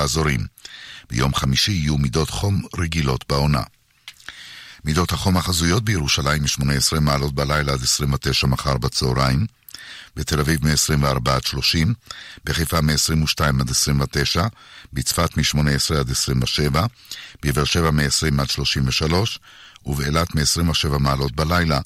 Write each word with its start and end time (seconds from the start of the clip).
האזורים. 0.00 0.46
ביום 1.10 1.34
חמישי 1.34 1.72
יהיו 1.72 1.98
מידות 1.98 2.30
חום 2.30 2.62
רגילות 2.78 3.24
בעונה. 3.28 3.62
מידות 4.84 5.12
החום 5.12 5.36
החזויות 5.36 5.84
בירושלים 5.84 6.42
מ-18 6.42 7.00
מעלות 7.00 7.34
בלילה 7.34 7.72
עד 7.72 7.82
29 7.82 8.46
מחר 8.46 8.78
בצהריים, 8.78 9.46
בתל 10.16 10.40
אביב 10.40 10.66
מ-24 10.66 11.30
עד 11.30 11.42
30, 11.42 11.94
בחיפה 12.44 12.80
מ-22 12.80 13.44
עד 13.60 13.70
29, 13.70 14.46
בצפת 14.92 15.36
מ-18 15.36 15.98
עד 15.98 16.10
27, 16.10 16.86
בבאר 17.42 17.64
שבע 17.64 17.90
מ-20 17.90 18.40
עד 18.40 18.50
33, 18.50 19.38
ובאילת 19.86 20.34
מ-27 20.34 20.98
מעלות 20.98 21.32
בלילה 21.32 21.80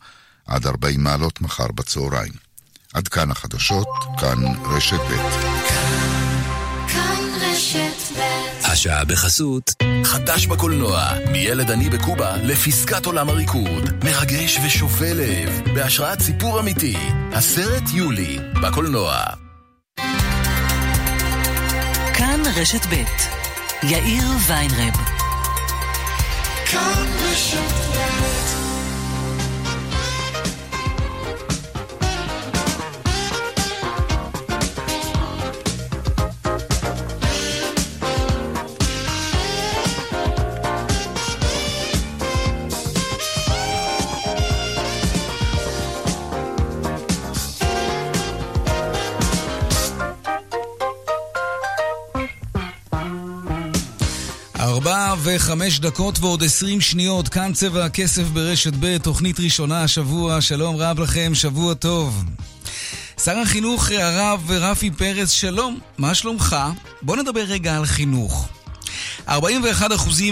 עד 0.46 0.66
40 0.66 1.02
מעלות 1.02 1.40
מחר 1.40 1.72
בצהריים. 1.74 2.32
עד 2.94 3.08
כאן 3.08 3.30
החדשות, 3.30 3.88
כאן 4.20 4.38
רשת 4.64 5.00
ב'. 5.00 6.13
השעה 8.74 9.04
בחסות. 9.04 9.74
חדש 10.04 10.46
בקולנוע, 10.46 11.08
מילד 11.32 11.70
עני 11.70 11.90
בקובה 11.90 12.36
לפסקת 12.36 13.06
עולם 13.06 13.28
הריקוד. 13.28 14.04
מרגש 14.04 14.58
ושובה 14.66 15.12
לב, 15.14 15.60
בהשראת 15.74 16.20
סיפור 16.20 16.60
אמיתי. 16.60 16.96
הסרט 17.32 17.82
יולי, 17.94 18.38
בקולנוע. 18.62 19.16
כאן 22.14 22.42
רשת 22.56 22.86
ב' 22.86 22.94
יאיר 23.82 24.24
ויינרב. 24.48 24.94
כאן 26.66 27.06
רשת 27.30 27.72
ב' 27.96 28.33
וחמש 55.24 55.80
דקות 55.80 56.18
ועוד 56.20 56.44
עשרים 56.44 56.80
שניות, 56.80 57.28
כאן 57.28 57.52
צבע 57.52 57.84
הכסף 57.84 58.22
ברשת 58.22 58.72
ב', 58.80 58.98
תוכנית 58.98 59.40
ראשונה 59.40 59.82
השבוע, 59.82 60.40
שלום 60.40 60.76
רב 60.76 61.00
לכם, 61.00 61.34
שבוע 61.34 61.74
טוב. 61.74 62.24
שר 63.24 63.38
החינוך 63.38 63.90
הרב 63.90 64.50
רפי 64.50 64.90
פרץ, 64.90 65.30
שלום, 65.30 65.78
מה 65.98 66.14
שלומך? 66.14 66.56
בוא 67.02 67.16
נדבר 67.16 67.40
רגע 67.40 67.76
על 67.76 67.86
חינוך. 67.86 68.48
41% 69.28 69.32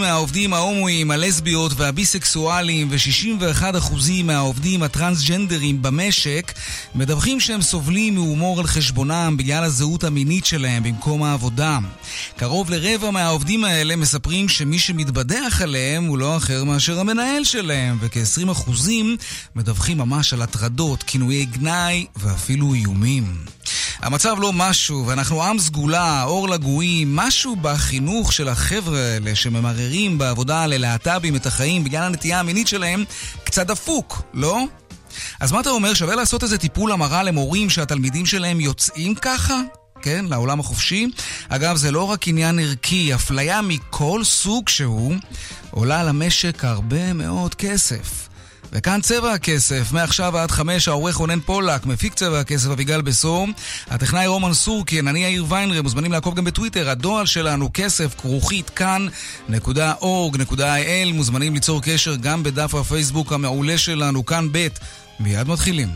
מהעובדים 0.00 0.54
ההומואים, 0.54 1.10
הלסביות 1.10 1.72
והביסקסואלים 1.76 2.88
ו-61% 2.90 3.94
מהעובדים 4.24 4.82
הטרנסג'נדרים 4.82 5.82
במשק 5.82 6.52
מדווחים 6.94 7.40
שהם 7.40 7.62
סובלים 7.62 8.14
מהומור 8.14 8.60
על 8.60 8.66
חשבונם 8.66 9.34
בגלל 9.38 9.64
הזהות 9.64 10.04
המינית 10.04 10.46
שלהם 10.46 10.82
במקום 10.82 11.22
העבודה. 11.22 11.78
קרוב 12.36 12.70
לרבע 12.70 13.10
מהעובדים 13.10 13.64
האלה 13.64 13.96
מספרים 13.96 14.48
שמי 14.48 14.78
שמתבדח 14.78 15.60
עליהם 15.62 16.04
הוא 16.04 16.18
לא 16.18 16.36
אחר 16.36 16.64
מאשר 16.64 17.00
המנהל 17.00 17.44
שלהם, 17.44 17.98
וכ-20% 18.00 18.70
מדווחים 19.56 19.98
ממש 19.98 20.32
על 20.32 20.42
הטרדות, 20.42 21.02
כינויי 21.02 21.44
גנאי 21.44 22.06
ואפילו 22.16 22.74
איומים. 22.74 23.36
המצב 24.02 24.36
לא 24.38 24.52
משהו, 24.52 25.06
ואנחנו 25.06 25.42
עם 25.42 25.58
סגולה, 25.58 26.24
אור 26.24 26.48
לגויים, 26.48 27.16
משהו 27.16 27.56
בחינוך 27.56 28.32
של 28.32 28.48
החבר'ה 28.48 28.98
האלה 28.98 29.34
שממררים 29.34 30.18
בעבודה 30.18 30.66
ללהט"בים 30.66 31.36
את 31.36 31.46
החיים 31.46 31.84
בגלל 31.84 32.02
הנטייה 32.02 32.40
המינית 32.40 32.68
שלהם, 32.68 33.04
קצת 33.44 33.66
דפוק, 33.66 34.22
לא? 34.34 34.64
אז 35.40 35.52
מה 35.52 35.60
אתה 35.60 35.70
אומר, 35.70 35.94
שווה 35.94 36.14
לעשות 36.14 36.42
איזה 36.42 36.58
טיפול 36.58 36.92
המרה 36.92 37.22
למורים 37.22 37.70
שהתלמידים 37.70 38.26
שלהם 38.26 38.60
יוצאים 38.60 39.14
ככה? 39.14 39.60
כן, 40.02 40.24
לעולם 40.28 40.60
החופשי. 40.60 41.06
אגב, 41.48 41.76
זה 41.76 41.90
לא 41.90 42.10
רק 42.10 42.28
עניין 42.28 42.58
ערכי, 42.58 43.14
אפליה 43.14 43.62
מכל 43.62 44.24
סוג 44.24 44.68
שהוא 44.68 45.14
עולה 45.70 46.04
למשק 46.04 46.64
הרבה 46.64 47.12
מאוד 47.12 47.54
כסף. 47.54 48.31
וכאן 48.72 49.00
צבע 49.00 49.32
הכסף, 49.32 49.92
מעכשיו 49.92 50.38
עד 50.38 50.50
חמש, 50.50 50.88
העורך 50.88 51.16
רונן 51.16 51.40
פולק, 51.40 51.86
מפיק 51.86 52.14
צבע 52.14 52.40
הכסף 52.40 52.70
אביגל 52.70 53.00
בשור, 53.00 53.46
הטכנאי 53.90 54.26
רומן 54.26 54.52
סורקין, 54.52 55.08
אני 55.08 55.24
יאיר 55.24 55.44
ויינרם, 55.48 55.82
מוזמנים 55.82 56.12
לעקוב 56.12 56.34
גם 56.34 56.44
בטוויטר, 56.44 56.90
הדואל 56.90 57.26
שלנו 57.26 57.70
כסף 57.74 58.14
כרוכית 58.20 58.70
כאן.org.il, 58.70 59.92
מוזמנים 61.12 61.54
ליצור 61.54 61.82
קשר 61.82 62.16
גם 62.16 62.42
בדף 62.42 62.74
הפייסבוק 62.74 63.32
המעולה 63.32 63.78
שלנו, 63.78 64.26
כאן 64.26 64.48
ב', 64.52 64.68
מיד 65.20 65.48
מתחילים. 65.48 65.88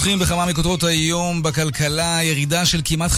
פותחים 0.00 0.18
בכמה 0.18 0.46
מכותרות 0.46 0.84
היום 0.84 1.42
בכלכלה, 1.42 2.18
ירידה 2.22 2.66
של 2.66 2.80
כמעט 2.84 3.10
15% 3.10 3.14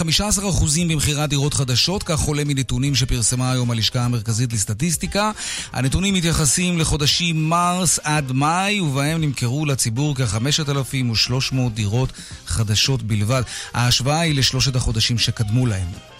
במכירת 0.89 1.29
דירות 1.29 1.53
חדשות, 1.53 2.03
כך 2.03 2.19
עולה 2.19 2.43
מנתונים 2.43 2.95
שפרסמה 2.95 3.51
היום 3.51 3.71
הלשכה 3.71 4.01
המרכזית 4.01 4.53
לסטטיסטיקה. 4.53 5.31
הנתונים 5.73 6.13
מתייחסים 6.13 6.79
לחודשים 6.79 7.49
מרס 7.49 7.99
עד 8.03 8.31
מאי, 8.31 8.79
ובהם 8.79 9.21
נמכרו 9.21 9.65
לציבור 9.65 10.15
כ-5,300 10.15 11.55
דירות 11.73 12.09
חדשות 12.45 13.03
בלבד. 13.03 13.41
ההשוואה 13.73 14.19
היא 14.19 14.35
לשלושת 14.35 14.75
החודשים 14.75 15.17
שקדמו 15.17 15.65
להם. 15.65 16.12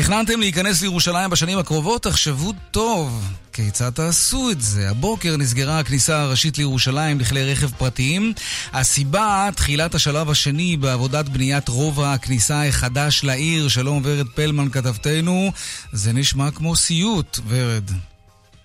תכננתם 0.00 0.40
להיכנס 0.40 0.82
לירושלים 0.82 1.30
בשנים 1.30 1.58
הקרובות? 1.58 2.02
תחשבו 2.02 2.52
טוב 2.70 3.24
כיצד 3.52 3.90
תעשו 3.90 4.50
את 4.50 4.60
זה. 4.60 4.90
הבוקר 4.90 5.36
נסגרה 5.38 5.78
הכניסה 5.78 6.20
הראשית 6.20 6.58
לירושלים 6.58 7.20
לכלי 7.20 7.52
רכב 7.52 7.66
פרטיים. 7.66 8.32
הסיבה, 8.72 9.48
תחילת 9.56 9.94
השלב 9.94 10.30
השני 10.30 10.76
בעבודת 10.76 11.28
בניית 11.28 11.68
רובע 11.68 12.12
הכניסה 12.12 12.66
החדש 12.66 13.24
לעיר. 13.24 13.68
שלום 13.68 14.02
ורד 14.04 14.26
פלמן 14.34 14.68
כתבתנו. 14.68 15.50
זה 15.92 16.12
נשמע 16.12 16.50
כמו 16.50 16.76
סיוט, 16.76 17.38
ורד. 17.48 17.90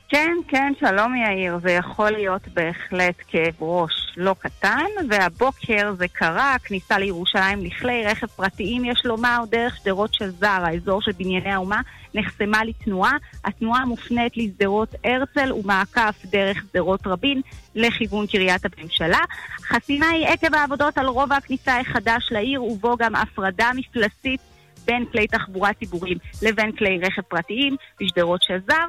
כן, 0.10 0.32
כן, 0.48 0.74
שלום 0.80 1.16
יאיר, 1.16 1.60
זה 1.64 1.72
יכול 1.72 2.12
להיות 2.12 2.42
בהחלט 2.54 3.16
כאב 3.28 3.54
ראש 3.60 4.03
לא 4.18 4.36
קטן, 4.40 4.86
והבוקר 5.10 5.94
זה 5.98 6.08
קרה, 6.08 6.56
כניסה 6.64 6.98
לירושלים 6.98 7.66
לכלי 7.66 8.06
רכב 8.06 8.28
פרטיים, 8.28 8.86
יש 8.86 9.02
לומר, 9.06 9.44
דרך 9.50 9.78
שדרות 9.78 10.14
שזר, 10.14 10.48
האזור 10.64 11.02
של 11.02 11.12
בנייני 11.12 11.52
האומה, 11.52 11.82
נחסמה 12.14 12.64
לתנועה. 12.64 13.18
התנועה 13.46 13.86
מופנית 13.86 14.38
לשדרות 14.38 14.96
הרצל 15.04 15.54
ומעקף 15.54 16.16
דרך 16.26 16.64
שדרות 16.72 17.08
רבין 17.08 17.42
לכיוון 17.76 18.28
קריית 18.28 18.62
הממשלה. 18.66 19.20
חסימה 19.62 20.10
היא 20.10 20.28
עקב 20.28 20.56
העבודות 20.56 20.98
על 20.98 21.08
רובע 21.08 21.36
הכניסה 21.36 21.80
החדש 21.80 22.28
לעיר, 22.32 22.64
ובו 22.64 22.98
גם 22.98 23.16
הפרדה 23.16 23.72
מפלסית 23.76 24.42
בין 24.86 25.06
כלי 25.06 25.28
תחבורה 25.28 25.74
ציבוריים 25.74 26.18
לבין 26.42 26.72
כלי 26.72 27.00
רכב 27.00 27.22
פרטיים 27.22 27.76
בשדרות 28.02 28.44
שזר. 28.44 28.86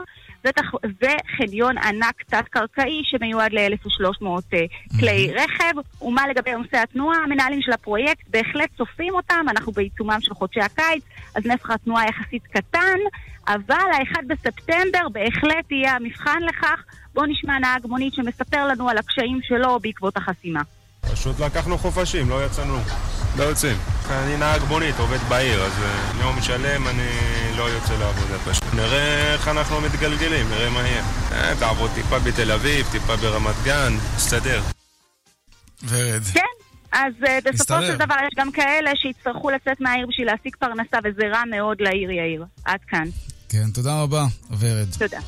וחניון 1.00 1.78
ענק 1.78 2.22
תת-קרקעי 2.22 3.02
שמיועד 3.04 3.52
ל-1,300 3.52 4.26
אה, 4.54 4.64
כלי 5.00 5.32
רכב. 5.34 6.02
ומה 6.02 6.28
לגבי 6.28 6.52
עומסי 6.52 6.76
התנועה? 6.76 7.18
המנהלים 7.18 7.62
של 7.62 7.72
הפרויקט 7.72 8.28
בהחלט 8.30 8.70
צופים 8.76 9.14
אותם, 9.14 9.46
אנחנו 9.48 9.72
בעיצומם 9.72 10.18
של 10.20 10.34
חודשי 10.34 10.60
הקיץ, 10.60 11.04
אז 11.34 11.46
נפח 11.46 11.70
התנועה 11.70 12.06
יחסית 12.06 12.46
קטן, 12.46 12.98
אבל 13.48 13.74
ה-1 13.74 14.22
בספטמבר 14.26 15.08
בהחלט 15.12 15.70
יהיה 15.70 15.94
המבחן 15.94 16.42
לכך. 16.42 16.84
בואו 17.14 17.26
נשמע 17.26 17.58
נהג 17.58 17.86
מונית 17.86 18.14
שמספר 18.14 18.66
לנו 18.66 18.88
על 18.88 18.98
הקשיים 18.98 19.38
שלו 19.42 19.78
בעקבות 19.80 20.16
החסימה. 20.16 20.60
פשוט 21.12 21.40
לקחנו 21.40 21.78
חופשים, 21.78 22.30
לא 22.30 22.46
יצאנו. 22.46 22.78
לא 23.36 23.42
יוצאים. 23.42 23.76
אני 24.10 24.36
נהג 24.36 24.62
מונית, 24.68 24.94
עובד 24.98 25.18
בעיר, 25.28 25.62
אז 25.62 25.72
אה, 25.82 26.20
יום 26.20 26.42
שלם 26.42 26.88
אני 26.88 27.08
לא 27.56 27.62
יוצא 27.62 27.94
לעבודה 27.98 28.38
פשוט. 28.38 28.74
נראה 28.74 29.32
איך 29.32 29.48
אנחנו 29.48 29.80
מתגלגלים, 29.80 30.50
נראה 30.50 30.70
מה 30.70 30.80
יהיה. 30.80 31.02
אה, 31.32 31.52
תעבוד 31.58 31.90
טיפה 31.94 32.18
בתל 32.18 32.52
אביב, 32.52 32.86
טיפה 32.92 33.16
ברמת 33.16 33.54
גן, 33.64 33.92
נסתדר. 34.16 34.62
ורד. 35.88 36.22
כן. 36.32 36.40
אז 36.92 37.12
uh, 37.22 37.52
בסופו 37.52 37.82
של 37.82 37.96
דבר 37.96 38.14
יש 38.14 38.34
גם 38.36 38.52
כאלה 38.52 38.90
שיצטרכו 38.96 39.50
לצאת 39.50 39.80
מהעיר 39.80 40.06
בשביל 40.06 40.26
להשיג 40.26 40.56
פרנסה, 40.56 40.96
וזה 41.04 41.22
רע 41.32 41.42
מאוד 41.50 41.76
לעיר 41.80 42.10
יאיר. 42.10 42.44
עד 42.64 42.80
כאן. 42.88 43.04
כן, 43.48 43.70
תודה 43.74 44.02
רבה, 44.02 44.24
ורד. 44.58 44.88
תודה. 44.98 45.20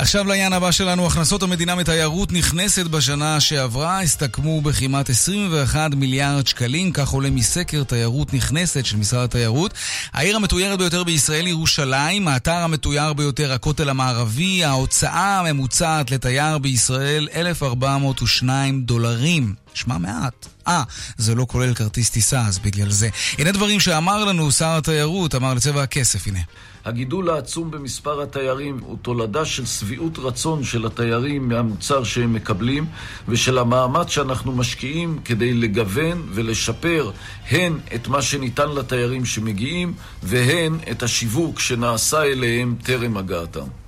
עכשיו 0.00 0.26
לעניין 0.26 0.52
הבא 0.52 0.70
שלנו, 0.70 1.06
הכנסות 1.06 1.42
המדינה 1.42 1.74
מתיירות 1.74 2.32
נכנסת 2.32 2.86
בשנה 2.86 3.40
שעברה 3.40 4.02
הסתכמו 4.02 4.60
בכמעט 4.60 5.10
21 5.10 5.94
מיליארד 5.94 6.46
שקלים, 6.46 6.92
כך 6.92 7.08
עולה 7.08 7.30
מסקר 7.30 7.84
תיירות 7.84 8.34
נכנסת 8.34 8.86
של 8.86 8.96
משרד 8.96 9.24
התיירות. 9.24 9.74
העיר 10.12 10.36
המתוירת 10.36 10.78
ביותר 10.78 11.04
בישראל 11.04 11.46
ירושלים, 11.46 12.28
האתר 12.28 12.52
המתויר 12.52 13.12
ביותר 13.12 13.52
הכותל 13.52 13.88
המערבי, 13.88 14.64
ההוצאה 14.64 15.40
הממוצעת 15.40 16.10
לתייר 16.10 16.58
בישראל 16.58 17.28
1,402 17.34 18.82
דולרים. 18.82 19.54
נשמע 19.74 19.98
מעט. 19.98 20.46
אה, 20.68 20.82
זה 21.16 21.34
לא 21.34 21.46
כולל 21.48 21.74
כרטיס 21.74 22.10
טיסה, 22.10 22.46
אז 22.46 22.58
בגלל 22.58 22.90
זה. 22.90 23.08
הנה 23.38 23.52
דברים 23.52 23.80
שאמר 23.80 24.24
לנו 24.24 24.52
שר 24.52 24.76
התיירות, 24.76 25.34
אמר 25.34 25.54
לצבע 25.54 25.82
הכסף, 25.82 26.26
הנה. 26.26 26.40
הגידול 26.84 27.30
העצום 27.30 27.70
במספר 27.70 28.22
התיירים 28.22 28.78
הוא 28.82 28.96
תולדה 29.02 29.44
של 29.44 29.66
שביעות 29.66 30.18
רצון 30.18 30.64
של 30.64 30.86
התיירים 30.86 31.48
מהמוצר 31.48 32.04
שהם 32.04 32.32
מקבלים 32.32 32.86
ושל 33.28 33.58
המאמץ 33.58 34.08
שאנחנו 34.08 34.52
משקיעים 34.52 35.18
כדי 35.24 35.54
לגוון 35.54 36.22
ולשפר 36.30 37.10
הן 37.50 37.78
את 37.94 38.08
מה 38.08 38.22
שניתן 38.22 38.68
לתיירים 38.68 39.24
שמגיעים 39.24 39.94
והן 40.22 40.76
את 40.90 41.02
השיווק 41.02 41.60
שנעשה 41.60 42.22
אליהם 42.22 42.74
טרם 42.82 43.16
הגעתם. 43.16 43.79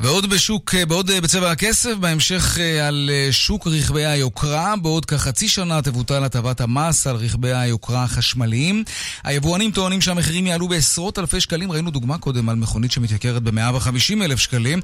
ועוד 0.00 0.30
בשוק, 0.30 0.74
בעוד 0.74 1.10
בצבע 1.10 1.50
הכסף, 1.50 1.94
בהמשך 2.00 2.58
על 2.82 3.10
שוק 3.30 3.66
רכבי 3.66 4.04
היוקרה, 4.04 4.74
בעוד 4.82 5.04
כחצי 5.04 5.48
שנה 5.48 5.82
תבוטל 5.82 6.24
הטבת 6.24 6.60
המס 6.60 7.06
על 7.06 7.16
רכבי 7.16 7.52
היוקרה 7.52 8.04
החשמליים. 8.04 8.84
היבואנים 9.24 9.70
טוענים 9.70 10.00
שהמחירים 10.00 10.46
יעלו 10.46 10.68
בעשרות 10.68 11.18
אלפי 11.18 11.40
שקלים, 11.40 11.72
ראינו 11.72 11.90
דוגמה 11.90 12.18
קודם 12.18 12.48
על 12.48 12.56
מכונית 12.56 12.92
שמתייקרת 12.92 13.42
ב-150 13.42 14.24
אלף 14.24 14.38
שקלים. 14.38 14.80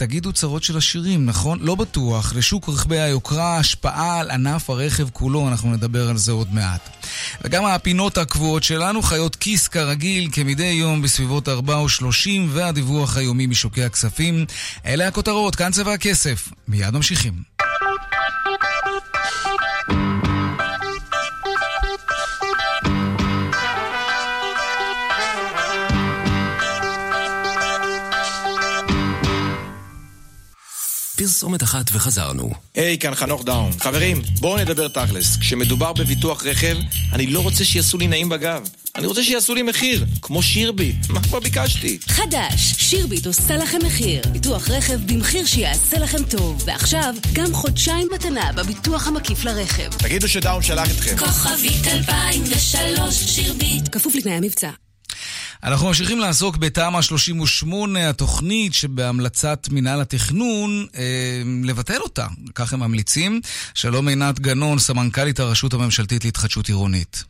תגידו 0.00 0.32
צרות 0.32 0.62
של 0.62 0.76
עשירים, 0.76 1.26
נכון? 1.26 1.58
לא 1.60 1.74
בטוח. 1.74 2.32
לשוק 2.36 2.68
רכבי 2.68 3.00
היוקרה, 3.00 3.56
השפעה 3.56 4.20
על 4.20 4.30
ענף 4.30 4.70
הרכב 4.70 5.10
כולו, 5.12 5.48
אנחנו 5.48 5.72
נדבר 5.72 6.08
על 6.08 6.16
זה 6.16 6.32
עוד 6.32 6.54
מעט. 6.54 7.06
וגם 7.44 7.64
הפינות 7.64 8.18
הקבועות 8.18 8.62
שלנו, 8.62 9.02
חיות 9.02 9.36
כיס 9.36 9.68
כרגיל, 9.68 10.28
כמדי 10.32 10.64
יום 10.64 11.02
בסביבות 11.02 11.48
4 11.48 11.76
ו-30, 11.76 12.28
והדיווח 12.48 13.16
היומי 13.16 13.46
משוקי 13.46 13.84
הכספים. 13.84 14.46
אלה 14.86 15.08
הכותרות, 15.08 15.56
כאן 15.56 15.70
צבע 15.72 15.92
הכסף. 15.92 16.48
מיד 16.68 16.90
ממשיכים. 16.90 17.32
פרסומת 31.20 31.62
אחת 31.62 31.90
וחזרנו. 31.92 32.50
היי, 32.74 32.94
hey, 32.94 33.00
כאן 33.00 33.14
חנוך 33.14 33.44
דאום. 33.44 33.70
חברים, 33.80 34.22
בואו 34.40 34.58
נדבר 34.58 34.88
תכלס. 34.88 35.36
כשמדובר 35.36 35.92
בביטוח 35.92 36.46
רכב, 36.46 36.76
אני 37.12 37.26
לא 37.26 37.40
רוצה 37.40 37.64
שיעשו 37.64 37.98
לי 37.98 38.06
נעים 38.06 38.28
בגב. 38.28 38.68
אני 38.96 39.06
רוצה 39.06 39.24
שיעשו 39.24 39.54
לי 39.54 39.62
מחיר, 39.62 40.04
כמו 40.22 40.42
שירביט. 40.42 40.96
מה 41.08 41.22
כבר 41.22 41.40
ביקשתי? 41.40 41.98
חדש, 42.06 42.74
שירביט 42.78 43.26
עושה 43.26 43.56
לכם 43.56 43.78
מחיר. 43.86 44.22
ביטוח 44.32 44.70
רכב 44.70 44.98
במחיר 45.06 45.46
שיעשה 45.46 45.98
לכם 45.98 46.24
טוב. 46.24 46.62
ועכשיו, 46.66 47.14
גם 47.32 47.54
חודשיים 47.54 48.08
מתנה 48.14 48.52
בביטוח 48.52 49.06
המקיף 49.06 49.44
לרכב. 49.44 49.92
תגידו 49.98 50.28
שדאום 50.28 50.62
שלח 50.62 50.90
אתכם. 50.90 51.16
כוכבית 51.16 51.86
2003 51.86 53.14
שירביט. 53.14 53.88
כפוף 53.92 54.14
לתנאי 54.14 54.34
המבצע. 54.34 54.70
אנחנו 55.64 55.86
ממשיכים 55.86 56.18
לעסוק 56.18 56.56
בתמ"א 56.56 57.02
38, 57.02 58.08
התוכנית 58.08 58.74
שבהמלצת 58.74 59.68
מינהל 59.70 60.00
התכנון, 60.00 60.86
אה, 60.96 61.42
לבטל 61.64 62.00
אותה. 62.00 62.26
כך 62.54 62.72
הם 62.72 62.80
ממליצים. 62.80 63.40
שלום 63.74 64.08
עינת 64.08 64.40
גנון, 64.40 64.78
סמנכ"לית 64.78 65.40
הרשות 65.40 65.74
הממשלתית 65.74 66.24
להתחדשות 66.24 66.68
עירונית. 66.68 67.24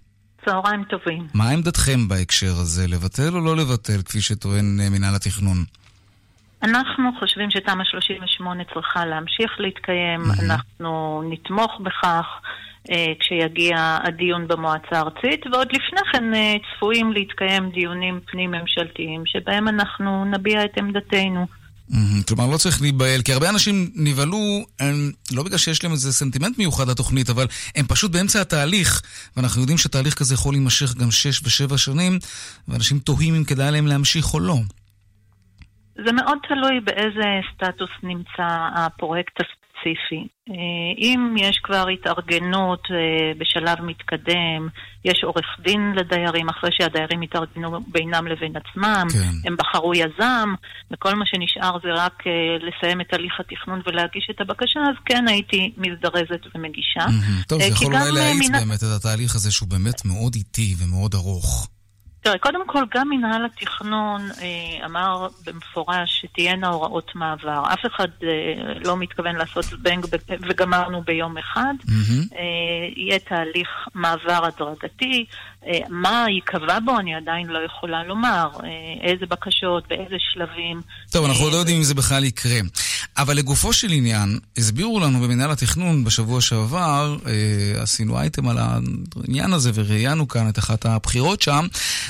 צהריים 0.45 0.85
טובים. 0.85 1.27
מה 1.35 1.51
עמדתכם 1.51 2.09
בהקשר 2.09 2.55
הזה, 2.59 2.89
לבטל 2.89 3.35
או 3.35 3.41
לא 3.41 3.57
לבטל, 3.57 4.03
כפי 4.03 4.21
שטוען 4.21 4.81
אה, 4.81 4.91
מינהל 4.91 5.15
התכנון? 5.15 5.65
אנחנו 6.63 7.11
חושבים 7.19 7.51
שתמ"א 7.51 7.85
38 7.85 8.63
צריכה 8.75 9.07
להמשיך 9.07 9.51
להתקיים, 9.59 10.21
mm-hmm. 10.21 10.45
אנחנו 10.45 11.23
נתמוך 11.31 11.81
בכך. 11.81 12.27
כשיגיע 13.21 13.99
הדיון 14.05 14.49
במועצה 14.49 14.87
הארצית, 14.93 15.47
ועוד 15.53 15.69
לפני 15.73 16.01
כן 16.13 16.25
צפויים 16.77 17.13
להתקיים 17.13 17.71
דיונים 17.71 18.21
פנים-ממשלתיים 18.27 19.23
שבהם 19.27 19.69
אנחנו 19.69 20.25
נביע 20.25 20.65
את 20.65 20.79
עמדתנו. 20.79 21.47
כלומר, 22.29 22.47
לא 22.47 22.57
צריך 22.57 22.83
להיבהל, 22.83 23.23
כי 23.23 23.33
הרבה 23.33 23.49
אנשים 23.49 23.91
נבהלו, 23.97 24.65
לא 25.33 25.43
בגלל 25.43 25.59
שיש 25.59 25.85
להם 25.85 25.93
איזה 25.93 26.13
סנטימנט 26.13 26.59
מיוחד 26.59 26.89
לתוכנית, 26.89 27.31
אבל 27.31 27.47
הם 27.77 27.87
פשוט 27.87 28.13
באמצע 28.13 28.41
התהליך, 28.41 29.03
ואנחנו 29.37 29.61
יודעים 29.61 29.79
שתהליך 29.79 30.15
כזה 30.15 30.35
יכול 30.35 30.55
להימשך 30.55 30.95
גם 30.95 31.11
שש 31.11 31.41
ושבע 31.45 31.79
שנים, 31.79 32.19
ואנשים 32.69 32.99
תוהים 32.99 33.35
אם 33.35 33.45
כדאי 33.45 33.73
להם 33.73 33.87
להמשיך 33.87 34.35
או 34.35 34.41
לא. 34.41 34.57
זה 36.07 36.13
מאוד 36.13 36.39
תלוי 36.49 36.81
באיזה 36.81 37.29
סטטוס 37.55 37.91
נמצא 38.03 38.49
הפרויקט 38.75 39.33
ספציפי. 39.81 40.29
אה, 40.51 40.55
אם 40.99 41.35
יש 41.39 41.61
כבר 41.63 41.89
התארגנות 41.89 42.83
אה, 42.91 43.33
בשלב 43.39 43.79
מתקדם, 43.83 44.69
יש 45.05 45.25
עורך 45.25 45.47
דין 45.65 45.93
לדיירים, 45.97 46.49
אחרי 46.49 46.71
שהדיירים 46.73 47.21
התארגנו 47.21 47.81
בינם 47.87 48.27
לבין 48.27 48.53
עצמם, 48.57 49.07
כן. 49.13 49.49
הם 49.49 49.57
בחרו 49.57 49.95
יזם, 49.95 50.55
וכל 50.91 51.15
מה 51.15 51.25
שנשאר 51.27 51.79
זה 51.83 51.89
רק 51.95 52.23
אה, 52.27 52.33
לסיים 52.69 53.01
את 53.01 53.15
הליך 53.15 53.41
התכנון 53.41 53.81
ולהגיש 53.87 54.29
את 54.31 54.41
הבקשה, 54.41 54.81
אז 54.81 54.97
כן 55.05 55.29
הייתי 55.29 55.73
מזדרזת 55.77 56.43
ומגישה. 56.55 57.05
Mm-hmm. 57.07 57.47
טוב, 57.49 57.63
זה 57.63 57.69
יכול 57.69 57.87
אולי 57.87 58.13
להאיץ 58.13 58.39
מינה... 58.39 58.59
באמת 58.59 58.79
את 58.83 58.97
התהליך 58.97 59.35
הזה 59.35 59.53
שהוא 59.53 59.69
באמת 59.69 60.05
מאוד 60.05 60.35
איטי 60.35 60.75
ומאוד 60.79 61.15
ארוך. 61.15 61.69
תראה, 62.23 62.39
קודם 62.39 62.67
כל, 62.67 62.85
גם 62.95 63.09
מנהל 63.09 63.45
התכנון 63.45 64.21
אה, 64.43 64.87
אמר 64.87 65.29
במפורש 65.47 66.21
שתהיינה 66.21 66.69
הוראות 66.69 67.15
מעבר. 67.15 67.63
אף 67.73 67.87
אחד 67.87 68.09
אה, 68.23 68.29
לא 68.85 68.97
מתכוון 68.97 69.37
לעשות 69.37 69.65
זבנג 69.65 70.07
וגמרנו 70.49 71.03
ביום 71.03 71.39
אחד. 71.39 71.75
Mm-hmm. 71.83 72.37
אה, 72.37 72.43
יהיה 72.97 73.19
תהליך 73.19 73.89
מעבר 73.95 74.45
הדרגתי. 74.45 75.27
אה, 75.67 75.79
מה 75.89 76.27
ייקבע 76.29 76.79
בו, 76.85 76.99
אני 76.99 77.15
עדיין 77.15 77.47
לא 77.47 77.59
יכולה 77.67 78.05
לומר. 78.05 78.49
אה, 78.65 78.69
איזה 79.11 79.27
בקשות, 79.27 79.89
באיזה 79.89 80.17
שלבים. 80.19 80.81
טוב, 81.11 81.25
אנחנו 81.25 81.51
לא 81.51 81.57
יודעים 81.57 81.77
אם 81.77 81.83
זה 81.83 81.95
בכלל 81.95 82.25
יקרה. 82.25 82.61
אבל 83.17 83.37
לגופו 83.37 83.73
של 83.73 83.91
עניין, 83.91 84.39
הסבירו 84.59 85.01
לנו 85.01 85.21
במנהל 85.21 85.51
התכנון 85.51 86.05
בשבוע 86.05 86.41
שעבר, 86.41 87.17
אה, 87.27 87.83
עשינו 87.83 88.19
אייטם 88.19 88.49
על 88.49 88.57
העניין 88.59 89.53
הזה 89.53 89.71
וראיינו 89.75 90.29
כאן 90.29 90.49
את 90.49 90.59
אחת 90.59 90.87
הבחירות 90.87 91.43
שם, 91.43 91.67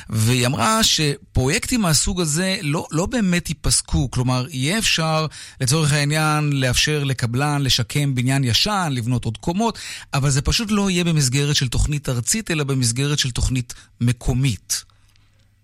והיא 0.09 0.47
אמרה 0.47 0.83
שפרויקטים 0.83 1.81
מהסוג 1.81 2.21
הזה 2.21 2.57
לא, 2.63 2.87
לא 2.91 3.07
באמת 3.07 3.49
ייפסקו. 3.49 4.11
כלומר, 4.11 4.47
יהיה 4.51 4.79
אפשר, 4.79 5.27
לצורך 5.61 5.93
העניין, 5.93 6.51
לאפשר 6.53 7.05
לקבלן 7.05 7.63
לשקם 7.63 8.15
בניין 8.15 8.45
ישן, 8.45 8.89
לבנות 8.93 9.25
עוד 9.25 9.37
קומות, 9.37 9.79
אבל 10.15 10.31
זה 10.31 10.43
פשוט 10.43 10.71
לא 10.71 10.91
יהיה 10.91 11.05
במסגרת 11.05 11.57
של 11.57 11.69
תוכנית 11.69 12.09
ארצית, 12.09 12.51
אלא 12.51 12.65
במסגרת 12.65 13.19
של 13.19 13.31
תוכנית 13.41 13.75
מקומית. 14.01 14.85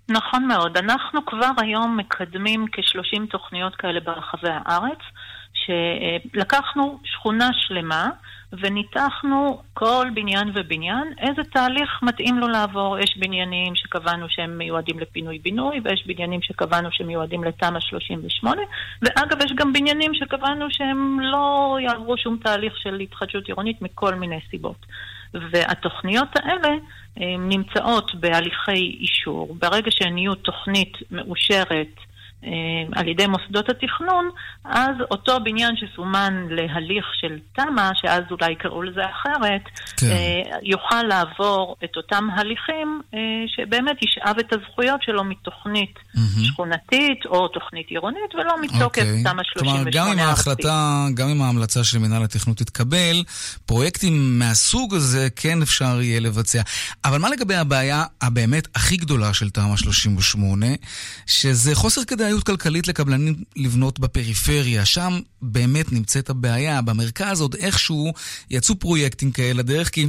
נכון 0.08 0.46
מאוד. 0.48 0.76
אנחנו 0.76 1.26
כבר 1.26 1.50
היום 1.58 1.96
מקדמים 1.96 2.66
כ-30 2.72 3.26
תוכניות 3.30 3.74
כאלה 3.76 4.00
ברחבי 4.00 4.48
הארץ, 4.50 4.98
שלקחנו 5.52 6.98
שכונה 7.04 7.50
שלמה 7.52 8.08
וניתחנו 8.52 9.62
כל 9.74 10.06
בניין 10.14 10.50
ובניין 10.54 11.12
איזה 11.18 11.42
תהליך 11.52 11.90
מתאים 12.02 12.38
לו 12.38 12.48
לעבור. 12.48 12.98
יש 12.98 13.16
בניינים 13.18 13.76
שקבענו 13.76 14.26
שהם 14.28 14.58
מיועדים 14.58 14.98
לפינוי-בינוי, 14.98 15.80
ויש 15.84 16.06
בניינים 16.06 16.42
שקבענו 16.42 16.88
שהם 16.92 17.06
מיועדים 17.06 17.44
לתמ"א 17.44 17.80
38, 17.80 18.62
ואגב, 19.02 19.44
יש 19.44 19.52
גם 19.56 19.72
בניינים 19.72 20.14
שקבענו 20.14 20.66
שהם 20.70 21.20
לא 21.20 21.76
יעברו 21.82 22.18
שום 22.18 22.36
תהליך 22.42 22.76
של 22.76 23.00
התחדשות 23.00 23.46
עירונית 23.46 23.82
מכל 23.82 24.14
מיני 24.14 24.38
סיבות. 24.50 24.86
והתוכניות 25.50 26.28
האלה 26.34 26.74
נמצאות 27.38 28.14
בהליכי 28.14 28.96
אישור. 29.00 29.56
ברגע 29.58 29.90
שהן 29.90 30.18
יהיו 30.18 30.34
תוכנית 30.34 30.92
מאושרת 31.10 31.88
אה, 31.98 32.05
על 32.92 33.08
ידי 33.08 33.26
מוסדות 33.26 33.68
התכנון, 33.68 34.30
אז 34.64 34.94
אותו 35.10 35.38
בניין 35.44 35.74
שסומן 35.76 36.46
להליך 36.50 37.04
של 37.20 37.38
תמ"א, 37.56 37.90
שאז 37.94 38.22
אולי 38.30 38.52
יקראו 38.52 38.82
לזה 38.82 39.00
אחרת, 39.00 39.62
כן. 39.96 40.06
אה, 40.06 40.58
יוכל 40.62 41.02
לעבור 41.02 41.76
את 41.84 41.96
אותם 41.96 42.28
הליכים 42.36 43.00
אה, 43.14 43.18
שבאמת 43.46 43.96
ישאב 44.02 44.38
את 44.38 44.52
הזכויות 44.52 45.02
שלו 45.02 45.24
מתוכנית 45.24 45.94
mm-hmm. 45.98 46.44
שכונתית 46.44 47.26
או 47.26 47.48
תוכנית 47.48 47.86
עירונית, 47.88 48.34
ולא 48.34 48.54
מתוקף 48.62 48.82
אוקיי. 48.82 49.22
תמ"א 49.24 49.42
38 49.44 49.78
כלומר, 49.78 49.90
גם 49.90 50.12
אם 50.12 50.18
ההחלטה, 50.18 51.06
גם 51.14 51.28
אם 51.28 51.42
ההמלצה 51.42 51.84
של 51.84 51.98
מנהל 51.98 52.22
התכנון 52.22 52.56
תתקבל, 52.56 53.24
פרויקטים 53.66 54.38
מהסוג 54.38 54.94
הזה 54.94 55.28
כן 55.36 55.62
אפשר 55.62 56.00
יהיה 56.02 56.20
לבצע. 56.20 56.62
אבל 57.04 57.18
מה 57.18 57.28
לגבי 57.30 57.54
הבעיה 57.54 58.04
הבאמת 58.20 58.68
הכי 58.74 58.96
גדולה 58.96 59.34
של 59.34 59.50
תמ"א 59.50 59.76
38, 59.76 60.66
שזה 61.26 61.74
חוסר 61.74 62.04
כדאיות? 62.04 62.35
כדאיות 62.40 62.60
כלכלית 62.60 62.88
לקבלנים 62.88 63.34
לבנות 63.56 63.98
בפריפריה. 63.98 64.84
שם 64.84 65.20
באמת 65.42 65.92
נמצאת 65.92 66.30
הבעיה. 66.30 66.82
במרכז 66.82 67.40
עוד 67.40 67.54
איכשהו 67.54 68.12
יצאו 68.50 68.78
פרויקטים 68.78 69.32
כאלה 69.32 69.62
דרך, 69.62 69.90
כי... 69.90 70.06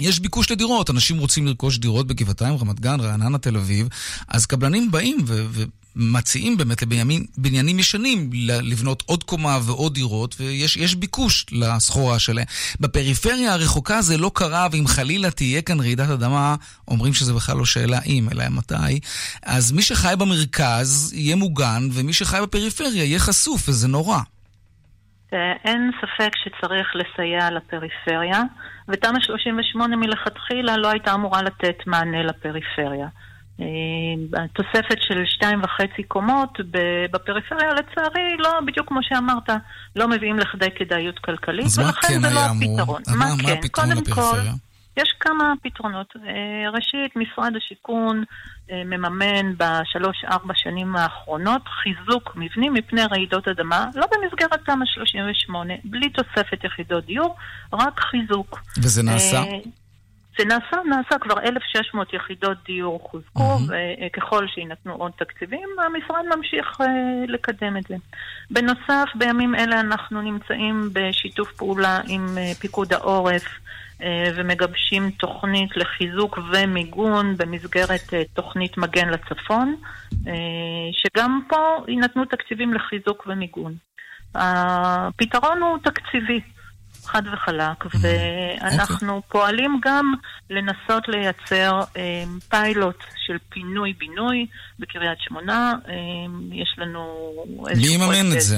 יש 0.00 0.20
ביקוש 0.20 0.50
לדירות, 0.50 0.90
אנשים 0.90 1.18
רוצים 1.18 1.46
לרכוש 1.46 1.78
דירות 1.78 2.06
בגבעתיים, 2.06 2.56
רמת 2.56 2.80
גן, 2.80 3.00
רעננה, 3.00 3.38
תל 3.38 3.56
אביב, 3.56 3.88
אז 4.28 4.46
קבלנים 4.46 4.90
באים 4.90 5.18
ו- 5.26 5.64
ומציעים 5.96 6.56
באמת 6.56 6.82
לבניינים 6.82 7.78
ישנים 7.78 8.30
לבנות 8.62 9.02
עוד 9.06 9.24
קומה 9.24 9.58
ועוד 9.66 9.94
דירות, 9.94 10.34
ויש 10.40 10.94
ביקוש 10.94 11.46
לסחורה 11.52 12.18
שלהם. 12.18 12.44
בפריפריה 12.80 13.52
הרחוקה 13.52 14.02
זה 14.02 14.18
לא 14.18 14.30
קרה, 14.34 14.66
ואם 14.72 14.86
חלילה 14.86 15.30
תהיה 15.30 15.62
כאן 15.62 15.80
רעידת 15.80 16.10
אדמה, 16.10 16.54
אומרים 16.88 17.14
שזה 17.14 17.34
בכלל 17.34 17.56
לא 17.56 17.64
שאלה 17.64 17.98
אם, 18.06 18.28
אלא 18.32 18.44
מתי, 18.50 19.00
אז 19.42 19.72
מי 19.72 19.82
שחי 19.82 20.14
במרכז 20.18 21.12
יהיה 21.16 21.36
מוגן, 21.36 21.88
ומי 21.92 22.12
שחי 22.12 22.38
בפריפריה 22.42 23.04
יהיה 23.04 23.18
חשוף, 23.18 23.68
וזה 23.68 23.88
נורא. 23.88 24.18
אין 25.64 25.90
ספק 26.00 26.30
שצריך 26.36 26.88
לסייע 26.94 27.50
לפריפריה, 27.50 28.42
ותמ"א 28.88 29.20
38 29.20 29.96
מלכתחילה 29.96 30.76
לא 30.76 30.88
הייתה 30.88 31.14
אמורה 31.14 31.42
לתת 31.42 31.86
מענה 31.86 32.22
לפריפריה. 32.22 33.06
אה, 33.60 34.44
התוספת 34.44 34.98
של 35.00 35.22
שתיים 35.26 35.60
וחצי 35.62 36.02
קומות 36.02 36.58
בפריפריה, 37.10 37.70
לצערי, 37.74 38.36
לא, 38.38 38.60
בדיוק 38.66 38.88
כמו 38.88 39.00
שאמרת, 39.02 39.50
לא 39.96 40.08
מביאים 40.08 40.38
לכדי 40.38 40.68
כדאיות 40.76 41.18
כלכלית, 41.18 41.66
ולכן 41.78 42.08
כן 42.08 42.20
זה 42.20 42.34
לא 42.34 42.40
הפתרון. 42.40 43.02
מה, 43.08 43.16
מה, 43.16 43.24
מה 43.36 43.42
כן? 43.42 43.58
הפתרון 43.58 43.90
לפריפריה? 43.90 44.52
כל, 44.52 44.58
יש 44.96 45.14
כמה 45.20 45.54
פתרונות. 45.62 46.14
אה, 46.16 46.70
ראשית, 46.70 47.16
משרד 47.16 47.52
השיכון 47.56 48.24
אה, 48.70 48.84
מממן 48.84 49.54
בשלוש-ארבע 49.56 50.54
שנים 50.56 50.96
האחרונות 50.96 51.62
חיזוק 51.68 52.32
מבנים 52.36 52.74
מפני 52.74 53.02
רעידות 53.10 53.48
אדמה, 53.48 53.86
לא 53.94 54.06
במסגרת 54.12 54.60
תמ"א 54.66 54.84
38, 54.86 55.74
בלי 55.84 56.10
תוספת 56.10 56.64
יחידות 56.64 57.06
דיור, 57.06 57.36
רק 57.72 58.00
חיזוק. 58.00 58.60
וזה 58.78 59.02
נעשה? 59.02 59.42
זה 60.38 60.44
נעשה, 60.44 60.76
נעשה 60.88 61.18
כבר 61.18 61.40
1,600 61.40 62.12
יחידות 62.12 62.58
דיור 62.66 63.08
חוזקו, 63.10 63.56
mm-hmm. 63.56 63.72
וככל 64.06 64.46
שיינתנו 64.48 64.92
עוד 64.92 65.12
תקציבים, 65.18 65.68
המשרד 65.78 66.24
ממשיך 66.36 66.80
לקדם 67.28 67.76
את 67.76 67.82
זה. 67.88 67.96
בנוסף, 68.50 69.08
בימים 69.14 69.54
אלה 69.54 69.80
אנחנו 69.80 70.22
נמצאים 70.22 70.90
בשיתוף 70.92 71.52
פעולה 71.52 72.00
עם 72.08 72.26
פיקוד 72.60 72.92
העורף. 72.92 73.44
אה, 74.02 74.30
ומגבשים 74.36 75.10
תוכנית 75.10 75.76
לחיזוק 75.76 76.38
ומיגון 76.52 77.36
במסגרת 77.36 78.14
אה, 78.14 78.22
תוכנית 78.34 78.78
מגן 78.78 79.08
לצפון, 79.08 79.76
אה, 80.26 80.32
שגם 80.92 81.40
פה 81.48 81.84
יינתנו 81.88 82.24
תקציבים 82.24 82.74
לחיזוק 82.74 83.26
ומיגון. 83.26 83.74
הפתרון 84.34 85.62
הוא 85.62 85.78
תקציבי. 85.84 86.40
חד 87.04 87.22
וחלק, 87.32 87.84
mm-hmm. 87.84 87.98
ואנחנו 88.02 89.18
okay. 89.18 89.32
פועלים 89.32 89.80
גם 89.84 90.14
לנסות 90.50 91.08
לייצר 91.08 91.80
אה, 91.96 92.24
פיילוט 92.48 93.04
של 93.26 93.36
פינוי-בינוי 93.48 94.46
בקריית 94.78 95.18
שמונה. 95.20 95.72
אה, 95.88 95.94
יש 96.52 96.74
לנו 96.78 97.32
מי 97.76 97.94
יממן 97.94 98.36
את 98.36 98.40
זה? 98.40 98.56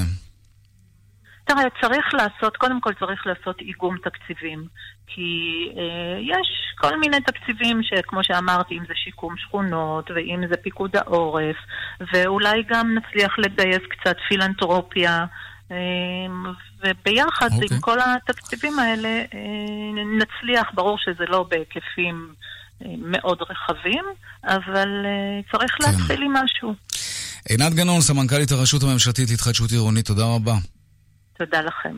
תראה, 1.45 1.65
צריך 1.81 2.15
לעשות, 2.15 2.57
קודם 2.57 2.81
כל 2.81 2.93
צריך 3.01 3.27
לעשות 3.27 3.61
איגום 3.61 3.97
תקציבים. 4.05 4.67
כי 5.07 5.69
אה, 5.77 6.21
יש 6.21 6.49
כל 6.79 6.99
מיני 6.99 7.21
תקציבים 7.21 7.81
שכמו 7.83 8.25
שאמרתי, 8.25 8.79
אם 8.79 8.85
זה 8.89 8.95
שיקום 8.95 9.35
שכונות, 9.37 10.11
ואם 10.11 10.41
זה 10.49 10.57
פיקוד 10.57 10.97
העורף, 10.97 11.57
ואולי 12.13 12.63
גם 12.69 12.95
נצליח 12.95 13.39
לגייס 13.39 13.83
קצת 13.89 14.17
פילנטרופיה. 14.29 15.25
אה, 15.71 15.77
וביחד 16.81 17.51
okay. 17.51 17.55
עם 17.55 17.63
אוקיי. 17.63 17.79
כל 17.81 17.99
התקציבים 18.01 18.79
האלה 18.79 19.09
אה, 19.09 20.05
נצליח, 20.19 20.71
ברור 20.75 20.99
שזה 20.99 21.25
לא 21.29 21.47
בהיקפים 21.51 22.35
אה, 22.85 22.91
מאוד 22.99 23.39
רחבים, 23.51 24.05
אבל 24.45 24.89
אה, 25.07 25.41
צריך 25.53 25.73
כן. 25.73 25.91
להתחיל 25.91 26.23
עם 26.23 26.33
משהו. 26.33 26.75
עינת 27.49 27.75
גנון, 27.75 28.01
סמנכ"לית 28.01 28.53
הרשות 28.53 28.83
הממשלתית 28.83 29.31
להתחדשות 29.31 29.71
עירונית, 29.71 30.07
תודה 30.07 30.25
רבה. 30.25 30.55
תודה 31.39 31.61
לכם. 31.61 31.97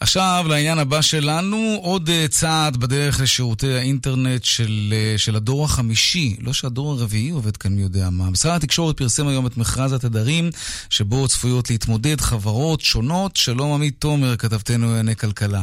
עכשיו 0.00 0.44
לעניין 0.48 0.78
הבא 0.78 1.02
שלנו, 1.02 1.56
עוד 1.82 2.08
אה, 2.08 2.28
צעד 2.28 2.76
בדרך 2.76 3.20
לשירותי 3.22 3.74
האינטרנט 3.74 4.44
של, 4.44 4.92
אה, 4.92 5.14
של 5.16 5.36
הדור 5.36 5.64
החמישי, 5.64 6.36
לא 6.40 6.52
שהדור 6.52 6.92
הרביעי 6.92 7.30
עובד 7.30 7.56
כאן 7.56 7.72
מי 7.72 7.82
יודע 7.82 8.10
מה. 8.10 8.30
משרד 8.30 8.52
התקשורת 8.56 8.96
פרסם 8.96 9.28
היום 9.28 9.46
את 9.46 9.56
מכרז 9.56 9.92
התדרים, 9.92 10.44
שבו 10.90 11.28
צפויות 11.28 11.70
להתמודד 11.70 12.20
חברות 12.20 12.80
שונות. 12.80 13.36
שלום 13.36 13.72
עמית 13.74 13.94
תומר, 13.98 14.36
כתבתנו 14.36 14.86
לענייני 14.86 15.16
כלכלה. 15.16 15.62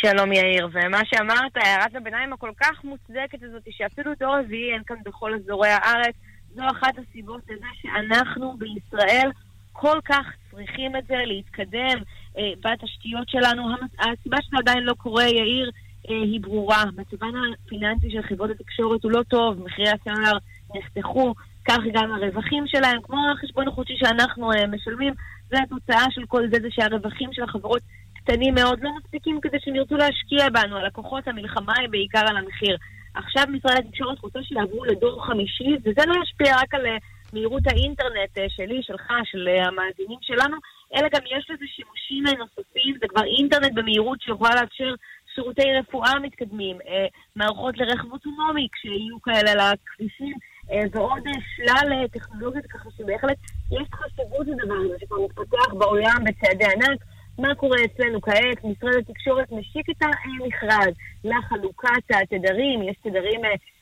שלום 0.00 0.32
יאיר, 0.32 0.68
ומה 0.72 1.00
שאמרת, 1.04 1.56
הערת 1.56 1.94
הביניים 1.94 2.32
הכל 2.32 2.50
כך 2.60 2.84
מוצדקת 2.84 3.42
הזאת, 3.42 3.62
שאפילו 3.70 4.12
דור 4.20 4.38
רביעי 4.38 4.72
אין 4.74 4.82
כאן 4.86 4.96
בכל 5.04 5.30
אזורי 5.34 5.68
הארץ, 5.68 6.14
זו 6.54 6.62
אחת 6.78 6.94
הסיבות 6.98 7.40
לזה 7.48 7.66
שאנחנו 7.82 8.56
בישראל 8.58 9.30
כל 9.72 9.98
כך 10.04 10.26
צריכים 10.50 10.96
את 10.96 11.04
זה, 11.08 11.14
להתקדם 11.26 11.98
בתשתיות 12.36 13.28
שלנו. 13.28 13.68
הסיבה 13.98 14.36
שזה 14.42 14.56
עדיין 14.58 14.84
לא 14.84 14.94
קורה, 14.94 15.24
יאיר, 15.24 15.70
אה, 16.10 16.14
היא 16.14 16.40
ברורה. 16.40 16.84
מצבן 16.96 17.32
הפיננסי 17.66 18.10
של 18.10 18.22
חברות 18.22 18.50
התקשורת 18.50 19.04
הוא 19.04 19.12
לא 19.12 19.22
טוב, 19.22 19.64
מחירי 19.64 19.88
הסלולר 19.88 20.38
נחתכו, 20.74 21.34
כך 21.68 21.78
גם 21.92 22.12
הרווחים 22.12 22.64
שלהם, 22.66 23.02
כמו 23.02 23.16
החשבון 23.32 23.68
החודשי 23.68 23.96
שאנחנו 23.96 24.52
אה, 24.52 24.66
משלמים, 24.66 25.14
זה 25.50 25.56
התוצאה 25.62 26.04
של 26.10 26.26
כל 26.26 26.42
זה, 26.52 26.60
זה 26.62 26.68
שהרווחים 26.70 27.32
של 27.32 27.42
החברות 27.42 27.82
קטנים 28.16 28.54
מאוד, 28.54 28.78
לא 28.82 28.90
מספיקים 28.98 29.40
כדי 29.40 29.56
שהם 29.60 29.74
ירצו 29.74 29.96
להשקיע 29.96 30.48
בנו. 30.50 30.76
הלקוחות, 30.76 31.28
המלחמה 31.28 31.72
היא 31.78 31.88
בעיקר 31.88 32.22
על 32.28 32.36
המחיר. 32.36 32.76
עכשיו 33.14 33.44
משרד 33.48 33.76
התקשורת 33.78 34.18
רוצה 34.18 34.38
שיעברו 34.42 34.84
לדור 34.84 35.26
חמישי, 35.26 35.76
וזה 35.84 36.00
לא 36.06 36.14
ישפיע 36.22 36.56
רק 36.62 36.74
על 36.74 36.86
מהירות 37.32 37.66
האינטרנט 37.66 38.38
אה, 38.38 38.46
שלי, 38.48 38.82
שלך, 38.82 39.12
של 39.24 39.48
אה, 39.48 39.66
המאזינים 39.68 40.18
שלנו, 40.22 40.56
אלא 40.94 41.08
גם 41.14 41.20
יש 41.36 41.50
לזה 41.50 41.64
שימושים 41.66 42.24
נוספים, 42.38 42.96
זה 43.00 43.08
כבר 43.08 43.24
אינטרנט 43.24 43.72
במהירות 43.74 44.20
שיכולה 44.22 44.54
לאפשר 44.54 44.94
שירותי 45.34 45.62
רפואה 45.78 46.18
מתקדמים, 46.18 46.76
אה, 46.88 47.06
מערכות 47.36 47.78
לרכב 47.78 48.12
אוטונומי 48.12 48.68
כשיהיו 48.72 49.22
כאלה 49.22 49.52
על 49.52 49.60
הכבישים, 49.60 50.36
ועוד 50.92 51.22
שלל 51.56 52.06
טכנולוגיות 52.12 52.66
ככה 52.66 52.88
שבהחלט 52.96 53.36
יש 53.70 53.88
חשיבות 53.92 54.46
לדבר 54.46 54.74
הזה 54.74 54.94
שכבר 55.00 55.16
מתפתח 55.24 55.74
בעולם 55.78 56.16
בצעדי 56.24 56.64
ענק. 56.64 57.00
מה 57.38 57.54
קורה 57.54 57.76
אצלנו 57.84 58.20
כעת? 58.20 58.64
משרד 58.64 58.94
התקשורת 58.94 59.52
משיק 59.52 59.90
את 59.90 60.02
המכרז 60.02 60.94
לחלוקת 61.24 62.10
התדרים, 62.10 62.82
יש 62.82 62.96
תדרים 63.02 63.40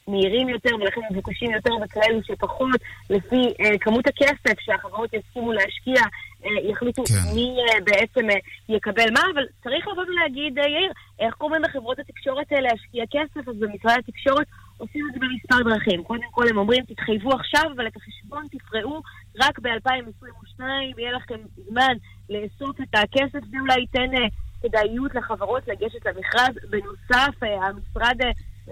מהירים 0.08 0.48
יותר 0.48 0.70
ולכן 0.80 1.00
מבוקשים 1.10 1.50
יותר 1.50 1.70
וכאלו 1.84 2.20
שפחות, 2.22 2.80
לפי 3.10 3.42
uh, 3.46 3.78
כמות 3.80 4.06
הכסף 4.06 4.60
שהחברות 4.60 5.14
יסכימו 5.14 5.52
להשקיע, 5.52 6.02
uh, 6.42 6.46
יחליטו 6.70 7.02
כן. 7.04 7.34
מי 7.34 7.56
uh, 7.56 7.84
בעצם 7.84 8.30
uh, 8.30 8.34
יקבל 8.68 9.10
מה, 9.14 9.20
אבל 9.34 9.42
צריך 9.62 9.88
לבוא 9.88 10.02
ולהגיד, 10.02 10.58
uh, 10.58 10.62
יאיר, 10.62 10.92
איך 11.20 11.34
קוראים 11.34 11.62
לחברות 11.62 11.98
התקשורת 11.98 12.52
uh, 12.52 12.60
להשקיע 12.60 13.04
כסף? 13.10 13.48
אז 13.48 13.56
במשרד 13.58 13.98
התקשורת 13.98 14.46
עושים 14.76 15.06
את 15.08 15.14
זה 15.14 15.20
במספר 15.20 15.70
דרכים. 15.70 16.04
קודם 16.04 16.30
כל 16.30 16.48
הם 16.50 16.58
אומרים, 16.58 16.84
תתחייבו 16.84 17.32
עכשיו, 17.32 17.64
אבל 17.76 17.86
את 17.86 17.96
החשבון 17.96 18.44
תפרעו 18.50 19.02
רק 19.40 19.58
ב-2022, 19.58 20.62
יהיה 20.98 21.12
לכם 21.12 21.38
זמן 21.68 21.94
לאסוף 22.30 22.80
את 22.80 22.94
הכסף, 22.94 23.44
זה 23.50 23.56
אולי 23.60 23.80
ייתן 23.80 24.14
uh, 24.14 24.28
כדאיות 24.62 25.14
לחברות 25.14 25.68
לגשת 25.68 26.06
למכרז. 26.06 26.54
בנוסף, 26.70 27.42
uh, 27.42 27.46
המשרד... 27.46 28.20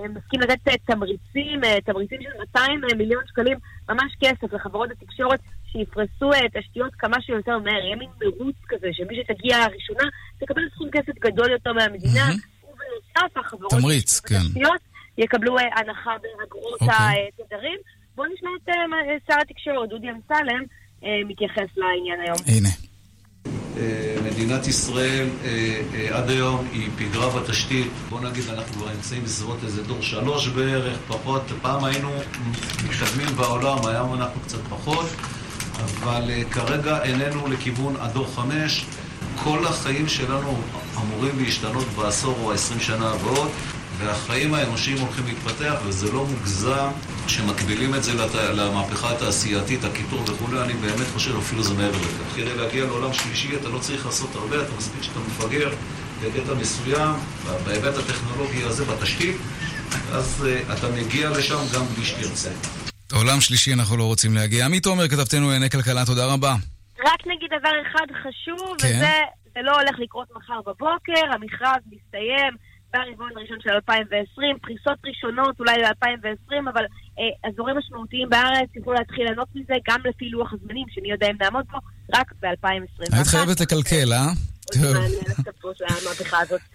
מסכים 0.05 0.41
לתת 0.41 0.69
אה, 0.69 0.75
תמריצים, 0.85 1.65
אה, 1.65 1.81
תמריצים 1.85 2.23
של 2.23 2.29
200 2.41 2.85
אה, 2.85 2.97
מיליון 2.97 3.23
שקלים, 3.27 3.59
ממש 3.89 4.13
כסף 4.21 4.53
לחברות 4.53 4.91
התקשורת 4.91 5.41
שיפרסו 5.73 6.31
תשתיות 6.55 6.95
כמה 6.95 7.17
שיותר 7.21 7.59
מהר. 7.59 7.85
יהיה 7.85 7.97
מין 7.97 8.09
מירוץ 8.21 8.57
כזה, 8.69 8.87
שמי 8.93 9.17
שתגיע 9.17 9.57
הראשונה 9.57 10.05
תקבל 10.39 10.63
סכום 10.75 10.91
כסף 10.91 11.19
גדול 11.21 11.51
יותר 11.51 11.73
מהמדינה, 11.73 12.27
ובנוסף 12.65 13.37
החברות... 13.37 13.71
תמריץ, 13.71 14.21
כן. 14.21 14.61
יקבלו 15.19 15.57
הנחה 15.59 16.11
באגרות 16.23 16.83
okay. 16.83 16.85
אוקיי. 16.85 17.29
התדרים. 17.41 17.79
בואו 18.17 18.29
נשמע 18.35 18.51
את 18.59 18.71
שר 19.27 19.41
התקשורת, 19.41 19.89
דודי 19.89 20.07
אמסלם, 20.11 20.63
מתייחס 21.03 21.69
לעניין 21.77 22.21
היום. 22.21 22.39
הנה. 22.47 22.86
מדינת 24.25 24.67
ישראל 24.67 25.27
אה, 25.45 25.81
אה, 25.95 26.19
עד 26.19 26.31
היום 26.31 26.69
היא 26.73 26.89
פיגרה 26.97 27.41
בתשתית, 27.41 27.91
בוא 28.11 28.21
נגיד 28.21 28.45
אנחנו 28.49 28.75
כבר 28.75 28.91
נמצאים 28.95 29.25
בסביבות 29.25 29.59
איזה 29.65 29.83
דור 29.83 30.03
שלוש 30.03 30.49
בערך, 30.49 30.99
פחות, 31.09 31.43
פעם 31.63 31.85
היינו 31.85 32.11
מתקדמים 32.85 33.37
בעולם, 33.37 33.87
היום 33.87 34.15
אנחנו 34.15 34.41
קצת 34.41 34.59
פחות, 34.69 35.07
אבל 35.83 36.31
אה, 36.31 36.43
כרגע 36.51 37.03
איננו 37.03 37.49
לכיוון 37.49 37.97
הדור 38.01 38.27
חמש, 38.35 38.85
כל 39.43 39.67
החיים 39.67 40.09
שלנו 40.09 40.59
אמורים 40.97 41.39
להשתנות 41.39 41.87
בעשור 41.97 42.37
או 42.43 42.53
העשרים 42.53 42.81
שנה 42.81 43.11
הבאות 43.11 43.51
והחיים 43.99 44.55
האנושיים 44.55 44.99
הולכים 44.99 45.25
להתפתח 45.27 45.75
וזה 45.87 46.13
לא 46.13 46.27
מוגזם 46.27 46.89
שמקבילים 47.29 47.95
את 47.95 48.03
זה 48.03 48.15
לת... 48.15 48.35
למהפכה 48.35 49.13
התעשייתית, 49.13 49.85
הקיטור 49.85 50.23
וכולי, 50.27 50.61
אני 50.61 50.73
באמת 50.73 51.07
חושב 51.13 51.37
אפילו 51.37 51.63
זה 51.63 51.75
מעבר 51.75 51.99
לכך. 51.99 52.37
כדי 52.37 52.57
להגיע 52.57 52.85
לעולם 52.85 53.13
שלישי 53.13 53.57
אתה 53.57 53.69
לא 53.69 53.79
צריך 53.79 54.07
לעשות 54.07 54.35
הרבה, 54.35 54.63
אתה 54.63 54.73
מספיק 54.79 55.03
שאתה 55.03 55.19
מפגר 55.19 55.71
בקטע 56.23 56.55
מסוים, 56.55 57.15
בהיבט 57.65 57.95
הטכנולוגי 57.99 58.63
הזה, 58.63 58.85
בתשתית, 58.85 59.37
אז 60.13 60.47
uh, 60.47 60.73
אתה 60.73 60.89
מגיע 60.89 61.31
לשם 61.31 61.59
גם 61.75 61.85
בלי 61.85 62.05
שתרצה. 62.05 62.51
עולם 63.13 63.41
שלישי 63.41 63.73
אנחנו 63.73 63.97
לא 63.97 64.05
רוצים 64.05 64.35
להגיע. 64.35 64.65
עמית 64.65 64.87
עומר, 64.87 65.09
כתבתנו 65.09 65.47
לענייני 65.47 65.71
כלכלה, 65.71 66.07
תודה 66.07 66.27
רבה. 66.27 66.55
רק 67.05 67.27
נגיד 67.27 67.51
דבר 67.61 67.73
אחד 67.83 68.07
חשוב, 68.23 68.77
כן. 68.79 68.89
וזה 68.89 69.13
זה 69.55 69.63
לא 69.63 69.73
הולך 69.73 69.99
לקרות 69.99 70.29
מחר 70.37 70.61
בבוקר, 70.67 71.35
המכרז 71.35 71.83
מסתיים 71.93 72.53
ברבעון 72.93 73.31
הראשון 73.37 73.59
של 73.63 73.71
2020, 73.71 74.59
פריסות 74.63 74.99
ראשונות 75.07 75.61
אולי 75.61 75.77
ל-2020, 75.83 76.71
אבל 76.73 76.85
אה, 77.19 77.51
אזורים 77.51 77.77
משמעותיים 77.79 78.29
בארץ 78.29 78.69
יוכלו 78.77 78.93
להתחיל 78.93 79.25
ליהנות 79.25 79.49
מזה 79.55 79.75
גם 79.89 80.01
לפי 80.05 80.29
לוח 80.29 80.53
הזמנים, 80.53 80.87
שמי 80.91 81.11
יודע 81.11 81.27
אם 81.31 81.37
נעמוד 81.41 81.65
בו, 81.73 81.79
רק 82.15 82.33
ב-2021. 82.43 83.17
היית 83.17 83.27
חייבת 83.27 83.61
לקלקל, 83.61 84.13
אה? 84.13 84.27
טוב. 84.73 84.97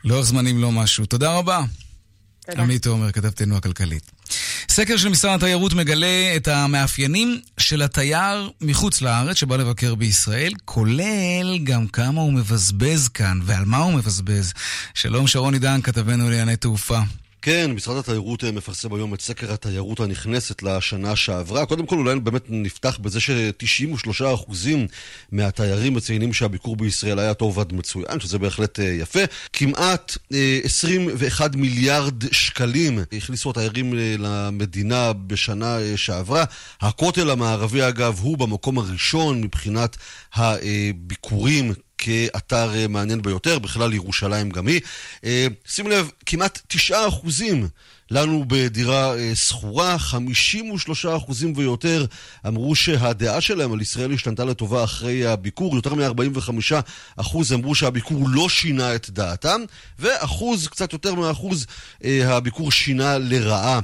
לוח 0.03 0.21
זמנים 0.21 0.61
לא 0.61 0.71
משהו. 0.71 1.05
תודה 1.05 1.37
רבה. 1.37 1.59
תודה. 2.51 2.63
עמית 2.63 2.88
עומר, 2.88 3.12
כתבתנו 3.12 3.58
הכלכלית. 3.58 4.12
סקר 4.70 4.98
של 4.98 5.10
משרד 5.10 5.36
התיירות 5.43 5.74
מגלה 5.74 6.34
את 6.36 6.48
המאפיינים 6.48 7.39
של 7.58 7.81
התייר 7.81 8.50
מחוץ 8.62 9.01
לארץ 9.01 9.38
שבא 9.38 9.58
לבקר 9.58 9.96
בישראל, 9.96 10.51
כולל 10.65 11.58
גם 11.63 11.88
כמה 11.88 12.22
הוא 12.22 12.34
מבזבז 12.34 13.08
כאן 13.08 13.39
ועל 13.43 13.65
מה 13.65 13.77
הוא 13.77 13.93
מבזבז. 13.93 14.53
שלום 14.93 15.27
שרון 15.27 15.53
עידן, 15.53 15.81
כתבנו 15.81 16.29
לענייני 16.29 16.55
תעופה. 16.55 17.00
כן, 17.41 17.71
משרד 17.71 17.98
התיירות 17.98 18.43
אה, 18.43 18.51
מפרסם 18.51 18.93
היום 18.93 19.13
את 19.13 19.21
סקר 19.21 19.53
התיירות 19.53 20.00
הנכנסת 20.00 20.63
לשנה 20.63 21.15
שעברה. 21.15 21.65
קודם 21.65 21.86
כל 21.86 21.95
אולי 21.95 22.19
באמת 22.19 22.43
נפתח 22.50 22.98
בזה 23.01 23.19
ש-93% 23.19 24.53
מהתיירים 25.31 25.93
מציינים 25.93 26.33
שהביקור 26.33 26.75
בישראל 26.75 27.19
היה 27.19 27.33
טוב 27.33 27.60
עד 27.60 27.74
מצוין, 27.74 28.19
שזה 28.19 28.39
בהחלט 28.39 28.79
אה, 28.79 28.86
יפה. 28.86 29.19
כמעט 29.53 30.17
אה, 30.33 30.60
21 30.63 31.55
מיליארד 31.55 32.31
שקלים 32.31 33.00
הכניסו 33.17 33.50
התיירים 33.50 33.93
אה, 33.93 34.15
למדינה 34.19 35.13
בשנה 35.13 35.79
אה, 35.79 35.98
שעברה. 35.98 36.43
הכותל 36.81 37.29
המערבי 37.29 37.88
אגב 37.88 38.19
הוא 38.21 38.38
במקום 38.38 38.77
הראשון 38.77 39.41
מבחינת 39.41 39.98
הביקורים. 40.33 41.74
כאתר 42.01 42.75
אה, 42.75 42.88
מעניין 42.88 43.22
ביותר, 43.22 43.60
בכלל 43.60 43.93
ירושלים 43.93 44.50
גם 44.50 44.67
היא. 44.67 44.81
אה, 45.25 45.48
שים 45.65 45.88
לב, 45.88 46.12
כמעט 46.25 46.60
9% 46.91 46.93
לנו 48.11 48.45
בדירה 48.47 49.17
אה, 49.17 49.35
שכורה, 49.35 49.97
53% 50.11 51.45
ויותר 51.55 52.05
אמרו 52.47 52.75
שהדעה 52.75 53.41
שלהם 53.41 53.73
על 53.73 53.81
ישראל 53.81 54.13
השתנתה 54.13 54.45
לטובה 54.45 54.83
אחרי 54.83 55.25
הביקור, 55.25 55.75
יותר 55.75 55.93
מ-45% 55.95 57.37
אמרו 57.53 57.75
שהביקור 57.75 58.29
לא 58.29 58.49
שינה 58.49 58.95
את 58.95 59.09
דעתם, 59.09 59.61
ואחוז, 59.99 60.67
קצת 60.67 60.93
יותר 60.93 61.15
מאחוז, 61.15 61.65
אה, 62.03 62.35
הביקור 62.35 62.71
שינה 62.71 63.17
לרעה 63.17 63.79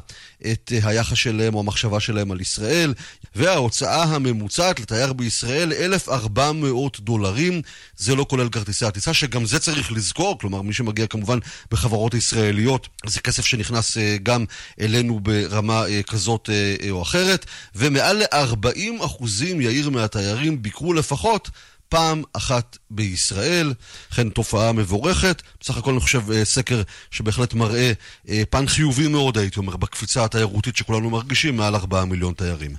את 0.52 0.72
אה, 0.76 0.90
היחס 0.90 1.18
שלהם 1.18 1.56
או 1.56 1.60
המחשבה 1.60 2.00
שלהם 2.00 2.32
על 2.32 2.42
ישראל, 2.42 2.94
וההוצאה 3.36 4.04
הממוצעת 4.04 4.80
לתייר 4.80 5.14
בישראל, 5.14 5.74
1,400 5.74 7.00
דולרים, 7.00 7.62
זה 7.98 8.16
לא 8.16 8.26
כולל 8.30 8.50
כרטיסי 8.50 8.86
הטיסה, 8.86 9.14
שגם 9.14 9.46
זה 9.46 9.60
צריך 9.60 9.92
לזכור, 9.92 10.40
כלומר 10.40 10.62
מי 10.62 10.74
שמגיע 10.74 11.08
כמובן 11.08 11.40
בחברות 11.72 12.14
ישראליות, 12.14 12.88
זה 13.06 13.20
כסף 13.20 13.46
שנכנס 13.46 13.98
גם 14.24 14.46
אלינו 14.82 15.20
ברמה 15.20 15.86
אה, 15.88 16.04
כזאת 16.04 16.50
אה, 16.50 16.76
אה, 16.84 16.90
או 16.90 17.02
אחרת, 17.02 17.46
ומעל 17.76 18.18
ל-40 18.18 19.06
אחוזים, 19.06 19.62
יאיר, 19.62 19.90
מהתיירים 19.90 20.62
ביקרו 20.62 20.94
לפחות 20.94 21.50
פעם 21.90 22.24
אחת 22.34 22.78
בישראל, 22.90 23.74
לכן 24.12 24.30
תופעה 24.30 24.72
מבורכת. 24.72 25.42
בסך 25.62 25.78
הכל 25.78 25.92
אני 25.92 26.00
חושב 26.00 26.44
סקר 26.44 26.82
שבהחלט 27.12 27.54
מראה 27.54 27.92
אה, 28.30 28.44
פן 28.50 28.68
חיובי 28.68 29.08
מאוד, 29.08 29.38
הייתי 29.38 29.60
אומר, 29.60 29.78
בקפיצה 29.78 30.26
התיירותית 30.26 30.76
שכולנו 30.76 31.10
מרגישים 31.10 31.58
מעל 31.58 31.76
4 31.76 32.06
מיליון 32.06 32.34
תיירים. 32.34 32.72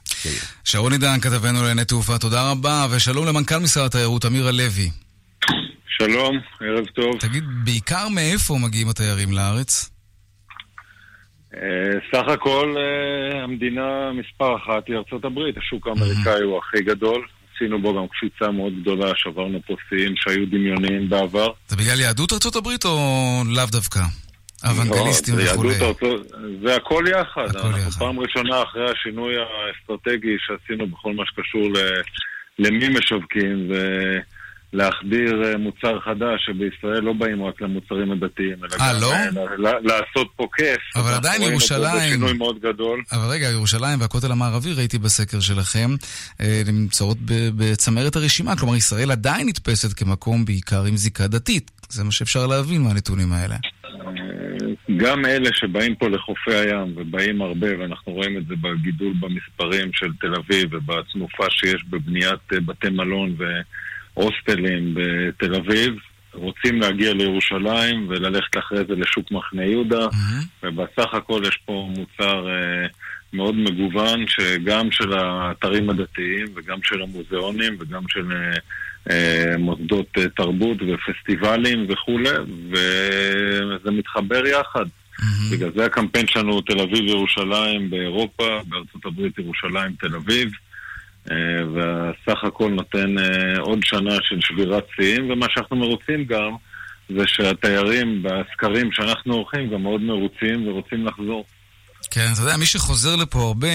שרון 0.64 0.92
עידן, 0.92 1.20
כתבנו 1.20 1.58
לענייני 1.60 1.84
תעופה, 1.84 2.18
תודה 2.18 2.50
רבה, 2.50 2.86
ושלום 2.90 3.26
למנכ"ל 3.26 3.58
משרד 3.58 3.86
התיירות, 3.86 4.26
אמיר 4.26 4.48
הלוי. 4.48 4.90
שלום, 5.98 6.40
ערב 6.60 6.86
טוב. 6.86 7.20
תגיד, 7.20 7.44
בעיקר 7.64 8.08
מאיפה 8.08 8.58
מגיעים 8.58 8.88
התיירים 8.88 9.32
לארץ? 9.32 9.90
אה, 11.54 11.60
סך 12.12 12.28
הכל 12.28 12.74
אה, 12.78 13.42
המדינה 13.42 14.10
מספר 14.12 14.56
אחת 14.56 14.86
היא 14.86 14.96
ארצות 14.96 15.24
הברית, 15.24 15.56
השוק 15.58 15.86
האמריקאי 15.86 16.42
הוא 16.42 16.58
הכי 16.58 16.82
גדול. 16.82 17.26
עשינו 17.56 17.82
בו 17.82 17.94
גם 17.94 18.06
קפיצה 18.08 18.50
מאוד 18.50 18.72
גדולה, 18.80 19.12
שברנו 19.16 19.60
פה 19.66 19.74
שיאים 19.88 20.14
שהיו 20.16 20.46
דמיוניים 20.46 21.08
בעבר. 21.08 21.48
זה 21.68 21.76
בגלל 21.76 22.00
יהדות 22.00 22.32
ארצות 22.32 22.56
הברית 22.56 22.84
או 22.84 22.98
לאו 23.56 23.64
דווקא? 23.72 24.00
אוונגליסטים 24.64 25.38
לא, 25.38 25.42
וכולי. 25.52 25.74
זה 26.64 26.76
הכל 26.76 27.04
יחד. 27.20 27.56
הכל 27.56 27.58
אנחנו 27.58 27.78
יחד. 27.78 27.98
פעם 27.98 28.20
ראשונה 28.20 28.62
אחרי 28.62 28.90
השינוי 28.90 29.34
האסטרטגי 29.36 30.36
שעשינו 30.38 30.86
בכל 30.86 31.12
מה 31.12 31.22
שקשור 31.26 31.62
ל- 31.62 32.00
למי 32.58 32.88
משווקים 32.88 33.68
ולהחדיר 33.68 34.37
אה, 34.74 35.56
מוצר 35.58 36.00
חדש 36.00 36.46
שבישראל 36.46 37.02
לא 37.02 37.12
באים 37.12 37.44
רק 37.44 37.60
למוצרים 37.62 38.12
הדתיים, 38.12 38.54
אלא 38.64 38.76
אה, 38.80 38.94
גם 38.94 39.00
לא? 39.00 39.12
אה, 39.12 39.72
לעשות 39.82 40.28
פה 40.36 40.46
כיף. 40.56 40.96
אבל 40.96 41.14
עדיין 41.14 41.42
ירושלים- 41.42 42.08
בשינוי 42.10 42.32
מאוד 42.32 42.58
גדול. 42.60 43.02
אבל 43.12 43.30
רגע, 43.30 43.46
ירושלים 43.50 44.00
והכותל 44.00 44.32
המערבי, 44.32 44.72
ראיתי 44.72 44.98
בסקר 44.98 45.40
שלכם, 45.40 45.90
נמצאות 46.66 47.16
בצמרת 47.56 48.16
הרשימה. 48.16 48.56
כלומר, 48.56 48.76
ישראל 48.76 49.10
עדיין 49.10 49.48
נתפסת 49.48 49.92
כמקום 49.92 50.44
בעיקר 50.44 50.84
עם 50.84 50.96
זיקה 50.96 51.26
דתית. 51.26 51.70
זה 51.88 52.04
מה 52.04 52.10
שאפשר 52.12 52.46
להבין 52.46 52.82
מהנתונים 52.82 53.32
האלה. 53.32 53.56
גם 54.96 55.24
אלה 55.26 55.50
שבאים 55.54 55.94
פה 55.94 56.08
לחופי 56.08 56.54
הים 56.54 56.94
ובאים 56.96 57.42
הרבה, 57.42 57.66
ואנחנו 57.78 58.12
רואים 58.12 58.38
את 58.38 58.46
זה 58.46 58.54
בגידול 58.60 59.12
במספרים 59.20 59.90
של 59.92 60.06
תל 60.20 60.34
אביב 60.34 60.74
ובתנופה 60.74 61.44
שיש 61.50 61.84
בבניית 61.90 62.40
בתי 62.66 62.88
מלון 62.90 63.34
והוסטלים 64.18 64.94
בתל 64.94 65.54
אביב, 65.54 65.94
רוצים 66.34 66.80
להגיע 66.80 67.14
לירושלים 67.14 68.06
וללכת 68.08 68.58
אחרי 68.58 68.84
זה 68.88 68.94
לשוק 68.94 69.32
מחנה 69.32 69.64
יהודה, 69.64 70.06
ובסך 70.62 71.14
הכל 71.14 71.42
יש 71.48 71.58
פה 71.64 71.88
מוצר 71.96 72.48
אה, 72.48 72.86
מאוד 73.32 73.54
מגוון, 73.56 74.24
שגם 74.28 74.90
של 74.90 75.12
האתרים 75.12 75.90
הדתיים 75.90 76.46
וגם 76.54 76.78
של 76.82 77.02
המוזיאונים 77.02 77.76
וגם 77.80 78.02
של 78.08 78.32
אה, 78.32 78.58
אה, 79.10 79.58
מוסדות 79.58 80.06
אה, 80.18 80.28
תרבות 80.28 80.76
ופסטיבלים 80.82 81.86
וכולי, 81.88 82.30
וזה 82.70 83.90
מתחבר 83.90 84.46
יחד. 84.46 84.84
בגלל 85.52 85.70
זה 85.76 85.84
הקמפיין 85.84 86.26
שלנו 86.26 86.60
תל 86.60 86.80
אביב-ירושלים 86.80 87.90
באירופה, 87.90 88.60
בארצות 88.68 89.04
הברית 89.04 89.38
ירושלים 89.38 89.92
תל 90.00 90.14
אביב, 90.14 90.50
והסך 91.74 92.44
הכל 92.44 92.70
נותן 92.70 93.18
אה, 93.18 93.60
עוד 93.60 93.78
שנה 93.84 94.14
של 94.22 94.40
שבירת 94.40 94.86
שיאים, 94.96 95.30
ומה 95.30 95.46
שאנחנו 95.54 95.76
מרוצים 95.76 96.24
גם 96.24 96.56
זה 97.08 97.24
שהתיירים 97.26 98.22
בסקרים 98.22 98.92
שאנחנו 98.92 99.34
עורכים 99.34 99.70
גם 99.70 99.82
מאוד 99.82 100.00
מרוצים 100.00 100.68
ורוצים 100.68 101.06
לחזור. 101.06 101.44
כן, 102.10 102.30
אתה 102.32 102.42
יודע, 102.42 102.56
מי 102.56 102.66
שחוזר 102.66 103.16
לפה 103.16 103.42
הרבה 103.42 103.68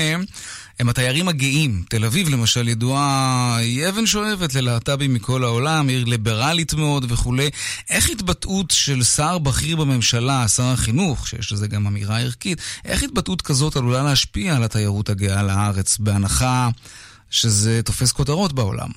הם 0.80 0.90
התיירים 0.90 1.28
הגאים. 1.28 1.84
תל 1.90 2.06
אביב 2.06 2.30
למשל 2.30 2.68
ידועה, 2.68 3.58
היא 3.58 3.90
אבן 3.90 4.06
שואבת 4.06 4.56
ללהט"בים 4.56 5.14
מכל 5.14 5.44
העולם, 5.44 5.88
עיר 5.88 6.06
ליברלית 6.06 6.74
מאוד 6.74 7.12
וכולי. 7.12 7.50
איך 7.90 8.10
התבטאות 8.10 8.72
של 8.72 9.04
שר 9.04 9.38
בכיר 9.38 9.76
בממשלה, 9.76 10.48
שר 10.48 10.64
החינוך, 10.64 11.28
שיש 11.28 11.52
לזה 11.52 11.68
גם 11.68 11.88
אמירה 11.88 12.20
ערכית, 12.20 12.62
איך 12.86 13.04
התבטאות 13.04 13.42
כזאת 13.42 13.76
עלולה 13.76 14.04
להשפיע 14.04 14.56
על 14.56 14.64
התיירות 14.64 15.10
הגאה 15.10 15.44
לארץ, 15.44 15.98
בהנחה 15.98 16.70
שזה 17.34 17.84
תופס 17.84 18.12
כותרות 18.12 18.54
בעולם? 18.54 18.90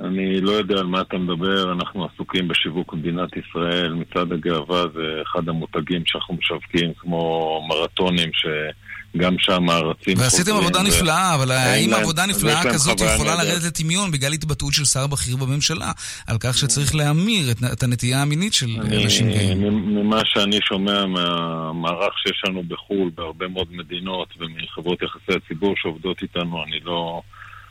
אני 0.00 0.40
לא 0.40 0.50
יודע 0.50 0.74
על 0.78 0.86
מה 0.86 1.00
אתה 1.00 1.18
מדבר, 1.18 1.72
אנחנו 1.72 2.04
עסוקים 2.04 2.48
בשיווק 2.48 2.94
מדינת 2.94 3.30
ישראל. 3.36 3.94
מצעד 3.94 4.32
הגאווה 4.32 4.82
זה 4.94 5.22
אחד 5.22 5.48
המותגים 5.48 6.02
שאנחנו 6.06 6.34
משווקים, 6.34 6.92
כמו 6.98 7.60
מרתונים, 7.68 8.30
שגם 9.16 9.36
שם 9.38 9.70
הרצים 9.70 10.18
ועשיתם 10.18 10.56
עבודה 10.56 10.82
נפלאה, 10.82 11.34
אבל 11.34 11.50
האם 11.50 11.94
עבודה 11.94 12.26
נפלאה 12.26 12.62
כזאת 12.72 13.00
יכולה. 13.00 13.44
לרדת 13.44 13.62
לטמיון 13.64 14.10
בגלל 14.10 14.32
התבטאות 14.32 14.72
של 14.72 14.84
שר 14.84 15.06
בכיר 15.06 15.36
בממשלה, 15.36 15.92
על 16.26 16.36
כך 16.40 16.58
שצריך 16.58 16.94
להמיר 16.94 17.50
את, 17.72 17.82
הנטייה 17.82 18.22
המינית 18.22 18.54
של 18.54 18.76
אנשים 19.02 19.30
גאים? 19.30 19.60
ממה 19.60 20.20
שאני 20.24 20.58
שומע 20.68 21.06
מהמערך 21.06 22.12
שיש 22.22 22.42
לנו 22.48 22.62
בחו"ל, 22.68 23.10
בהרבה 23.14 23.48
מאוד 23.48 23.66
מדינות, 23.70 24.28
ומחברות 24.38 25.02
יחסי 25.02 25.38
הציבור 25.44 25.74
שעובדות 25.76 26.22
איתנו, 26.22 26.64
אני 26.64 26.80
לא 26.84 27.22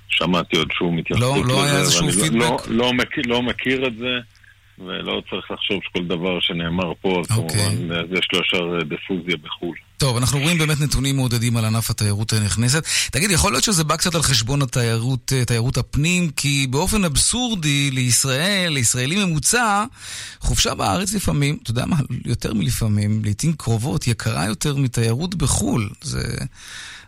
שמעתי 0.10 0.58
עוד 0.58 0.68
שום 0.72 0.98
התייחסות 0.98 1.36
לא- 1.38 1.44
לזה. 1.44 1.54
לא 1.54 1.64
היה 1.64 1.80
איזשהו 1.80 2.12
פידבק? 2.12 2.40
לא, 2.40 2.58
לא, 2.68 2.92
לא 3.26 3.42
מכיר 3.42 3.88
את 3.88 3.98
זה. 3.98 4.39
ולא 4.80 5.22
צריך 5.30 5.52
לחשוב 5.52 5.80
שכל 5.84 6.06
דבר 6.06 6.40
שנאמר 6.40 6.94
פה, 7.02 7.22
אז 7.22 7.38
אוקיי. 7.38 7.60
כמובן, 7.60 8.18
יש 8.18 8.28
לו 8.34 8.40
ישר 8.40 8.78
אה, 8.78 8.84
דיפוזיה 8.84 9.36
בחו"ל. 9.44 9.76
טוב, 9.98 10.18
אנחנו 10.18 10.40
רואים 10.40 10.58
באמת 10.58 10.82
נתונים 10.82 11.16
מעודדים 11.16 11.58
על 11.58 11.66
ענף 11.66 11.90
התיירות 11.90 12.34
הנכנסת. 12.34 12.84
תגיד, 13.12 13.32
יכול 13.32 13.52
להיות 13.52 13.64
שזה 13.64 13.84
בא 13.84 13.96
קצת 13.96 14.16
על 14.16 14.22
חשבון 14.22 14.62
התיירות, 14.62 15.34
אה, 15.36 15.46
תיירות 15.46 15.78
הפנים, 15.78 16.30
כי 16.30 16.68
באופן 16.70 17.04
אבסורדי 17.04 17.92
לישראל, 17.92 18.72
לישראלי 18.74 19.26
ממוצע, 19.26 19.84
חופשה 20.40 20.76
בארץ 20.76 21.14
לפעמים, 21.14 21.58
אתה 21.64 21.72
יודע 21.72 21.86
מה, 21.86 21.96
יותר 22.26 22.54
מלפעמים, 22.54 23.22
לעיתים 23.24 23.54
קרובות, 23.54 24.08
יקרה 24.08 24.46
יותר 24.46 24.76
מתיירות 24.76 25.36
בחו"ל. 25.36 25.90
זה... 26.02 26.24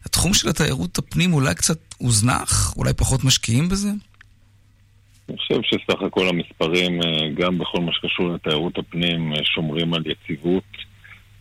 התחום 0.05 0.33
של 0.33 0.49
התיירות 0.49 0.97
הפנים 0.97 1.33
אולי 1.33 1.55
קצת 1.55 1.77
הוזנח? 1.97 2.73
אולי 2.77 2.93
פחות 2.93 3.23
משקיעים 3.23 3.69
בזה? 3.69 3.89
אני 5.31 5.37
חושב 5.37 5.61
שסך 5.63 6.01
הכל 6.01 6.27
המספרים, 6.27 7.01
אה, 7.01 7.29
גם 7.33 7.57
בכל 7.57 7.81
מה 7.81 7.93
שקשור 7.93 8.29
לתיירות 8.29 8.77
הפנים, 8.77 9.33
אה, 9.33 9.37
שומרים 9.43 9.93
על 9.93 10.03
יציבות. 10.05 10.63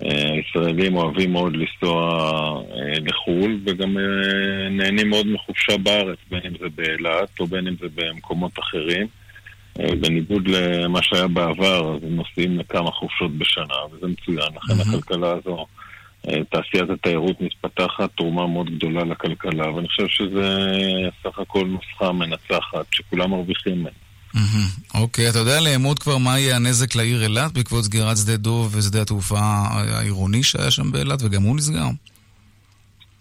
אה, 0.05 0.31
ישראלים 0.37 0.96
אוהבים 0.96 1.33
מאוד 1.33 1.57
לנסוע 1.57 2.20
לחו"ל 3.07 3.61
וגם 3.66 3.96
נהנים 4.70 5.11
מאוד 5.11 5.26
מחופשה 5.26 5.79
בארץ, 5.79 6.18
בין 6.31 6.40
אם 6.46 6.53
זה 6.61 6.66
באילת 6.74 7.40
או 7.40 7.46
בין 7.46 7.66
אם 7.66 7.74
זה 7.81 7.87
במקומות 7.94 8.59
אחרים. 8.59 9.07
בניגוד 10.00 10.48
למה 10.48 11.03
שהיה 11.03 11.29
בעבר, 11.29 11.96
אז 11.96 12.03
הם 12.03 12.16
נוסעים 12.16 12.59
לכמה 12.59 12.90
חופשות 12.90 13.38
בשנה, 13.38 13.74
וזה 13.92 14.07
מצוין. 14.07 14.48
לכן 14.57 14.74
מהמם. 14.79 14.98
הכלכלה 14.98 15.31
הזו, 15.31 15.66
תעשיית 16.23 16.91
התיירות 16.91 17.41
מתפתחת 17.41 18.11
תרומה 18.17 18.47
מאוד 18.47 18.71
גדולה 18.77 19.05
לכלכלה, 19.05 19.71
ואני 19.71 19.89
חושב 19.89 20.07
שזה 20.09 20.57
סך 21.23 21.39
הכל 21.39 21.67
נוסחה 21.67 22.13
מנצחת, 22.13 22.87
שכולם 22.93 23.31
מרוויחים 23.31 23.75
ממנה. 23.75 23.91
אוקיי, 24.95 25.31
אתה 25.31 25.39
יודע 25.39 25.61
לאמוד 25.61 25.99
כבר 25.99 26.19
מה 26.19 26.39
יהיה 26.39 26.57
הנזק 26.57 26.95
לעיר 26.95 27.23
אילת 27.23 27.53
בעקבות 27.53 27.85
סגירת 27.85 28.17
שדה 28.17 28.37
דוב 28.37 28.75
ושדה 28.77 29.03
התעופה 29.03 29.41
העירוני 29.41 30.43
שהיה 30.43 30.71
שם 30.71 30.93
באילת, 30.93 31.23
וגם 31.23 31.43
הוא 31.43 31.57
נסגר? 31.57 31.87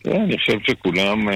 כן, 0.09 0.21
אני 0.21 0.37
חושב 0.37 0.57
שכולם 0.67 1.29
אה, 1.29 1.35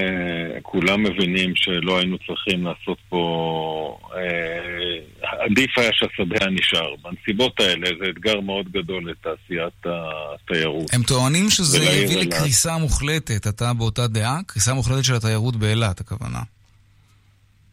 כולם 0.62 1.02
מבינים 1.02 1.56
שלא 1.56 1.98
היינו 1.98 2.16
צריכים 2.18 2.66
לעשות 2.66 2.98
פה... 3.08 3.98
אה, 4.16 5.14
עדיף 5.50 5.78
היה 5.78 5.90
שהשדה 5.92 6.36
היה 6.40 6.50
נשאר. 6.50 6.94
בנסיבות 7.02 7.60
האלה 7.60 7.88
זה 8.00 8.10
אתגר 8.10 8.40
מאוד 8.40 8.72
גדול 8.72 9.10
לתעשיית 9.10 9.86
התיירות. 9.86 10.94
הם 10.94 11.02
טוענים 11.02 11.50
שזה 11.50 11.78
יביא. 11.78 12.16
לקריסה 12.16 12.78
מוחלטת. 12.78 13.46
אתה 13.46 13.72
באותה 13.72 14.06
דעה? 14.06 14.40
קריסה 14.46 14.74
מוחלטת 14.74 15.04
של 15.04 15.14
התיירות 15.14 15.56
באילת, 15.56 16.00
הכוונה. 16.00 16.40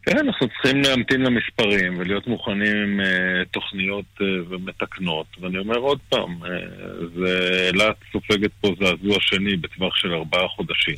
כן, 0.02 0.18
אנחנו 0.18 0.48
צריכים 0.48 0.82
להמתין 0.82 1.20
למספרים 1.20 1.98
ולהיות 1.98 2.26
מוכנים 2.26 2.76
עם 2.76 3.00
אה, 3.00 3.44
תוכניות 3.50 4.04
אה, 4.20 4.26
ומתקנות. 4.48 5.26
ואני 5.40 5.58
אומר 5.58 5.76
עוד 5.76 5.98
פעם, 6.08 6.44
אה, 6.44 6.48
זה 7.16 7.68
אילת 7.72 7.96
סופגת 8.12 8.50
פה 8.60 8.68
זעזוע 8.80 9.16
שני 9.20 9.56
בטווח 9.56 9.96
של 9.96 10.14
ארבעה 10.14 10.48
חודשים. 10.48 10.96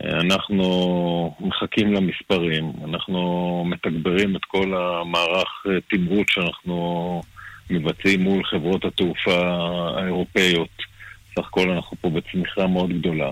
אה, 0.00 0.20
אנחנו 0.20 1.36
מחכים 1.40 1.92
למספרים, 1.92 2.72
אנחנו 2.84 3.64
מתגברים 3.66 4.36
את 4.36 4.44
כל 4.44 4.74
המערך 4.74 5.66
אה, 5.66 5.80
תמרוץ 5.90 6.26
שאנחנו 6.30 7.22
מבצעים 7.70 8.20
מול 8.20 8.44
חברות 8.44 8.84
התעופה 8.84 9.40
האירופאיות. 9.96 10.82
סך 11.34 11.46
הכל 11.46 11.70
אנחנו 11.70 11.96
פה 12.00 12.10
בצמיחה 12.10 12.66
מאוד 12.66 12.90
גדולה. 12.90 13.30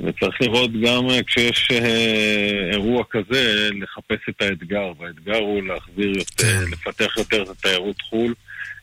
וצריך 0.00 0.40
לראות 0.40 0.70
גם 0.72 1.10
אה, 1.10 1.22
כשיש 1.22 1.68
אה, 1.72 2.70
אירוע 2.72 3.04
כזה, 3.10 3.68
לחפש 3.82 4.28
את 4.28 4.42
האתגר, 4.42 4.92
והאתגר 4.98 5.36
הוא 5.36 5.62
להחזיר 5.62 6.08
יותר, 6.18 6.64
לפתח 6.72 7.16
יותר 7.16 7.42
את 7.42 7.48
התיירות 7.48 8.02
חו"ל. 8.02 8.34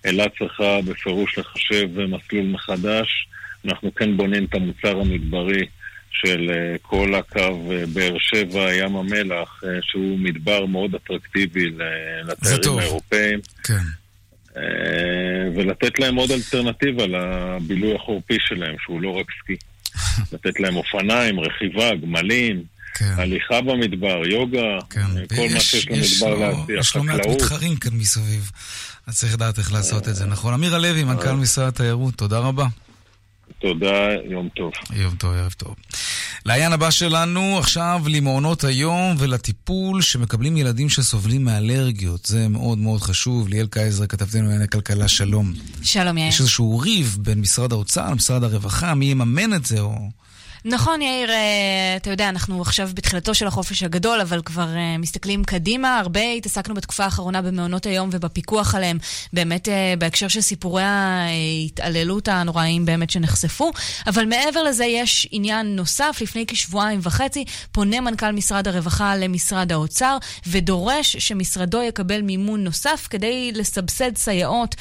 אילת 0.05 0.31
צריכה 0.39 0.79
בפירוש 0.81 1.37
לחשב 1.37 1.99
מסלול 1.99 2.45
מחדש. 2.45 3.27
אנחנו 3.65 3.95
כן 3.95 4.17
בונים 4.17 4.45
את 4.45 4.55
המוצר 4.55 4.99
המדברי 4.99 5.65
של 6.11 6.51
אה, 6.53 6.75
כל 6.81 7.15
הקו 7.15 7.69
באר 7.93 8.15
שבע, 8.19 8.73
ים 8.73 8.95
המלח, 8.95 9.61
שהוא 9.81 10.19
מדבר 10.19 10.65
מאוד 10.65 10.95
אטרקטיבי 10.95 11.71
לתיירים. 12.25 12.79
האירופאים. 12.79 13.39
כן. 13.63 13.83
ולתת 15.55 15.99
להם 15.99 16.15
עוד 16.15 16.31
אלטרנטיבה 16.31 17.03
לבילוי 17.07 17.95
החורפי 17.95 18.37
שלהם, 18.39 18.75
שהוא 18.79 19.01
לא 19.01 19.09
רק 19.09 19.25
סקי. 19.39 19.55
לתת 20.33 20.59
להם 20.59 20.75
אופניים, 20.75 21.39
רכיבה, 21.39 21.95
גמלים, 21.95 22.63
הליכה 23.01 23.61
במדבר, 23.61 24.27
יוגה, 24.27 24.59
אה, 24.59 24.79
כל 25.35 25.47
מה 25.53 25.59
שיש 25.59 25.87
יש 25.91 26.21
למדבר 26.23 26.39
להציע, 26.39 26.79
יש 26.79 26.95
לא 26.95 27.03
מעט. 27.03 27.25
מתחרים 27.27 27.75
כאן 27.75 27.93
מסביב. 27.93 28.51
אז 29.07 29.17
צריך 29.19 29.33
לדעת 29.33 29.57
איך 29.59 29.73
לעשות 29.73 30.07
את 30.07 30.15
זה, 30.15 30.25
נכון? 30.25 30.53
אמיר 30.53 30.75
הלוי, 30.75 31.03
מנכ"ל 31.03 31.31
משרד 31.31 31.67
התיירות, 31.67 32.15
תודה 32.15 32.39
רבה. 32.39 32.65
תודה, 33.59 34.09
יום 34.29 34.49
טוב. 34.55 34.71
יום 34.93 35.15
טוב, 35.15 35.31
ערב 35.31 35.53
טוב. 35.57 35.75
לעיין 36.45 36.73
הבא 36.73 36.91
שלנו 36.91 37.57
עכשיו 37.57 38.01
למעונות 38.07 38.63
היום 38.63 39.15
ולטיפול 39.19 40.01
שמקבלים 40.01 40.57
ילדים 40.57 40.89
שסובלים 40.89 41.43
מאלרגיות. 41.43 42.25
זה 42.25 42.47
מאוד 42.47 42.77
מאוד 42.77 43.01
חשוב. 43.01 43.47
ליאל 43.47 43.67
קייזר, 43.67 44.07
כתבתנו 44.07 44.41
לענייני 44.41 44.67
כלכלה, 44.67 45.07
שלום. 45.07 45.53
שלום 45.83 46.17
יאיר. 46.17 46.29
יש 46.29 46.39
איזשהו 46.39 46.79
ריב 46.79 47.17
בין 47.21 47.39
משרד 47.39 47.71
האוצר 47.71 48.09
למשרד 48.09 48.43
הרווחה, 48.43 48.93
מי 48.93 49.05
יממן 49.05 49.53
את 49.53 49.65
זה, 49.65 49.79
או... 49.79 49.95
נכון, 50.67 51.01
יאיר, 51.01 51.31
אה, 51.31 51.95
אתה 51.95 52.09
יודע, 52.09 52.29
אנחנו 52.29 52.61
עכשיו 52.61 52.89
בתחילתו 52.93 53.33
של 53.33 53.47
החופש 53.47 53.83
הגדול, 53.83 54.21
אבל 54.21 54.41
כבר 54.41 54.75
אה, 54.75 54.97
מסתכלים 54.97 55.43
קדימה. 55.43 55.99
הרבה 55.99 56.31
התעסקנו 56.37 56.73
בתקופה 56.73 57.03
האחרונה 57.03 57.41
במעונות 57.41 57.85
היום 57.85 58.09
ובפיקוח 58.11 58.75
עליהם, 58.75 58.97
באמת 59.33 59.69
אה, 59.69 59.93
בהקשר 59.99 60.27
של 60.27 60.41
סיפורי 60.41 60.83
ההתעללות 60.85 62.27
הנוראיים 62.27 62.85
באמת 62.85 63.09
שנחשפו. 63.09 63.71
אבל 64.07 64.25
מעבר 64.25 64.63
לזה 64.63 64.85
יש 64.85 65.27
עניין 65.31 65.75
נוסף. 65.75 66.17
לפני 66.21 66.45
כשבועיים 66.47 66.99
וחצי 67.03 67.45
פונה 67.71 68.01
מנכ"ל 68.01 68.31
משרד 68.31 68.67
הרווחה 68.67 69.15
למשרד 69.15 69.71
האוצר 69.71 70.17
ודורש 70.47 71.17
שמשרדו 71.17 71.81
יקבל 71.81 72.21
מימון 72.21 72.63
נוסף 72.63 73.07
כדי 73.09 73.51
לסבסד 73.55 74.17
סייעות 74.17 74.75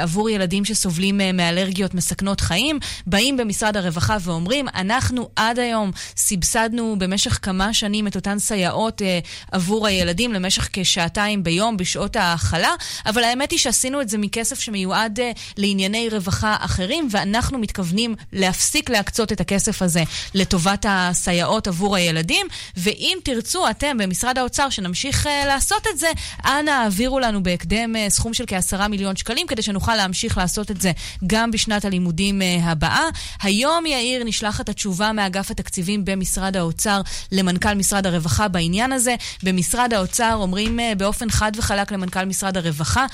עבור 0.00 0.30
ילדים 0.30 0.64
שסובלים 0.64 1.20
מאלרגיות 1.34 1.94
מסכנות 1.94 2.40
חיים. 2.40 2.78
באים 3.06 3.36
במשרד 3.36 3.76
הרווחה 3.76 4.16
ואומרים, 4.20 4.66
אנחנו 4.74 5.17
עד 5.36 5.58
היום 5.58 5.90
סבסדנו 6.16 6.96
במשך 6.98 7.38
כמה 7.42 7.74
שנים 7.74 8.06
את 8.06 8.16
אותן 8.16 8.38
סייעות 8.38 9.02
אה, 9.02 9.18
עבור 9.52 9.86
הילדים 9.86 10.32
למשך 10.32 10.68
כשעתיים 10.72 11.44
ביום 11.44 11.76
בשעות 11.76 12.16
ההאכלה, 12.16 12.74
אבל 13.06 13.24
האמת 13.24 13.50
היא 13.50 13.58
שעשינו 13.58 14.00
את 14.00 14.08
זה 14.08 14.18
מכסף 14.18 14.60
שמיועד 14.60 15.20
אה, 15.20 15.30
לענייני 15.56 16.08
רווחה 16.08 16.56
אחרים, 16.60 17.08
ואנחנו 17.10 17.58
מתכוונים 17.58 18.14
להפסיק 18.32 18.90
להקצות 18.90 19.32
את 19.32 19.40
הכסף 19.40 19.82
הזה 19.82 20.02
לטובת 20.34 20.86
הסייעות 20.88 21.66
עבור 21.66 21.96
הילדים, 21.96 22.46
ואם 22.76 23.18
תרצו 23.24 23.70
אתם 23.70 23.98
במשרד 23.98 24.38
האוצר 24.38 24.70
שנמשיך 24.70 25.26
אה, 25.26 25.46
לעשות 25.46 25.86
את 25.92 25.98
זה, 25.98 26.08
אנא 26.44 26.70
העבירו 26.70 27.20
לנו 27.20 27.42
בהקדם 27.42 27.96
אה, 27.96 28.10
סכום 28.10 28.34
של 28.34 28.44
כעשרה 28.46 28.88
מיליון 28.88 29.16
שקלים, 29.16 29.46
כדי 29.46 29.62
שנוכל 29.62 29.96
להמשיך 29.96 30.38
לעשות 30.38 30.70
את 30.70 30.80
זה 30.80 30.92
גם 31.26 31.50
בשנת 31.50 31.84
הלימודים 31.84 32.42
אה, 32.42 32.58
הבאה. 32.62 33.04
היום, 33.42 33.86
יאיר, 33.86 34.24
נשלחת 34.24 34.68
התשובה 34.68 35.07
מאגף 35.12 35.50
התקציבים 35.50 36.04
במשרד 36.04 36.56
האוצר 36.56 37.00
למנכ"ל 37.32 37.74
משרד 37.74 38.06
הרווחה 38.06 38.48
בעניין 38.48 38.92
הזה. 38.92 39.14
במשרד 39.42 39.94
האוצר 39.94 40.34
אומרים 40.34 40.80
אה, 40.80 40.92
באופן 40.96 41.30
חד 41.30 41.52
וחלק 41.56 41.92
למנכ"ל 41.92 42.24
משרד 42.24 42.56
הרווחה, 42.56 43.06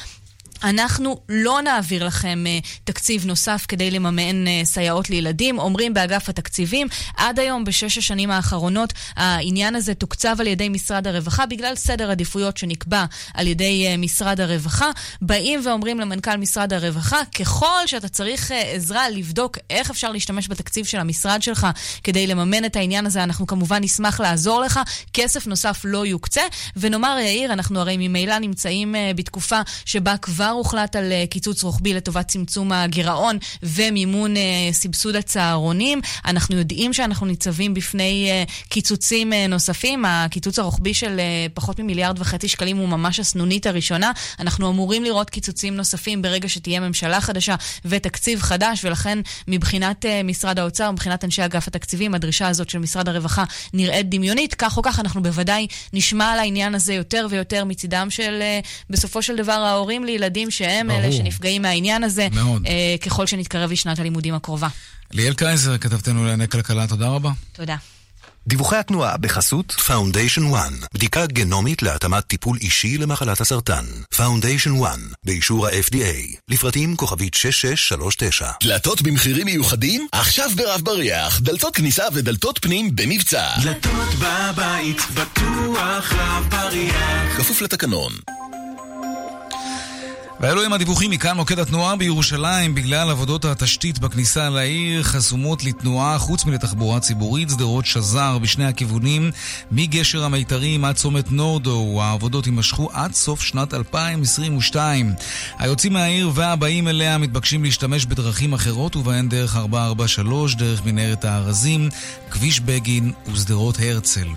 אנחנו 0.62 1.20
לא 1.28 1.60
נעביר 1.62 2.06
לכם 2.06 2.44
uh, 2.46 2.66
תקציב 2.84 3.26
נוסף 3.26 3.64
כדי 3.68 3.90
לממן 3.90 4.46
uh, 4.46 4.64
סייעות 4.64 5.10
לילדים. 5.10 5.58
אומרים 5.58 5.94
באגף 5.94 6.28
התקציבים, 6.28 6.86
עד 7.16 7.38
היום, 7.38 7.64
בשש 7.64 7.98
השנים 7.98 8.30
האחרונות, 8.30 8.92
העניין 9.16 9.74
הזה 9.74 9.94
תוקצב 9.94 10.36
על 10.40 10.46
ידי 10.46 10.68
משרד 10.68 11.06
הרווחה 11.06 11.46
בגלל 11.46 11.74
סדר 11.76 12.10
עדיפויות 12.10 12.56
שנקבע 12.56 13.04
על 13.34 13.46
ידי 13.46 13.94
uh, 13.94 13.98
משרד 13.98 14.40
הרווחה. 14.40 14.90
באים 15.22 15.60
ואומרים 15.64 16.00
למנכ"ל 16.00 16.36
משרד 16.36 16.72
הרווחה, 16.72 17.18
ככל 17.38 17.86
שאתה 17.86 18.08
צריך 18.08 18.50
uh, 18.50 18.54
עזרה 18.54 19.10
לבדוק 19.10 19.58
איך 19.70 19.90
אפשר 19.90 20.12
להשתמש 20.12 20.48
בתקציב 20.48 20.86
של 20.86 20.98
המשרד 20.98 21.42
שלך 21.42 21.66
כדי 22.04 22.26
לממן 22.26 22.64
את 22.64 22.76
העניין 22.76 23.06
הזה, 23.06 23.22
אנחנו 23.22 23.46
כמובן 23.46 23.82
נשמח 23.82 24.20
לעזור 24.20 24.60
לך. 24.60 24.80
כסף 25.12 25.46
נוסף 25.46 25.80
לא 25.84 26.06
יוקצה. 26.06 26.42
ונאמר, 26.76 27.16
יאיר, 27.20 27.52
אנחנו 27.52 27.80
הרי 27.80 27.96
ממילא 27.96 28.38
נמצאים 28.38 28.94
uh, 28.94 29.16
בתקופה 29.16 29.60
שבה 29.84 30.16
כבר 30.16 30.43
הוחלט 30.50 30.96
על 30.96 31.12
uh, 31.12 31.30
קיצוץ 31.30 31.62
רוחבי 31.62 31.94
לטובת 31.94 32.28
צמצום 32.28 32.72
הגירעון 32.72 33.38
ומימון 33.62 34.34
uh, 34.36 34.38
סבסוד 34.72 35.16
הצהרונים. 35.16 36.00
אנחנו 36.24 36.56
יודעים 36.56 36.92
שאנחנו 36.92 37.26
ניצבים 37.26 37.74
בפני 37.74 38.30
uh, 38.46 38.68
קיצוצים 38.68 39.32
נוספים. 39.32 40.04
הקיצוץ 40.04 40.58
הרוחבי 40.58 40.94
של 40.94 41.20
פחות 41.54 41.80
ממיליארד 41.80 42.18
וחצי 42.18 42.48
שקלים 42.48 42.76
הוא 42.76 42.88
ממש 42.88 43.20
הסנונית 43.20 43.66
הראשונה. 43.66 44.12
אנחנו 44.40 44.70
אמורים 44.70 45.04
לראות 45.04 45.30
קיצוצים 45.30 45.76
נוספים 45.76 46.22
ברגע 46.22 46.48
שתהיה 46.48 46.80
ממשלה 46.80 47.20
חדשה 47.20 47.54
ותקציב 47.84 48.40
חדש, 48.40 48.84
ולכן 48.84 49.18
מבחינת 49.48 50.04
משרד 50.24 50.58
האוצר, 50.58 50.90
מבחינת 50.90 51.24
אנשי 51.24 51.44
אגף 51.44 51.68
התקציבים, 51.68 52.14
הדרישה 52.14 52.48
הזאת 52.48 52.70
של 52.70 52.78
משרד 52.78 53.08
הרווחה 53.08 53.44
נראית 53.72 54.08
דמיונית. 54.08 54.54
כך 54.54 54.76
או 54.76 54.82
כך 54.82 55.00
אנחנו 55.00 55.22
בוודאי 55.22 55.66
נשמע 55.92 56.32
על 56.32 56.38
העניין 56.38 56.74
הזה 56.74 56.94
יותר 56.94 57.26
ויותר 57.30 57.64
מצידם 57.64 58.06
של 58.10 58.42
בסופו 58.90 59.22
של 59.22 59.36
דבר 59.36 59.52
ההורים 59.52 60.04
לילדים. 60.04 60.33
ילדים 60.34 60.50
שהם 60.50 60.88
ברור. 60.88 61.00
אלה 61.00 61.12
שנפגעים 61.12 61.62
מהעניין 61.62 62.04
הזה, 62.04 62.28
מאוד. 62.32 62.66
אה, 62.66 62.96
ככל 63.00 63.26
שנתקרב 63.26 63.72
לשנת 63.72 63.98
הלימודים 63.98 64.34
הקרובה. 64.34 64.68
ליאל 65.12 65.34
קייזר, 65.34 65.78
כתבתנו 65.78 66.24
לענייני 66.24 66.48
כלכלה, 66.48 66.86
תודה 66.86 67.08
רבה. 67.08 67.30
תודה. 67.52 67.76
דיווחי 68.46 68.76
התנועה 68.76 69.16
בחסות 69.16 69.76
Foundation 69.88 70.52
One, 70.52 70.86
בדיקה 70.94 71.26
גנומית 71.26 71.82
להתאמת 71.82 72.24
טיפול 72.26 72.58
אישי 72.60 72.98
למחלת 72.98 73.40
הסרטן. 73.40 73.84
Foundation 74.14 74.80
One, 74.80 75.14
באישור 75.24 75.66
ה-FDA, 75.66 76.36
לפרטים 76.48 76.96
כוכבית 76.96 77.34
6639. 77.34 78.50
דלתות 78.62 79.02
במחירים 79.02 79.46
מיוחדים? 79.46 80.06
עכשיו 80.12 80.50
ברב 80.56 80.80
בריח, 80.80 81.40
דלתות 81.40 81.76
כניסה 81.76 82.04
ודלתות 82.12 82.58
פנים 82.62 82.96
במבצע. 82.96 83.46
דלתות 83.62 84.08
בבית, 84.18 84.98
בטוח 85.14 86.12
רב 86.12 86.46
בריח. 86.50 87.36
כפוף 87.36 87.62
לתקנון. 87.62 88.12
ואלו 90.44 90.64
הם 90.64 90.72
הדיווחים 90.72 91.10
מכאן 91.10 91.36
מוקד 91.36 91.58
התנועה 91.58 91.96
בירושלים. 91.96 92.74
בגלל 92.74 93.10
עבודות 93.10 93.44
התשתית 93.44 93.98
בכניסה 93.98 94.50
לעיר 94.50 95.02
חסומות 95.02 95.64
לתנועה 95.64 96.18
חוץ 96.18 96.44
מלתחבורה 96.44 97.00
ציבורית 97.00 97.50
שדרות 97.50 97.86
שזר 97.86 98.38
בשני 98.38 98.64
הכיוונים 98.64 99.30
מגשר 99.70 100.24
המיתרים 100.24 100.84
עד 100.84 100.94
צומת 100.94 101.32
נורדו 101.32 101.98
העבודות 102.02 102.46
יימשכו 102.46 102.88
עד 102.92 103.14
סוף 103.14 103.40
שנת 103.40 103.74
2022 103.74 105.14
היוצאים 105.58 105.92
מהעיר 105.92 106.30
והבאים 106.34 106.88
אליה 106.88 107.18
מתבקשים 107.18 107.64
להשתמש 107.64 108.06
בדרכים 108.06 108.52
אחרות 108.52 108.96
ובהן 108.96 109.28
דרך 109.28 109.56
443, 109.56 110.54
דרך 110.54 110.84
מנהרת 110.84 111.24
הארזים, 111.24 111.88
כביש 112.30 112.60
בגין 112.60 113.12
ושדרות 113.32 113.78
הרצל 113.80 114.28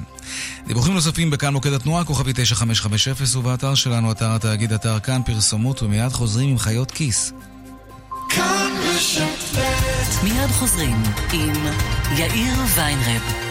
דיווחים 0.67 0.93
נוספים 0.93 1.29
בכאן 1.29 1.53
מוקד 1.53 1.73
התנועה, 1.73 2.03
כוכבי 2.03 2.31
9550 2.35 3.39
ובאתר 3.39 3.75
שלנו, 3.75 4.11
אתר 4.11 4.31
התאגיד, 4.31 4.73
אתר 4.73 4.99
כאן, 4.99 5.21
פרסומות 5.25 5.83
ומיד 5.83 6.11
חוזרים 6.11 6.49
עם 6.49 6.59
חיות 6.59 6.91
כיס. 6.91 7.33
כאן 8.29 8.71
ב' 9.55 10.23
מיד 10.23 10.51
חוזרים 10.51 11.03
עם 11.33 11.53
יאיר 12.17 12.55
ויינרב. 12.75 13.47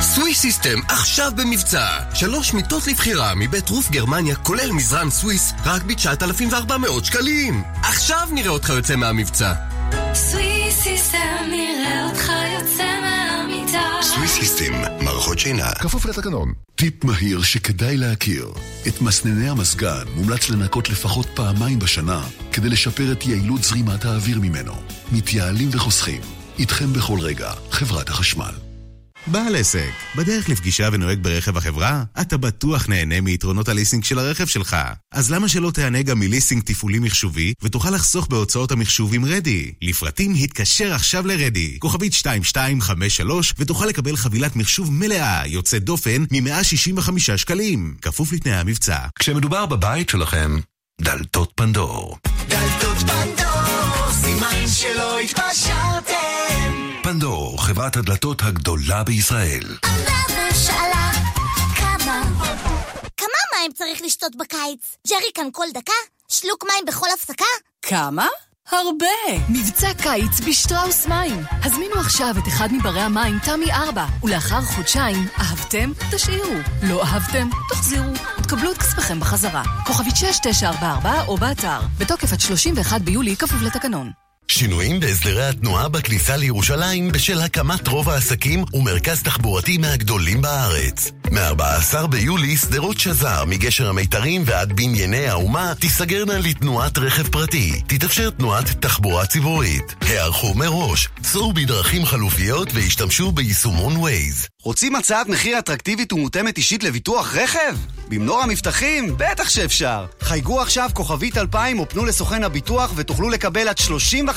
סוויס 0.00 0.40
סיסטם 0.40 0.78
עכשיו 0.88 1.32
במבצע. 1.36 1.86
שלוש 2.14 2.54
מיטות 2.54 2.86
לבחירה 2.86 3.34
מבית 3.34 3.68
רוף 3.70 3.90
גרמניה, 3.90 4.36
כולל 4.36 4.72
מזרן 4.72 5.10
סוויס, 5.10 5.52
רק 5.64 5.82
ב-9,400 5.82 7.04
שקלים. 7.04 7.62
עכשיו 7.82 8.28
נראה 8.32 8.50
אותך 8.50 8.68
יוצא 8.68 8.96
מהמבצע. 8.96 9.52
סוויס 10.14 10.80
סיסטם 10.82 11.44
נראה 11.50 12.04
אותך 12.04 12.32
מהמיטה. 14.04 14.28
סוויס 14.28 14.48
סיסטם, 14.48 14.72
מערכות 15.04 15.38
שינה. 15.38 15.70
כפוף 15.70 16.06
לתקנון. 16.06 16.52
טיפ 16.74 17.04
מהיר 17.04 17.42
שכדאי 17.42 17.96
להכיר. 17.96 18.48
את 18.88 19.00
מסנני 19.00 19.48
המזגן 19.48 20.04
מומלץ 20.16 20.50
לנקות 20.50 20.90
לפחות 20.90 21.26
פעמיים 21.34 21.78
בשנה 21.78 22.22
כדי 22.52 22.68
לשפר 22.68 23.12
את 23.12 23.26
יעילות 23.26 23.62
זרימת 23.62 24.04
האוויר 24.04 24.40
ממנו. 24.40 24.74
מתייעלים 25.12 25.68
וחוסכים. 25.72 26.20
איתכם 26.58 26.92
בכל 26.92 27.18
רגע, 27.20 27.52
חברת 27.70 28.08
החשמל. 28.08 28.63
בעל 29.26 29.56
עסק, 29.56 29.92
בדרך 30.16 30.48
לפגישה 30.48 30.88
ונוהג 30.92 31.18
ברכב 31.22 31.56
החברה? 31.56 32.04
אתה 32.20 32.36
בטוח 32.36 32.88
נהנה 32.88 33.20
מיתרונות 33.20 33.68
הליסינג 33.68 34.04
של 34.04 34.18
הרכב 34.18 34.46
שלך. 34.46 34.76
אז 35.12 35.30
למה 35.30 35.48
שלא 35.48 35.70
תהנה 35.70 36.02
גם 36.02 36.18
מליסינג 36.18 36.62
תפעולי 36.62 36.98
מחשובי, 36.98 37.54
ותוכל 37.62 37.90
לחסוך 37.90 38.26
בהוצאות 38.26 38.72
המחשוב 38.72 39.14
עם 39.14 39.24
רדי? 39.24 39.72
לפרטים 39.82 40.34
התקשר 40.34 40.92
עכשיו 40.92 41.26
לרדי, 41.26 41.76
כוכבית 41.78 42.12
2253, 42.12 43.54
ותוכל 43.58 43.86
לקבל 43.86 44.16
חבילת 44.16 44.56
מחשוב 44.56 44.92
מלאה, 44.92 45.46
יוצאת 45.46 45.84
דופן, 45.84 46.24
מ-165 46.30 47.36
שקלים. 47.36 47.94
כפוף 48.02 48.32
לתנאי 48.32 48.54
המבצע. 48.54 48.98
כשמדובר 49.18 49.66
בבית 49.66 50.08
שלכם, 50.08 50.58
דלתות 51.00 51.52
פנדור. 51.54 52.18
דלתות 52.48 52.96
פנדור, 52.98 54.12
סימן 54.12 54.68
שלא 54.68 55.18
התפשרתם. 55.18 55.93
חברת 57.74 57.96
הדלתות 57.96 58.42
הגדולה 58.42 59.04
בישראל. 59.04 59.62
ושאלה 60.26 61.10
כמה 61.76 62.22
כמה 63.16 63.40
מים 63.58 63.72
צריך 63.74 64.02
לשתות 64.02 64.36
בקיץ? 64.36 64.96
ג'ריקן 65.08 65.48
כל 65.52 65.66
דקה? 65.74 65.92
שלוק 66.28 66.64
מים 66.64 66.84
בכל 66.86 67.06
הפסקה? 67.14 67.44
כמה? 67.82 68.26
הרבה! 68.70 69.46
מבצע 69.48 69.88
קיץ 70.02 70.40
בשטראוס 70.48 71.06
מים. 71.06 71.42
הזמינו 71.50 71.94
עכשיו 71.94 72.34
את 72.38 72.48
אחד 72.48 72.68
מברי 72.72 73.00
המים 73.00 73.38
תמי 73.44 73.72
4, 73.72 74.06
ולאחר 74.22 74.60
חודשיים, 74.62 75.26
אהבתם? 75.38 75.92
תשאירו. 76.12 76.54
לא 76.82 77.02
אהבתם? 77.02 77.48
תחזירו. 77.70 78.12
תקבלו 78.42 78.72
את 78.72 78.78
כספכם 78.78 79.20
בחזרה. 79.20 79.62
כוכבית 79.86 80.16
6944 80.16 81.24
או 81.28 81.36
באתר. 81.36 81.80
בתוקף 81.98 82.32
עד 82.32 82.40
31 82.40 83.00
ביולי, 83.00 83.36
כפוף 83.36 83.62
לתקנון. 83.62 84.23
שינויים 84.48 85.00
בהסדרי 85.00 85.44
התנועה 85.44 85.88
בכניסה 85.88 86.36
לירושלים 86.36 87.12
בשל 87.12 87.40
הקמת 87.40 87.88
רוב 87.88 88.10
העסקים 88.10 88.64
ומרכז 88.72 89.22
תחבורתי 89.22 89.78
מהגדולים 89.78 90.42
בארץ. 90.42 91.12
מ-14 91.30 92.06
ביולי 92.06 92.56
שדרות 92.56 92.98
שזר 92.98 93.44
מגשר 93.44 93.88
המיתרים 93.88 94.42
ועד 94.46 94.72
בנייני 94.72 95.26
האומה 95.26 95.72
תיסגרנה 95.80 96.38
לתנועת 96.38 96.98
רכב 96.98 97.28
פרטי. 97.28 97.80
תתאפשר 97.86 98.30
תנועת 98.30 98.64
תחבורה 98.80 99.26
ציבורית. 99.26 99.94
הערכו 100.00 100.54
מראש, 100.54 101.08
סעו 101.22 101.52
בדרכים 101.52 102.06
חלופיות 102.06 102.68
והשתמשו 102.74 103.32
ביישומון 103.32 103.96
ווייז. 103.96 104.46
רוצים 104.62 104.96
הצעת 104.96 105.28
מחיר 105.28 105.58
אטרקטיבית 105.58 106.12
ומותאמת 106.12 106.56
אישית 106.56 106.84
לביטוח 106.84 107.34
רכב? 107.34 107.76
במנור 108.08 108.42
המבטחים? 108.42 109.16
בטח 109.16 109.48
שאפשר. 109.48 110.06
חייגו 110.20 110.60
עכשיו 110.60 110.90
כוכבית 110.94 111.38
2000 111.38 111.78
או 111.78 111.88
פנו 111.88 112.04
לסוכן 112.04 112.44
הביטוח 112.44 112.92
ותוכלו 112.96 113.30
לקבל 113.30 113.68
עד 113.68 113.76
35% 113.78 114.33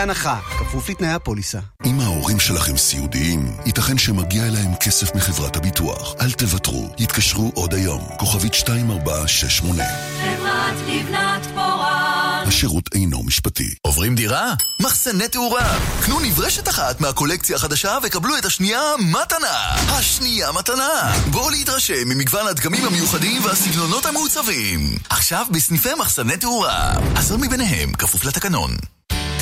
הנחה. 0.00 0.38
כפוף 0.58 0.88
לתנאי 0.90 1.12
הפוליסה. 1.12 1.58
אם 1.86 2.00
ההורים 2.00 2.40
שלכם 2.40 2.76
סיעודיים, 2.76 3.56
ייתכן 3.66 3.98
שמגיע 3.98 4.46
אליהם 4.46 4.74
כסף 4.74 5.14
מחברת 5.14 5.56
הביטוח. 5.56 6.14
אל 6.20 6.32
תוותרו, 6.32 6.94
יתקשרו 6.98 7.52
עוד 7.54 7.74
היום. 7.74 8.00
כוכבית 8.18 8.54
2468. 8.54 9.84
חברת 10.20 10.74
לבנת 10.88 11.46
פורן. 11.54 12.44
השירות 12.46 12.90
אינו 12.94 13.22
משפטי. 13.22 13.74
עוברים 13.82 14.14
דירה? 14.14 14.54
מחסני 14.80 15.28
תאורה. 15.28 15.78
קנו 16.04 16.20
נברשת 16.20 16.68
אחת 16.68 17.00
מהקולקציה 17.00 17.56
החדשה 17.56 17.98
וקבלו 18.02 18.38
את 18.38 18.44
השנייה 18.44 18.80
מתנה. 18.98 19.74
השנייה 19.88 20.52
מתנה. 20.52 21.12
בואו 21.30 21.50
להתרשם 21.50 22.08
ממגוון 22.08 22.46
הדגמים 22.46 22.84
המיוחדים 22.84 23.44
והסגנונות 23.44 24.06
המעוצבים. 24.06 24.98
עכשיו 25.10 25.46
בסניפי 25.50 25.94
מחסני 25.98 26.36
תאורה. 26.36 26.92
עשרה 27.14 27.38
מביניהם 27.38 27.92
כפוף 27.92 28.24
לתקנון. 28.24 28.76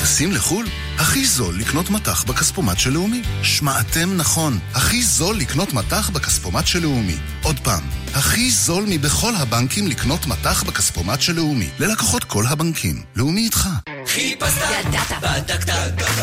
טסים 0.03 0.31
לחו"ל? 0.31 0.65
הכי 0.97 1.25
זול 1.25 1.55
לקנות 1.59 1.89
מטח 1.89 2.23
בכספומט 2.23 2.79
של 2.79 2.89
לאומי. 2.89 3.21
שמעתם 3.43 4.17
נכון, 4.17 4.59
הכי 4.73 5.03
זול 5.03 5.37
לקנות 5.37 5.73
מטח 5.73 6.09
בכספומט 6.09 6.67
של 6.67 6.79
לאומי. 6.79 7.15
עוד 7.43 7.59
פעם, 7.59 7.83
הכי 8.13 8.51
זול 8.51 8.85
מבכל 8.87 9.35
הבנקים 9.35 9.87
לקנות 9.87 10.27
מטח 10.27 10.63
בכספומט 10.63 11.21
של 11.21 11.33
לאומי. 11.33 11.69
ללקוחות 11.79 12.23
כל 12.23 12.43
הבנקים. 12.47 13.03
לאומי 13.15 13.41
איתך. 13.41 13.69
חיפשת, 14.07 14.85
בדקת, 15.21 15.73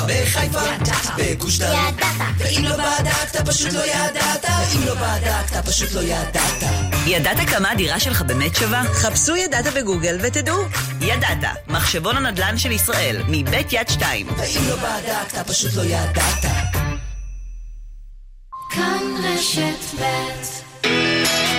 בחיפה, 0.06 0.60
בגוש 1.16 1.58
דן. 1.58 1.92
ואם 2.38 2.64
לא 2.64 2.76
בדקת, 2.76 3.48
פשוט 3.48 3.72
לא 3.72 3.82
ידעת. 3.86 4.44
אם 4.74 4.82
לא 4.86 4.94
בדקת, 4.94 5.66
פשוט 5.66 5.92
לא 5.92 6.00
ידעת. 6.00 6.62
ידעת 7.06 7.48
כמה 7.50 7.70
הדירה 7.70 8.00
שלך 8.00 8.22
באמת 8.22 8.56
שווה? 8.56 8.82
חפשו 8.94 9.36
ידעת 9.36 9.74
בגוגל 9.74 10.18
ותדעו. 10.22 10.58
ידעת, 11.00 11.38
מחשבון 11.68 12.16
הנדל"ן 12.16 12.58
של 12.58 12.72
ישראל, 12.72 13.22
מבית 13.28 13.72
יד 13.72 13.88
שתיים. 13.88 14.26
ואם 14.38 14.59
לא 14.68 14.76
בדקת, 14.76 15.48
פשוט 15.48 15.74
לא 15.76 15.82
ידעת. 15.82 16.44
כאן 18.70 19.02
רשת 19.24 20.00
ב' 20.00 21.49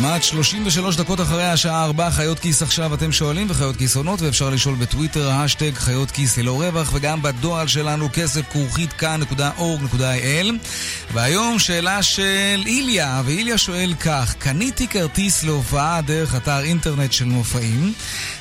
כמעט 0.00 0.22
33 0.22 0.96
דקות 0.96 1.20
אחרי 1.20 1.44
השעה 1.44 1.84
4, 1.84 2.10
חיות 2.10 2.38
כיס 2.38 2.62
עכשיו 2.62 2.94
אתם 2.94 3.12
שואלים 3.12 3.46
וחיות 3.50 3.76
כיס 3.76 3.96
עונות 3.96 4.22
ואפשר 4.22 4.50
לשאול 4.50 4.74
בטוויטר, 4.74 5.30
השטג 5.30 5.74
חיות 5.74 6.10
כיס 6.10 6.38
ללא 6.38 6.62
רווח 6.62 6.90
וגם 6.94 7.22
בדואל 7.22 7.66
שלנו 7.66 8.08
כסף 8.12 8.40
כרוכית 8.52 8.92
כאן.org.il 8.92 10.46
והיום 11.12 11.58
שאלה 11.58 12.02
של 12.02 12.62
איליה, 12.66 13.22
ואיליה 13.24 13.58
שואל 13.58 13.94
כך, 14.00 14.34
קניתי 14.38 14.88
כרטיס 14.88 15.44
להופעה 15.44 16.00
דרך 16.00 16.36
אתר 16.36 16.60
אינטרנט 16.60 17.12
של 17.12 17.24
מופעים 17.24 17.92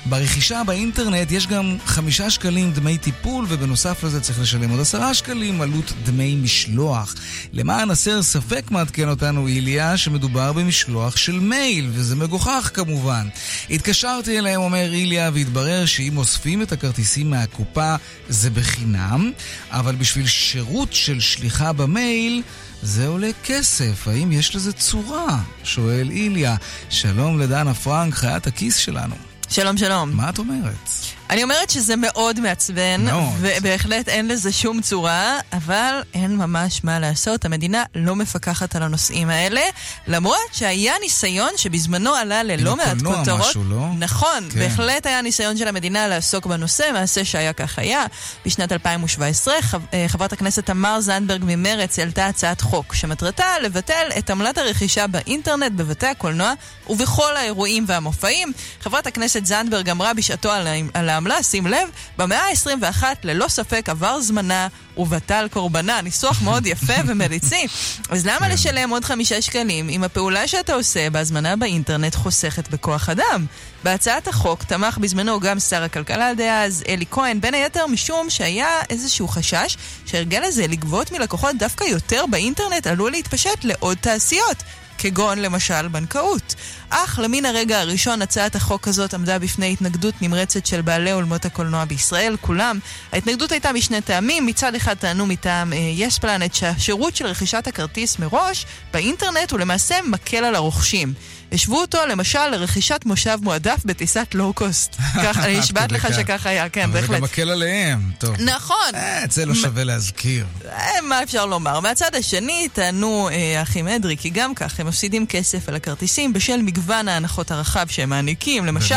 ברכישה 0.06 0.62
באינטרנט 0.66 1.32
יש 1.32 1.48
גם 1.48 1.78
חמישה 1.86 2.30
שקלים 2.30 2.72
דמי 2.72 2.98
טיפול 2.98 3.46
ובנוסף 3.50 4.04
לזה 4.04 4.22
צריך 4.22 4.40
לשלם 4.42 4.70
עוד 4.70 4.80
עשרה 4.80 5.14
שקלים 5.14 5.62
עלות 5.62 5.94
דמי 6.04 6.36
משלוח. 6.36 7.16
למען 7.54 7.92
הסר 7.92 8.22
ספק 8.22 8.72
מעדכן 8.72 9.10
אותנו 9.10 9.48
איליה 9.48 9.98
שמדובר 9.98 10.54
במשלוח 10.54 11.18
של 11.18 11.49
במייל, 11.50 11.90
וזה 11.92 12.16
מגוחך 12.16 12.72
כמובן. 12.74 13.28
התקשרתי 13.70 14.40
אליהם, 14.40 14.62
אומר 14.62 14.94
איליה, 14.94 15.32
והתברר 15.34 15.86
שאם 15.86 16.18
אוספים 16.18 16.62
את 16.62 16.72
הכרטיסים 16.72 17.30
מהקופה 17.30 17.96
זה 18.30 18.50
בחינם, 18.50 19.32
אבל 19.72 19.96
בשביל 19.96 20.28
שירות 20.28 20.94
של 20.94 21.20
שליחה 21.20 21.74
במייל... 21.74 22.42
זה 22.82 23.08
עולה 23.08 23.30
כסף, 23.44 24.08
האם 24.08 24.32
יש 24.32 24.56
לזה 24.56 24.74
צורה? 24.74 25.40
שואל 25.64 26.10
איליה. 26.12 26.56
שלום 26.90 27.40
לדנה 27.40 27.74
פרנק, 27.74 28.14
חיית 28.14 28.48
הכיס 28.48 28.76
שלנו. 28.76 29.16
שלום, 29.50 29.78
שלום. 29.78 30.12
מה 30.12 30.30
את 30.30 30.40
אומרת? 30.40 31.19
אני 31.30 31.44
אומרת 31.44 31.70
שזה 31.70 31.96
מאוד 31.96 32.40
מעצבן, 32.40 33.02
מאוד. 33.06 33.24
ובהחלט 33.40 34.10
אין 34.10 34.28
לזה 34.28 34.52
שום 34.52 34.82
צורה, 34.82 35.40
אבל 35.54 36.02
אין 36.14 36.38
ממש 36.38 36.84
מה 36.84 37.00
לעשות. 37.00 37.46
המדינה 37.46 37.84
לא 37.96 38.16
מפקחת 38.16 38.76
על 38.76 38.84
הנושאים 38.84 39.30
האלה, 39.30 39.62
למרות 40.08 40.38
שהיה 40.52 40.94
ניסיון 41.02 41.50
שבזמנו 41.58 42.16
עלה 42.16 42.44
ללא 42.44 42.76
מעט 42.76 42.88
הקולנוע 42.88 43.18
כותרות. 43.18 43.40
משהו, 43.50 43.64
לא? 43.64 43.86
נכון, 44.00 44.50
כן. 44.54 44.60
בהחלט 44.60 45.06
היה 45.06 45.22
ניסיון 45.22 45.58
של 45.58 45.68
המדינה 45.68 46.08
לעסוק 46.08 46.46
בנושא, 46.46 46.90
מעשה 46.94 47.26
שהיה 47.26 47.54
כך 47.54 47.80
היה. 47.80 48.06
בשנת 48.46 48.72
2017 48.72 49.54
חב- 49.62 49.82
אה, 49.94 50.06
חברת 50.08 50.34
הכנסת 50.34 50.66
תמר 50.66 51.02
זנדברג 51.02 51.42
ממרץ 51.46 52.00
העלתה 52.00 52.26
הצעת 52.28 52.62
חוק, 52.62 52.94
שמטרתה 52.96 53.46
לבטל 53.64 54.08
את 54.18 54.30
עמלת 54.30 54.58
הרכישה 54.58 55.08
באינטרנט 55.08 55.72
בבתי 55.72 56.08
הקולנוע 56.08 56.54
ובכל 56.90 57.38
האירועים 57.38 57.86
והמופעים. 57.88 58.52
חברת 58.82 59.08
הכנסת 59.08 59.46
זנדברג 59.46 59.90
אמרה 59.90 60.14
בשעתו 60.14 60.52
על, 60.52 60.68
על 60.94 61.10
העמלה, 61.20 61.44
שים 61.44 61.68
לב, 61.68 61.90
במאה 62.18 62.42
ה-21 62.42 63.04
ללא 63.24 63.48
ספק 63.48 63.90
עבר 63.90 64.22
זמנה 64.22 64.68
ובטל 64.98 65.48
קורבנה. 65.52 66.02
ניסוח 66.02 66.42
מאוד 66.42 66.66
יפה 66.66 66.94
ומריצי. 67.08 67.68
אז 68.10 68.26
למה 68.26 68.40
כן. 68.40 68.52
לשלם 68.52 68.90
עוד 68.90 69.06
חמישה 69.06 69.42
שקלים 69.42 69.90
אם 69.90 70.04
הפעולה 70.04 70.48
שאתה 70.48 70.74
עושה 70.74 71.10
בהזמנה 71.10 71.56
באינטרנט 71.56 72.16
חוסכת 72.16 72.70
בכוח 72.70 73.10
אדם? 73.10 73.46
בהצעת 73.84 74.28
החוק 74.28 74.64
תמך 74.64 74.98
בזמנו 74.98 75.40
גם 75.40 75.60
שר 75.60 75.84
הכלכלה 75.84 76.34
דאז, 76.34 76.84
אלי 76.88 77.06
כהן, 77.12 77.42
בין 77.42 77.54
היתר 77.54 77.88
משום 77.88 78.30
שהיה 78.30 78.82
איזשהו 78.90 79.28
חשש 79.28 79.78
שההרגל 80.06 80.44
הזה 80.44 80.68
לגבות 80.68 81.12
מלקוחות 81.12 81.56
דווקא 81.56 81.84
יותר 81.84 82.26
באינטרנט 82.30 82.88
עלול 82.88 83.12
להתפשט 83.12 83.64
לעוד 83.64 83.98
תעשיות. 84.02 84.64
כגון 85.00 85.40
למשל 85.40 85.88
בנקאות. 85.88 86.56
אך 86.90 87.20
למן 87.24 87.46
הרגע 87.46 87.80
הראשון 87.80 88.22
הצעת 88.22 88.56
החוק 88.56 88.88
הזאת 88.88 89.14
עמדה 89.14 89.40
בפני 89.40 89.74
התנגדות 89.74 90.22
נמרצת 90.22 90.66
של 90.66 90.82
בעלי 90.82 91.14
אולמות 91.14 91.46
הקולנוע 91.46 91.86
בישראל, 91.86 92.36
כולם. 92.42 92.80
ההתנגדות 93.12 93.52
הייתה 93.52 93.74
משני 93.74 94.02
טעמים, 94.02 94.46
מצד 94.46 94.76
אחד 94.76 94.94
טענו 94.94 95.26
מטעם 95.26 95.74
יס 95.74 96.18
uh, 96.18 96.22
פלנט 96.22 96.54
שהשירות 96.54 97.16
של 97.16 97.26
רכישת 97.26 97.68
הכרטיס 97.68 98.20
מראש 98.20 98.66
באינטרנט 98.94 99.52
הוא 99.52 99.60
למעשה 99.60 99.96
מקל 100.06 100.44
על 100.44 100.56
הרוכשים. 100.56 101.14
השוו 101.52 101.82
אותו 101.82 101.98
למשל 102.10 102.48
לרכישת 102.48 103.02
מושב 103.06 103.38
מועדף 103.42 103.78
בטיסת 103.86 104.28
לואו-קוסט. 104.34 104.96
אני 105.44 105.60
נשבעת 105.60 105.92
לך 105.92 106.08
כך. 106.08 106.16
שכך 106.16 106.46
היה, 106.46 106.70
כן, 106.70 106.84
אבל 106.84 106.94
זה 106.94 107.02
בהחלט. 107.02 107.18
גם 107.18 107.24
מקל 107.24 107.50
עליהם, 107.50 108.12
טוב. 108.18 108.42
נכון. 108.42 108.96
אה, 108.96 109.24
את 109.24 109.32
זה 109.32 109.46
לא 109.46 109.56
שווה 109.56 109.84
להזכיר. 109.84 110.46
אה, 110.72 111.02
מה 111.04 111.24
אפשר 111.24 111.46
לומר? 111.46 111.80
מהצד 111.80 112.16
השני 112.16 112.68
טענו 112.74 113.30
אה, 113.32 113.60
האחים 113.60 113.88
אדרי 113.88 114.18
כי 114.18 114.30
גם 114.30 114.56
כך 114.56 114.80
הם 114.80 114.88
מפסידים 114.88 115.26
כסף 115.28 115.70
על 115.70 115.76
הכרטיסים 115.76 116.34
בשל 116.34 116.62
מגוון 116.62 117.08
ההנחות 117.08 117.52
הרחב 117.52 117.86
שהם 117.90 118.10
מעניקים, 118.10 118.66
למשל? 118.66 118.96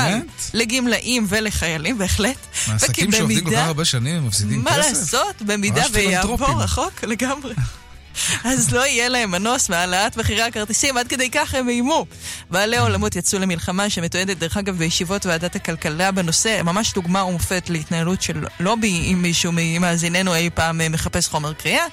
לגמלאים 0.54 1.26
ולחיילים, 1.28 1.98
בהחלט. 1.98 2.36
העסקים 2.66 3.08
וכי 3.08 3.18
שעובדים 3.18 3.44
כל 3.44 3.50
כך 3.50 3.66
הרבה 3.66 3.84
שנים 3.84 4.16
הם 4.16 4.26
מפסידים 4.26 4.64
כסף. 4.64 4.70
מה 4.70 4.78
לעשות? 4.78 5.42
במידה 5.42 5.84
ויעבור. 5.92 6.62
רחוק 6.62 7.04
לגמרי. 7.04 7.54
אז 8.44 8.72
לא 8.72 8.86
יהיה 8.86 9.08
להם 9.08 9.30
מנוס 9.30 9.68
מהעלאת 9.68 10.16
מחירי 10.16 10.42
הכרטיסים, 10.42 10.96
עד 10.96 11.08
כדי 11.08 11.30
כך 11.30 11.54
הם 11.54 11.68
איימו. 11.68 12.06
בעלי 12.50 12.76
העולמות 12.76 13.16
יצאו 13.16 13.38
למלחמה 13.38 13.90
שמתועדת, 13.90 14.36
דרך 14.36 14.56
אגב, 14.56 14.76
בישיבות 14.78 15.26
ועדת 15.26 15.56
הכלכלה 15.56 16.10
בנושא, 16.10 16.62
ממש 16.62 16.92
דוגמה 16.92 17.24
ומופת 17.24 17.70
להתנהלות 17.70 18.22
של 18.22 18.44
לובי, 18.60 19.12
אם 19.12 19.22
מישהו 19.22 19.52
ממאזיננו 19.54 20.34
אי 20.34 20.50
פעם 20.54 20.80
אה, 20.80 20.88
מחפש 20.88 21.28
חומר 21.28 21.52
קריאה. 21.52 21.84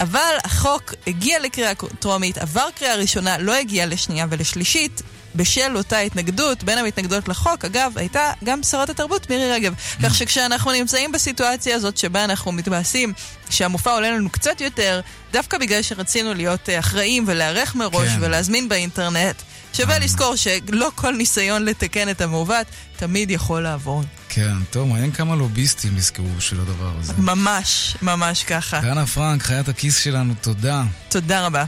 אבל 0.00 0.34
החוק 0.44 0.94
הגיע 1.06 1.38
לקריאה 1.38 1.72
טרומית, 1.98 2.38
עבר 2.38 2.68
קריאה 2.74 2.94
ראשונה, 2.94 3.38
לא 3.38 3.54
הגיע 3.54 3.86
לשנייה 3.86 4.26
ולשלישית. 4.30 5.02
בשל 5.38 5.76
אותה 5.76 5.98
התנגדות, 5.98 6.64
בין 6.64 6.78
המתנגדות 6.78 7.28
לחוק, 7.28 7.64
אגב, 7.64 7.92
הייתה 7.96 8.32
גם 8.44 8.62
שרת 8.62 8.90
התרבות 8.90 9.30
מירי 9.30 9.52
רגב. 9.52 9.74
כך 10.02 10.14
שכשאנחנו 10.14 10.72
נמצאים 10.72 11.12
בסיטואציה 11.12 11.76
הזאת 11.76 11.96
שבה 11.96 12.24
אנחנו 12.24 12.52
מתבאסים 12.52 13.12
שהמופע 13.50 13.90
עולה 13.90 14.10
לנו 14.10 14.30
קצת 14.30 14.60
יותר, 14.60 15.00
דווקא 15.32 15.58
בגלל 15.58 15.82
שרצינו 15.82 16.34
להיות 16.34 16.68
אה, 16.68 16.78
אחראים 16.78 17.24
ולהיערך 17.26 17.74
מראש 17.74 18.08
כן. 18.08 18.18
ולהזמין 18.20 18.68
באינטרנט, 18.68 19.36
שווה 19.72 19.98
לזכור 19.98 20.36
שלא 20.36 20.90
כל 20.94 21.16
ניסיון 21.16 21.64
לתקן 21.64 22.08
את 22.08 22.20
המעוות 22.20 22.66
תמיד 22.96 23.30
יכול 23.30 23.62
לעבור. 23.62 24.02
כן, 24.28 24.54
טוב, 24.70 24.88
מעניין 24.88 25.12
כמה 25.12 25.36
לוביסטים 25.36 25.96
נזכרו 25.96 26.28
בשביל 26.36 26.60
הדבר 26.60 26.92
הזה. 27.00 27.12
ממש, 27.18 27.96
ממש 28.02 28.44
ככה. 28.44 28.80
דנה 28.80 29.06
פרנק, 29.06 29.42
חיית 29.42 29.68
הכיס 29.68 29.98
שלנו, 29.98 30.34
תודה. 30.40 30.82
תודה 31.08 31.46
רבה. 31.46 31.64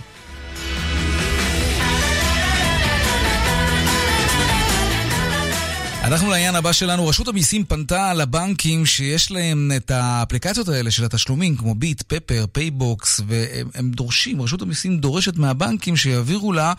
אנחנו 6.04 6.30
לעניין 6.30 6.56
הבא 6.56 6.72
שלנו. 6.72 7.06
רשות 7.06 7.28
המיסים 7.28 7.64
פנתה 7.64 8.14
לבנקים 8.14 8.86
שיש 8.86 9.30
להם 9.30 9.72
את 9.76 9.90
האפליקציות 9.90 10.68
האלה 10.68 10.90
של 10.90 11.04
התשלומים, 11.04 11.56
כמו 11.56 11.74
ביט, 11.74 12.02
פפר, 12.02 12.46
פייבוקס, 12.52 13.20
והם 13.26 13.68
הם 13.74 13.90
דורשים, 13.90 14.42
רשות 14.42 14.62
המיסים 14.62 14.98
דורשת 14.98 15.36
מהבנקים 15.36 15.96
שיעבירו 15.96 16.52
לה 16.52 16.72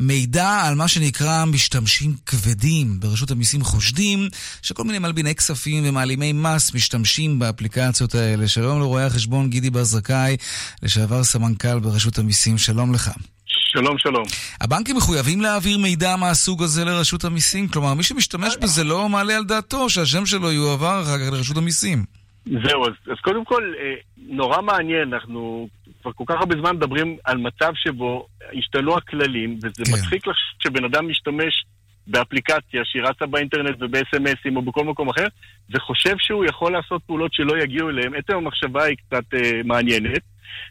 מידע 0.00 0.48
על 0.48 0.74
מה 0.74 0.88
שנקרא 0.88 1.44
משתמשים 1.44 2.14
כבדים. 2.26 3.00
ברשות 3.00 3.30
המיסים 3.30 3.64
חושדים 3.64 4.28
שכל 4.62 4.84
מיני 4.84 4.98
מלביני 4.98 5.34
כספים 5.34 5.84
ומעלימי 5.86 6.32
מס 6.32 6.74
משתמשים 6.74 7.38
באפליקציות 7.38 8.14
האלה. 8.14 8.48
שלום 8.48 8.80
לרואה 8.80 9.06
החשבון 9.06 9.50
גידי 9.50 9.70
בר 9.70 9.84
זכאי, 9.84 10.36
לשעבר 10.82 11.24
סמנכ"ל 11.24 11.78
ברשות 11.78 12.18
המיסים, 12.18 12.58
שלום 12.58 12.94
לך. 12.94 13.10
שלום, 13.58 13.98
שלום. 13.98 14.22
הבנקים 14.60 14.96
מחויבים 14.96 15.40
להעביר 15.40 15.78
מידע 15.78 16.16
מהסוג 16.16 16.62
הזה 16.62 16.84
לרשות 16.84 17.24
המיסים? 17.24 17.68
כלומר, 17.68 17.94
מי 17.94 18.02
שמשתמש 18.02 18.56
בזה 18.62 18.84
לא 18.84 19.08
מעלה 19.08 19.36
על 19.36 19.44
דעתו 19.44 19.90
שהשם 19.90 20.26
שלו 20.26 20.52
יועבר 20.52 21.02
אחר 21.02 21.18
כך 21.18 21.32
לרשות 21.32 21.56
המיסים. 21.56 22.04
זהו, 22.44 22.86
אז, 22.86 22.92
אז 23.12 23.16
קודם 23.22 23.44
כל, 23.44 23.72
אה, 23.82 23.94
נורא 24.16 24.62
מעניין, 24.62 25.14
אנחנו 25.14 25.68
כבר 26.02 26.12
כל 26.12 26.24
כך 26.26 26.34
הרבה 26.40 26.54
זמן 26.60 26.76
מדברים 26.76 27.16
על 27.24 27.36
מצב 27.38 27.70
שבו 27.74 28.26
השתנו 28.58 28.96
הכללים, 28.96 29.58
וזה 29.62 29.84
כן. 29.84 29.92
מצחיק 29.92 30.26
לך 30.26 30.36
שבן 30.62 30.84
אדם 30.84 31.08
משתמש 31.08 31.64
באפליקציה 32.06 32.80
שהיא 32.84 33.02
רצה 33.02 33.26
באינטרנט 33.26 33.76
וב-SMSים 33.82 34.56
או 34.56 34.62
בכל 34.62 34.84
מקום 34.84 35.08
אחר, 35.08 35.26
וחושב 35.74 36.14
שהוא 36.18 36.44
יכול 36.44 36.72
לעשות 36.72 37.02
פעולות 37.06 37.34
שלא 37.34 37.62
יגיעו 37.62 37.90
אליהם. 37.90 38.12
עצם 38.14 38.32
המחשבה 38.36 38.84
היא 38.84 38.96
קצת 38.96 39.34
אה, 39.34 39.60
מעניינת. 39.64 40.22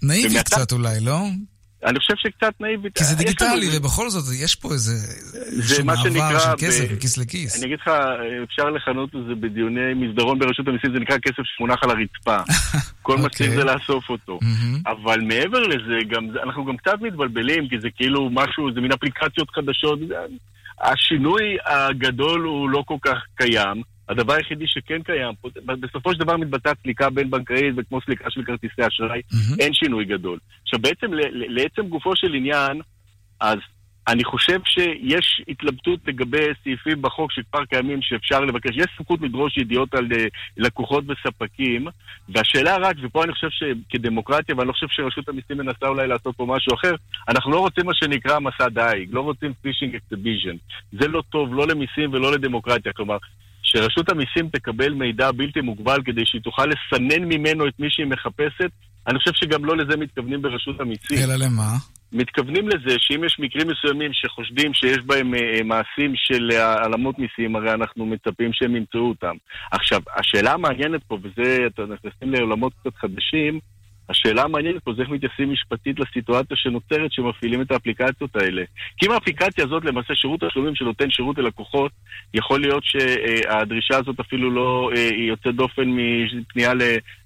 נאיבית 0.03 0.31
ומעתה- 0.31 0.55
קצת 0.55 0.71
אולי, 0.71 0.99
לא? 1.01 1.17
אני 1.85 1.99
חושב 1.99 2.13
שקצת 2.17 2.53
נאיבית. 2.59 2.97
כי 2.97 3.03
זה 3.03 3.13
לנו 3.13 3.23
דיגיטלי, 3.23 3.77
ובכל 3.77 4.09
זאת, 4.09 4.23
יש 4.43 4.55
פה 4.55 4.73
איזה... 4.73 4.93
זה 5.49 5.83
מה 5.83 5.97
שנקרא... 5.97 6.39
של 6.39 6.65
כסף 6.65 6.91
מכיס 6.91 7.17
לכיס. 7.17 7.57
אני 7.57 7.65
אגיד 7.65 7.79
לך, 7.81 7.91
אפשר 8.43 8.69
לכנות 8.69 9.09
את 9.15 9.19
זה 9.27 9.35
בדיוני 9.35 9.93
מסדרון 9.93 10.39
ברשות 10.39 10.67
המיסים, 10.67 10.93
זה 10.93 10.99
נקרא 10.99 11.17
כסף 11.17 11.43
שמונח 11.57 11.83
על 11.83 11.89
הרצפה. 11.89 12.37
כל 13.01 13.17
מה 13.17 13.23
אוקיי. 13.23 13.47
שצריך 13.47 13.51
זה 13.51 13.63
לאסוף 13.63 14.09
אותו. 14.09 14.39
אבל 14.87 15.21
מעבר 15.21 15.59
לזה, 15.59 15.97
גם, 16.09 16.27
אנחנו 16.43 16.65
גם 16.65 16.77
קצת 16.77 17.01
מתבלבלים, 17.01 17.69
כי 17.69 17.75
זה 17.81 17.87
כאילו 17.95 18.29
משהו, 18.29 18.73
זה 18.73 18.81
מין 18.81 18.91
אפליקציות 18.91 19.49
חדשות. 19.49 19.99
השינוי 20.81 21.57
הגדול 21.65 22.41
הוא 22.41 22.69
לא 22.69 22.83
כל 22.87 22.97
כך 23.01 23.17
קיים. 23.35 23.81
הדבר 24.09 24.33
היחידי 24.33 24.67
שכן 24.67 25.03
קיים, 25.03 25.33
פה, 25.41 25.49
בסופו 25.65 26.13
של 26.13 26.19
דבר 26.19 26.37
מתבצעת 26.37 26.77
סליקה 26.83 27.09
בין 27.09 27.31
בנקאית 27.31 27.73
וכמו 27.77 28.01
סליקה 28.01 28.29
של 28.29 28.43
כרטיסי 28.43 28.87
אשראי, 28.87 29.21
אין 29.59 29.73
שינוי 29.73 30.05
גדול. 30.05 30.39
עכשיו 30.63 30.79
בעצם, 30.79 31.07
לעצם 31.31 31.87
גופו 31.87 32.15
של 32.15 32.33
עניין, 32.33 32.81
אז 33.39 33.57
אני 34.07 34.23
חושב 34.23 34.59
שיש 34.65 35.41
התלבטות 35.47 35.99
לגבי 36.07 36.45
סעיפים 36.63 37.01
בחוק 37.01 37.31
שכבר 37.31 37.65
קיימים 37.65 38.01
שאפשר 38.01 38.39
לבקש. 38.39 38.71
יש 38.75 38.85
סמכות 38.97 39.21
לדרוש 39.21 39.57
ידיעות 39.57 39.93
על 39.93 40.07
אה, 40.15 40.25
לקוחות 40.57 41.03
וספקים, 41.07 41.87
והשאלה 42.29 42.77
רק, 42.77 42.95
ופה 43.01 43.23
אני 43.23 43.33
חושב 43.33 43.47
שכדמוקרטיה, 43.49 44.55
ואני 44.55 44.67
לא 44.67 44.73
חושב 44.73 44.87
שרשות 44.89 45.29
המיסים 45.29 45.57
מנסה 45.57 45.87
אולי 45.87 46.07
לעשות 46.07 46.35
פה 46.35 46.45
משהו 46.45 46.73
אחר, 46.73 46.95
אנחנו 47.29 47.51
לא 47.51 47.59
רוצים 47.59 47.85
מה 47.85 47.93
שנקרא 47.95 48.39
מסע 48.39 48.69
דייג, 48.69 49.09
לא 49.11 49.21
רוצים 49.21 49.53
fishing 49.61 49.95
expedition. 49.95 50.55
זה 50.91 51.07
לא 51.07 51.23
טוב, 51.29 51.53
לא 51.53 51.67
למיסים 51.67 52.13
ולא 52.13 52.31
לדמוקרטיה. 52.33 52.93
כלומר, 52.93 53.17
שרשות 53.67 54.09
המיסים 54.09 54.49
תקבל 54.49 54.93
מידע 54.93 55.31
בלתי 55.31 55.61
מוגבל 55.61 55.97
כדי 56.05 56.21
שהיא 56.25 56.41
תוכל 56.41 56.65
לסנן 56.65 57.23
ממנו 57.23 57.67
את 57.67 57.73
מי 57.79 57.87
שהיא 57.89 58.05
מחפשת, 58.05 58.71
אני 59.07 59.19
חושב 59.19 59.31
שגם 59.33 59.65
לא 59.65 59.77
לזה 59.77 59.97
מתכוונים 59.97 60.41
ברשות 60.41 60.79
המיסים. 60.79 61.17
אלא 61.23 61.35
למה? 61.45 61.77
מתכוונים 62.11 62.67
לזה 62.67 62.95
שאם 62.99 63.23
יש 63.23 63.37
מקרים 63.39 63.67
מסוימים 63.67 64.11
שחושדים 64.13 64.73
שיש 64.73 64.97
בהם 65.05 65.33
אה, 65.33 65.39
אה, 65.39 65.63
מעשים 65.63 66.13
של 66.15 66.49
אה, 66.51 66.65
העלמות 66.65 67.19
מיסים, 67.19 67.55
הרי 67.55 67.73
אנחנו 67.73 68.05
מצפים 68.05 68.53
שהם 68.53 68.75
ימצאו 68.75 69.09
אותם. 69.09 69.35
עכשיו, 69.71 70.01
השאלה 70.15 70.53
המעניינת 70.53 71.03
פה, 71.03 71.17
וזה, 71.23 71.59
אתה 71.67 71.81
נכנסים 71.81 72.33
לעולמות 72.33 72.73
קצת 72.79 72.95
חדשים, 72.95 73.59
השאלה 74.09 74.43
המעניינת 74.43 74.83
פה 74.83 74.93
זה 74.93 75.01
איך 75.01 75.09
מתייחסים 75.09 75.51
משפטית 75.51 75.99
לסיטואציה 75.99 76.57
שנוצרת 76.57 77.11
שמפעילים 77.11 77.61
את 77.61 77.71
האפליקציות 77.71 78.35
האלה. 78.35 78.63
כי 78.97 79.05
אם 79.05 79.11
האפליקציה 79.11 79.65
הזאת 79.65 79.85
למעשה 79.85 80.15
שירות 80.15 80.43
תשלומים 80.43 80.75
שנותן 80.75 81.09
שירות 81.09 81.37
ללקוחות, 81.37 81.91
יכול 82.33 82.61
להיות 82.61 82.83
שהדרישה 82.83 83.97
הזאת 83.97 84.19
אפילו 84.19 84.51
לא 84.51 84.89
אה, 84.95 85.09
יוצאת 85.27 85.55
דופן 85.55 85.85
מפנייה. 85.87 86.73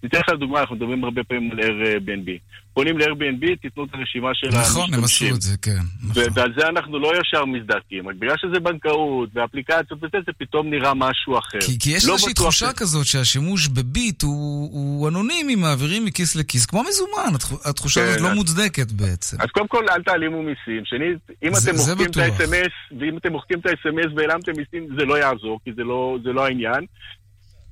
ניתן 0.03 0.19
לך 0.19 0.29
דוגמה, 0.39 0.59
אנחנו 0.59 0.75
מדברים 0.75 1.03
הרבה 1.03 1.23
פעמים 1.23 1.51
על 1.51 1.59
Airbnb. 1.59 2.29
פונים 2.73 2.97
ל-Airbnb, 2.97 3.45
תיתנו 3.61 3.83
את 3.85 3.89
הרשימה 3.93 4.29
של 4.33 4.47
המשתמשים. 4.47 4.71
נכון, 4.81 4.93
הם 4.93 5.03
עשו 5.03 5.25
את 5.35 5.41
זה, 5.41 5.57
כן. 5.61 5.77
נכון. 6.09 6.23
ועל 6.33 6.53
זה 6.57 6.67
אנחנו 6.67 6.99
לא 6.99 7.11
ישר 7.21 7.45
מזדעקים. 7.45 8.07
רק 8.07 8.15
בגלל 8.15 8.35
שזה 8.37 8.59
בנקאות 8.59 9.29
ואפליקציות 9.33 10.03
וזה, 10.03 10.17
זה 10.25 10.31
פתאום 10.37 10.69
נראה 10.69 10.93
משהו 10.93 11.37
אחר. 11.39 11.59
כי, 11.61 11.79
כי 11.79 11.89
יש 11.91 12.05
לא 12.07 12.13
איזושהי 12.13 12.33
תחושה 12.33 12.69
ש- 12.71 12.73
כזאת 12.79 13.05
שהשימוש 13.05 13.67
בביט 13.67 14.21
הוא, 14.23 14.69
הוא 14.71 15.09
אנונימי, 15.09 15.55
מעבירים 15.55 16.05
מכיס 16.05 16.35
לכיס, 16.35 16.65
כמו 16.65 16.83
מזומן, 16.89 17.35
התח- 17.35 17.67
התחושה 17.69 18.03
הזאת 18.03 18.17
כן, 18.17 18.23
לא 18.23 18.29
אז- 18.29 18.35
מוצדקת 18.35 18.91
בעצם. 18.91 19.37
אז 19.41 19.49
קודם 19.51 19.67
כל, 19.67 19.85
אל 19.89 20.03
תעלימו 20.03 20.43
מיסים. 20.43 20.85
שנית, 20.85 21.17
אם 21.43 21.53
זה- 21.55 21.69
אתם 21.71 21.77
מוחקים 21.77 22.05
את. 22.11 22.17
ה-SMS, 22.17 22.99
ואם 22.99 23.17
אתם 23.17 23.31
מוחקים 23.31 23.59
את 23.59 23.65
ה-SMS 23.65 24.09
והעלמתם 24.15 24.51
מיסים, 24.57 24.87
זה 24.99 25.05
לא 25.05 25.17
יעזור, 25.19 25.59
כי 25.63 25.71
זה 25.75 25.83
לא, 25.83 26.17
זה 26.23 26.33
לא 26.33 26.45
העניין. 26.45 26.85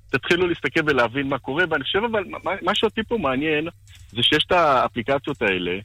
תתחילו 0.10 0.47
להסתכל 0.47 0.80
ולהבין 0.86 1.30
מה 1.30 1.38
קורה, 1.38 1.64
ואני 1.70 1.84
חושב 1.84 1.99
אבל, 2.12 2.24
מה, 2.43 2.51
מה 2.62 2.76
שאותי 2.76 3.01
פה 3.03 3.18
מעניין, 3.18 3.68
זה 4.12 4.24
שיש 4.24 4.43
את 4.47 4.51
האפליקציות 4.51 5.41
האלה, 5.41 5.80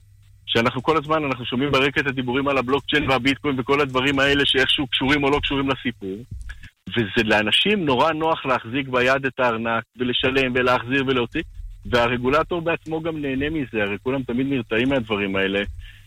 שאנחנו 0.46 0.82
כל 0.82 0.96
הזמן, 0.96 1.24
אנחנו 1.24 1.44
שומעים 1.44 1.70
ברקע 1.70 2.00
את 2.00 2.06
הדיבורים 2.06 2.48
על 2.48 2.58
הבלוקצ'יין 2.58 3.10
והביטקוין 3.10 3.60
וכל 3.60 3.80
הדברים 3.80 4.18
האלה 4.18 4.42
שאיכשהו 4.46 4.86
קשורים 4.86 5.24
או 5.24 5.30
לא 5.30 5.38
קשורים 5.42 5.68
לסיפור. 5.68 6.16
וזה 6.88 7.24
לאנשים 7.24 7.84
נורא 7.84 8.12
נוח 8.12 8.46
להחזיק 8.46 8.88
ביד 8.88 9.26
את 9.26 9.40
הארנק 9.40 9.84
ולשלם 9.96 10.52
ולהחזיר 10.54 11.04
ולהוציא, 11.06 11.42
והרגולטור 11.86 12.60
בעצמו 12.60 13.02
גם 13.02 13.22
נהנה 13.22 13.50
מזה, 13.50 13.82
הרי 13.82 13.96
כולם 14.02 14.22
תמיד 14.22 14.46
נרתעים 14.46 14.88
מהדברים 14.88 15.36
האלה, 15.36 15.62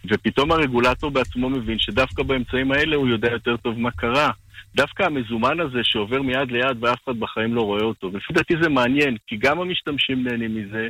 ופתאום 0.10 0.52
הרגולטור 0.52 1.12
בעצמו 1.12 1.50
מבין 1.50 1.80
שדווקא 1.80 2.24
באמצעים 2.24 2.72
האלה 2.72 2.96
הוא 2.96 3.08
יודע 3.08 3.32
יותר 3.32 3.58
טוב 3.58 3.80
מה 3.80 3.92
קרה. 3.92 4.32
דווקא 4.76 5.04
המזומן 5.04 5.60
הזה 5.60 5.80
שעובר 5.84 6.22
מיד 6.22 6.52
ליד 6.52 6.84
ואף 6.84 7.04
אחד 7.06 7.20
בחיים 7.20 7.56
לא 7.56 7.62
רואה 7.62 7.84
אותו. 7.84 8.10
לפי 8.14 8.34
דעתי 8.34 8.54
זה 8.62 8.70
מעניין, 8.70 9.18
כי 9.28 9.38
גם 9.38 9.60
המשתמשים 9.60 10.24
נהנים 10.24 10.56
מזה, 10.56 10.90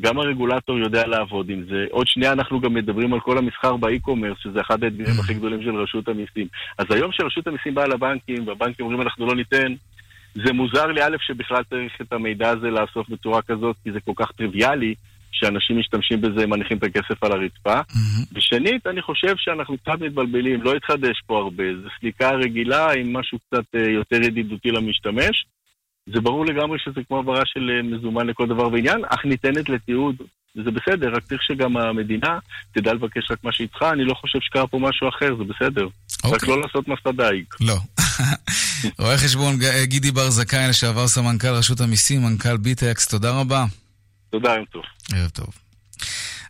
גם 0.00 0.18
הרגולטור 0.18 0.78
יודע 0.78 1.06
לעבוד 1.06 1.50
עם 1.50 1.64
זה. 1.68 1.86
עוד 1.90 2.06
שנייה 2.06 2.32
אנחנו 2.32 2.60
גם 2.60 2.74
מדברים 2.74 3.14
על 3.14 3.20
כל 3.20 3.38
המסחר 3.38 3.76
באי-קומרס, 3.76 4.38
שזה 4.38 4.60
אחד 4.60 4.84
האתגרים 4.84 5.14
הכי 5.20 5.34
גדולים 5.34 5.62
של 5.62 5.76
רשות 5.76 6.08
המיסים. 6.08 6.46
אז 6.78 6.86
היום 6.90 7.12
שרשות 7.12 7.46
המיסים 7.46 7.74
באה 7.74 7.86
לבנקים, 7.86 8.48
והבנקים 8.48 8.86
אומרים 8.86 9.02
אנחנו 9.02 9.26
לא 9.26 9.34
ניתן, 9.34 9.74
זה 10.34 10.52
מוזר 10.52 10.86
לי 10.86 11.02
א' 11.02 11.16
שבכלל 11.20 11.62
צריך 11.70 12.00
את 12.00 12.12
המידע 12.12 12.50
הזה 12.50 12.70
לאסוף 12.70 13.08
בצורה 13.08 13.42
כזאת, 13.42 13.76
כי 13.84 13.92
זה 13.92 14.00
כל 14.00 14.12
כך 14.16 14.32
טריוויאלי, 14.32 14.94
שאנשים 15.34 15.78
משתמשים 15.78 16.20
בזה, 16.20 16.46
מניחים 16.46 16.76
את 16.76 16.82
הכסף 16.82 17.24
על 17.24 17.32
הרצפה. 17.32 17.80
ושנית, 18.32 18.86
אני 18.86 19.02
חושב 19.02 19.34
שאנחנו 19.36 19.78
קצת 19.78 20.00
מתבלבלים, 20.00 20.62
לא 20.62 20.74
התחדש 20.74 21.22
פה 21.26 21.38
הרבה. 21.38 21.64
זו 21.82 21.88
סליקה 22.00 22.30
רגילה 22.30 22.92
עם 22.92 23.16
משהו 23.16 23.38
קצת 23.38 23.64
אה, 23.74 23.90
יותר 23.90 24.22
ידידותי 24.22 24.70
למשתמש. 24.70 25.46
זה 26.14 26.20
ברור 26.20 26.46
לגמרי 26.46 26.78
שזה 26.84 27.00
כמו 27.08 27.16
העברה 27.16 27.42
של 27.44 27.70
אה, 27.70 27.82
מזומן 27.82 28.26
לכל 28.26 28.46
דבר 28.46 28.68
ועניין, 28.72 29.00
אך 29.08 29.24
ניתנת 29.24 29.68
לתיעוד. 29.68 30.16
זה 30.64 30.70
בסדר, 30.70 31.12
רק 31.14 31.22
צריך 31.22 31.42
שגם 31.42 31.76
המדינה 31.76 32.38
תדע 32.74 32.92
לבקש 32.94 33.30
רק 33.30 33.38
מה 33.44 33.52
שהיא 33.52 33.68
צריכה, 33.68 33.90
אני 33.92 34.04
לא 34.04 34.14
חושב 34.14 34.38
שקרה 34.42 34.66
פה 34.66 34.78
משהו 34.78 35.08
אחר, 35.08 35.36
זה 35.38 35.44
בסדר. 35.44 35.86
רק 36.24 36.48
לא 36.48 36.60
לעשות 36.60 36.88
מסע 36.88 37.10
דייג. 37.12 37.44
לא. 37.60 37.76
רואה 38.98 39.18
חשבון 39.18 39.56
ג- 39.56 39.84
גידי 39.84 40.10
בר 40.10 40.30
זכאי, 40.30 40.68
לשעבר 40.68 41.08
סמנכ"ל 41.08 41.48
רשות 41.48 41.80
המיסים, 41.80 42.22
מנכ"ל 42.22 42.56
ביטקס, 42.56 43.08
תודה 43.08 43.40
רבה. 43.40 43.64
תודה, 44.34 44.54
יום 44.54 44.64
טוב. 44.64 44.82
ערב 45.14 45.30
טוב. 45.30 45.63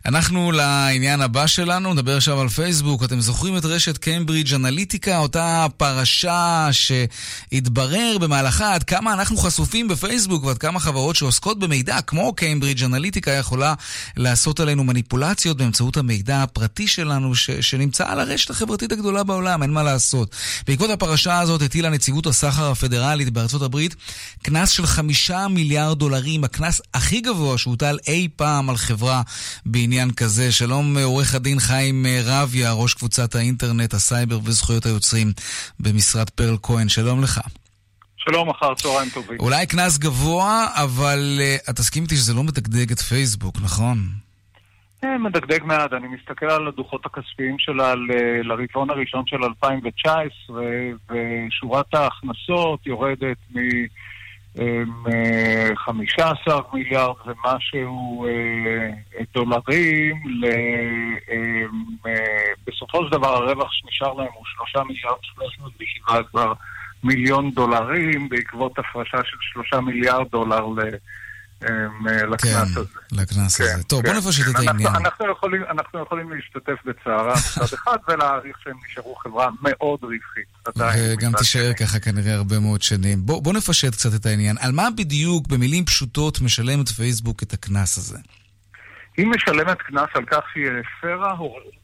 אנחנו 0.05 0.51
לעניין 0.51 1.21
הבא 1.21 1.47
שלנו, 1.47 1.93
נדבר 1.93 2.17
עכשיו 2.17 2.41
על 2.41 2.49
פייסבוק. 2.49 3.03
אתם 3.03 3.21
זוכרים 3.21 3.57
את 3.57 3.65
רשת 3.65 3.97
קיימברידג' 3.97 4.53
אנליטיקה, 4.53 5.17
אותה 5.17 5.67
פרשה 5.77 6.69
שהתברר 6.71 8.17
במהלכה 8.21 8.73
עד 8.73 8.83
כמה 8.83 9.13
אנחנו 9.13 9.37
חשופים 9.37 9.87
בפייסבוק 9.87 10.43
ועד 10.43 10.57
כמה 10.57 10.79
חברות 10.79 11.15
שעוסקות 11.15 11.59
במידע, 11.59 12.01
כמו 12.01 12.33
קיימברידג' 12.33 12.83
אנליטיקה, 12.83 13.31
יכולה 13.31 13.73
לעשות 14.17 14.59
עלינו 14.59 14.83
מניפולציות 14.83 15.57
באמצעות 15.57 15.97
המידע 15.97 16.43
הפרטי 16.43 16.87
שלנו, 16.87 17.35
ש- 17.35 17.51
שנמצא 17.51 18.05
על 18.07 18.19
הרשת 18.19 18.49
החברתית 18.49 18.91
הגדולה 18.91 19.23
בעולם, 19.23 19.63
אין 19.63 19.71
מה 19.71 19.83
לעשות. 19.83 20.35
בעקבות 20.67 20.89
הפרשה 20.89 21.39
הזאת 21.39 21.61
הטילה 21.61 21.89
נציבות 21.89 22.27
הסחר 22.27 22.71
הפדרלית 22.71 23.29
בארצות 23.29 23.61
הברית 23.61 23.95
קנס 24.43 24.69
של 24.69 24.85
חמישה 24.85 25.47
מיליארד 25.47 25.99
דולרים, 25.99 26.43
הקנס 26.43 26.81
הכי 26.93 27.21
גבוה 27.21 27.57
שהוטל 27.57 27.97
אי 28.07 28.27
פעם 28.35 28.69
על 28.69 28.77
חברה 28.77 29.21
בעניין 29.65 29.94
כזה. 30.17 30.51
שלום 30.51 30.97
עורך 30.97 31.35
הדין 31.35 31.59
חיים 31.59 32.05
רביה, 32.25 32.73
ראש 32.73 32.93
קבוצת 32.93 33.35
האינטרנט, 33.35 33.93
הסייבר 33.93 34.39
וזכויות 34.43 34.85
היוצרים 34.85 35.27
במשרד 35.79 36.29
פרל 36.29 36.57
כהן, 36.63 36.89
שלום 36.89 37.21
לך. 37.23 37.39
שלום, 38.17 38.49
אחר 38.49 38.75
צהריים 38.75 39.09
טובים. 39.13 39.37
אולי 39.39 39.67
קנס 39.67 39.97
גבוה, 39.97 40.67
אבל 40.73 41.39
אה, 41.67 41.73
תסכים 41.73 42.03
איתי 42.03 42.15
שזה 42.15 42.33
לא 42.33 42.43
מדגדג 42.43 42.91
את 42.91 42.99
פייסבוק, 42.99 43.55
נכון? 43.63 43.97
אה, 45.03 45.17
מדגדג 45.17 45.63
מעט, 45.63 45.93
אני 45.93 46.07
מסתכל 46.07 46.45
על 46.45 46.67
הדוחות 46.67 47.05
הכספיים 47.05 47.55
שלה 47.59 47.93
לרבעון 48.43 48.89
הראשון 48.89 49.23
של 49.27 49.43
2019, 49.43 50.61
ושורת 51.09 51.93
ההכנסות 51.93 52.87
יורדת 52.87 53.37
מ... 53.55 53.59
אמ, 54.59 55.07
אה, 55.13 55.75
15 55.75 56.59
מיליארד 56.73 57.15
ומשהו 57.25 58.25
אה, 58.25 58.89
דולרים, 59.33 60.15
אה, 62.05 62.11
בסופו 62.67 63.05
של 63.05 63.11
דבר 63.11 63.27
הרווח 63.27 63.71
שנשאר 63.71 64.13
להם 64.13 64.27
הוא 64.33 64.45
3 64.71 64.85
מיליארד 64.87 65.17
317 65.21 66.53
מיליון 67.03 67.51
דולרים 67.51 68.29
בעקבות 68.29 68.79
הפרשה 68.79 69.17
של 69.23 69.37
3 69.39 69.73
מיליארד 69.73 70.27
דולר 70.31 70.65
ל... 70.65 70.79
לקנס 72.27 72.77
הזה. 72.77 72.89
לקנס 73.11 73.61
הזה. 73.61 73.83
טוב, 73.83 74.01
כן. 74.01 74.07
בוא 74.11 74.17
נפשט 74.19 74.43
את 74.49 74.67
העניין. 74.67 74.95
אנחנו 74.95 75.25
יכולים- 76.01 76.31
להשתתף 76.31 76.85
בצערה 76.85 77.33
מצד 77.33 77.73
אחד 77.77 77.97
ולהעריך 78.07 78.57
שהם 78.63 78.77
נשארו 78.89 79.15
חברה 79.15 79.49
מאוד 79.61 79.99
רווחית. 80.03 80.75
וגם 81.17 81.31
תישאר 81.37 81.73
ככה 81.79 81.99
כנראה 81.99 82.33
הרבה 82.35 82.59
מאוד 82.59 82.81
שנים. 82.81 83.25
בוא, 83.25 83.53
נפשט 83.53 83.91
קצת 83.91 84.09
את 84.21 84.25
העניין. 84.25 84.55
על 84.59 84.71
מה 84.71 84.87
בדיוק, 84.97 85.47
במילים 85.47 85.85
פשוטות, 85.85 86.41
משלמת 86.41 86.89
פייסבוק 86.89 87.43
את 87.43 87.53
הקנס 87.53 87.97
הזה? 87.97 88.17
היא 89.17 89.25
משלמת 89.27 89.77
קנס 89.77 90.09
על 90.13 90.25
כך 90.25 90.41
שהיא 90.53 90.65
הפרה 90.99 91.31
הוראות 91.31 91.75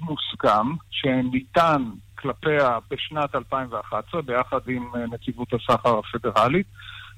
מוסכם 0.00 0.66
שניתן 0.90 1.82
כלפיה 2.18 2.78
בשנת 2.90 3.34
2011 3.34 4.22
ביחד 4.22 4.58
עם 4.68 4.82
אה, 4.94 5.00
נציבות 5.12 5.48
הסחר 5.52 5.98
הפדרלית. 5.98 6.66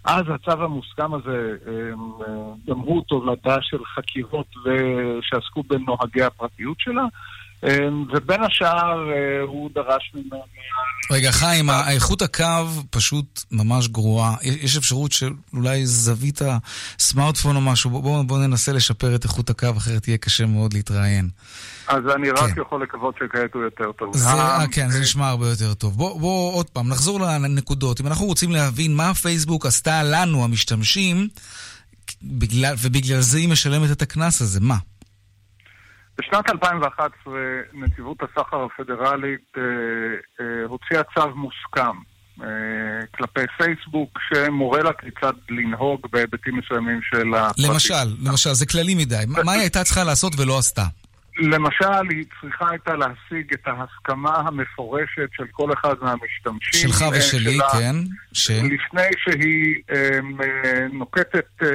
אז 0.05 0.25
הצו 0.35 0.65
המוסכם 0.65 1.15
הזה, 1.15 1.57
אה, 1.67 1.73
אה, 1.73 2.53
גם 2.69 2.79
הוא 2.79 3.03
תולדה 3.09 3.57
של 3.61 3.85
חקירות 3.85 4.47
שעסקו 5.23 5.63
בנוהגי 5.63 6.23
הפרטיות 6.23 6.77
שלה, 6.81 7.05
אה, 7.65 7.89
ובין 8.15 8.43
השאר 8.43 9.11
אה, 9.11 9.41
הוא 9.43 9.71
דרש 9.75 10.13
ממנה... 10.15 10.43
רגע, 11.11 11.33
חיים, 11.33 11.71
איכות 11.71 12.23
הקו 12.23 12.45
פשוט 12.91 13.45
ממש 13.53 13.89
גרועה. 13.89 14.35
יש 14.43 14.77
אפשרות 14.77 15.13
שאולי 15.13 15.87
זווית 15.87 16.41
הסמארטפון 16.99 17.57
או 17.57 17.61
משהו, 17.61 17.91
בוא, 17.91 18.03
בוא, 18.03 18.23
בוא 18.23 18.39
ננסה 18.39 18.73
לשפר 18.73 19.15
את 19.15 19.25
איכות 19.25 19.51
הקו, 19.51 19.69
אחרת 19.77 20.09
יהיה 20.09 20.19
קשה 20.19 20.47
מאוד 20.47 20.75
להתראיין. 20.75 21.29
אז 21.89 22.03
אני 22.15 22.31
רק 22.31 22.57
יכול 22.57 22.83
לקוות 22.83 23.15
שכעת 23.19 23.55
הוא 23.55 23.63
יותר 23.63 23.93
טוב. 23.93 24.17
זה, 24.17 24.29
אה, 24.29 24.61
אה, 24.61 24.67
כן, 24.73 24.89
זה 24.89 25.01
נשמע 25.01 25.29
הרבה 25.29 25.49
יותר 25.49 25.75
טוב. 25.75 25.97
בוא, 25.97 26.21
בוא 26.21 26.55
עוד 26.55 26.71
פעם, 26.71 26.89
נחזור 26.89 27.21
לנקודות. 27.21 28.01
אם 28.01 28.07
אנחנו 28.07 28.27
רוצים 28.27 28.51
להבין 28.51 28.97
מה 28.97 29.15
פייסבוק 29.15 29.67
עשתה 29.67 30.03
לנו, 30.03 30.45
המשתמשים, 30.45 31.29
בגלל, 32.23 32.75
ובגלל 32.83 33.21
זה 33.21 33.39
היא 33.39 33.49
משלמת 33.49 33.91
את 33.93 34.03
הקנס 34.03 34.41
הזה, 34.41 34.61
מה? 34.61 34.77
בשנת 36.19 36.51
2011 36.51 37.35
נציבות 37.73 38.17
הסחר 38.23 38.65
הפדרלית 38.65 39.53
אה, 39.57 39.63
אה, 40.41 40.65
הוציאה 40.67 41.03
צו 41.15 41.29
מוסכם 41.35 41.99
אה, 42.43 42.47
כלפי 43.17 43.41
פייסבוק 43.59 44.19
שמורה 44.29 44.83
לה 44.83 44.93
כיצד 44.93 45.33
לנהוג 45.51 46.01
בהיבטים 46.13 46.57
מסוימים 46.57 47.01
של 47.03 47.35
הפרטים. 47.35 47.71
למשל, 47.73 47.95
למשל, 48.25 48.55
זה 48.55 48.67
כללי 48.67 48.95
מדי. 48.95 49.25
מה 49.45 49.53
היא 49.53 49.61
הייתה 49.61 49.85
צריכה 49.85 50.05
לעשות 50.05 50.33
ולא 50.39 50.59
עשתה? 50.59 50.85
למשל, 51.39 52.09
היא 52.11 52.25
צריכה 52.41 52.71
הייתה 52.71 52.95
להשיג 52.97 53.53
את 53.53 53.67
ההסכמה 53.67 54.35
המפורשת 54.37 55.29
של 55.37 55.45
כל 55.51 55.73
אחד 55.73 55.95
מהמשתמשים. 56.01 56.91
שלך 56.91 57.03
אה, 57.03 57.09
ושלי, 57.09 57.55
שלה, 57.55 57.69
כן. 57.73 57.95
ש... 58.33 58.51
לפני 58.51 59.09
שהיא 59.19 59.75
אה, 59.91 60.19
אה, 60.41 60.87
נוקטת 60.93 61.63
אה, 61.63 61.69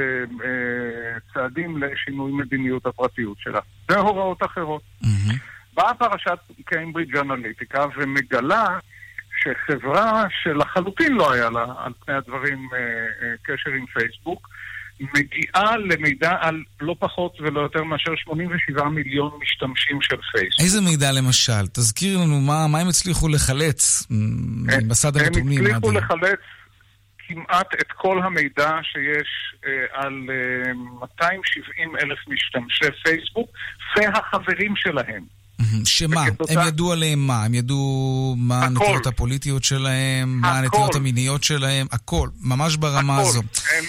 אה, 0.43 1.19
צעדים 1.33 1.83
לשינוי 1.83 2.31
מדיניות 2.31 2.85
הפרטיות 2.85 3.37
שלה. 3.39 3.59
זה 3.89 3.97
הוראות 3.97 4.43
אחרות. 4.43 4.81
באה 5.73 5.93
פרשת 5.93 6.39
קיימברידג' 6.65 7.17
אנליטיקה 7.17 7.85
ומגלה 7.97 8.79
שחברה 9.43 10.23
שלחלוטין 10.43 11.13
לא 11.13 11.31
היה 11.31 11.49
לה 11.49 11.65
על 11.77 11.93
פני 12.05 12.15
הדברים 12.15 12.69
אה, 12.73 12.79
אה, 12.79 13.33
קשר 13.43 13.69
עם 13.69 13.85
פייסבוק, 13.85 14.49
מגיעה 14.99 15.77
למידע 15.77 16.35
על 16.39 16.63
לא 16.81 16.95
פחות 16.99 17.37
ולא 17.41 17.61
יותר 17.61 17.83
מאשר 17.83 18.11
87 18.15 18.89
מיליון 18.89 19.31
משתמשים 19.41 20.01
של 20.01 20.15
פייסבוק. 20.31 20.59
איזה 20.59 20.81
מידע 20.81 21.11
למשל? 21.11 21.67
תזכיר 21.73 22.17
לנו 22.17 22.39
מה, 22.39 22.67
מה 22.67 22.79
הם 22.79 22.87
הצליחו 22.87 23.27
לחלץ 23.27 24.07
מסד 24.89 25.17
הנתונים. 25.17 25.59
הם 25.59 25.65
הצליחו 25.65 25.91
לחלץ 25.91 26.39
כמעט 27.27 27.73
את 27.73 27.91
כל 27.91 28.21
המידע 28.23 28.71
שיש 28.83 29.55
אה, 29.65 29.71
על 29.91 30.27
אה, 30.29 30.73
270 31.01 31.95
אלף 31.95 32.19
משתמשי 32.27 32.85
פייסבוק 33.03 33.49
והחברים 33.97 34.75
שלהם. 34.75 35.42
שמה? 35.85 36.23
וכתוצא... 36.27 36.53
הם 36.59 36.67
ידעו 36.67 36.91
עליהם 36.91 37.27
מה? 37.27 37.43
הם 37.43 37.53
ידעו 37.53 38.35
מה 38.37 38.65
הנטיות 38.65 39.07
הפוליטיות 39.07 39.63
שלהם, 39.63 40.39
הכל. 40.39 40.47
מה 40.47 40.59
הנטיות 40.59 40.95
המיניות 40.95 41.43
שלהם, 41.43 41.87
הכל, 41.91 42.29
ממש 42.41 42.75
ברמה 42.75 43.17
הכל. 43.17 43.29
הזו. 43.29 43.41
הם, 43.77 43.83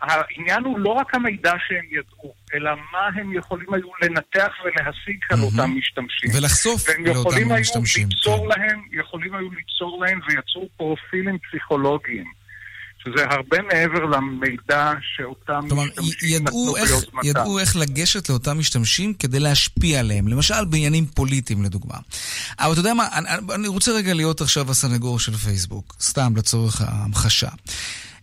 העניין 0.00 0.64
הוא 0.64 0.78
לא 0.78 0.90
רק 0.90 1.14
המידע 1.14 1.52
שהם 1.68 1.84
ידעו, 1.90 2.34
אלא 2.54 2.70
מה 2.92 3.20
הם 3.20 3.32
יכולים 3.32 3.74
היו 3.74 3.88
לנתח 4.02 4.52
ולהשיג 4.64 5.18
על 5.30 5.40
אותם 5.40 5.70
משתמשים. 5.78 6.30
ולחשוף 6.34 6.88
לאותם 6.98 7.52
משתמשים. 7.60 8.08
ליצור 8.08 8.52
כן. 8.54 8.60
להם, 8.60 8.80
יכולים 8.92 9.34
היו 9.34 9.50
ליצור 9.50 10.04
להם 10.04 10.20
ויצרו 10.28 10.68
פרופילים 10.76 11.38
פסיכולוגיים. 11.38 12.24
שזה 13.06 13.24
הרבה 13.30 13.56
מעבר 13.62 14.04
למידע 14.04 14.92
שאותם 15.16 15.60
כלומר, 15.68 15.84
משתמשים 15.84 16.30
ידעו 16.30 16.76
איך, 16.76 16.90
ידעו 17.24 17.58
איך 17.58 17.76
לגשת 17.76 18.28
לאותם 18.28 18.58
משתמשים 18.58 19.14
כדי 19.14 19.40
להשפיע 19.40 20.00
עליהם, 20.00 20.28
למשל 20.28 20.64
בעניינים 20.64 21.06
פוליטיים 21.06 21.64
לדוגמה. 21.64 21.94
אבל 22.58 22.72
אתה 22.72 22.80
יודע 22.80 22.94
מה, 22.94 23.08
אני, 23.12 23.28
אני 23.54 23.68
רוצה 23.68 23.92
רגע 23.92 24.14
להיות 24.14 24.40
עכשיו 24.40 24.70
הסנגור 24.70 25.18
של 25.18 25.32
פייסבוק, 25.32 25.96
סתם 26.00 26.32
לצורך 26.36 26.80
ההמחשה. 26.80 27.48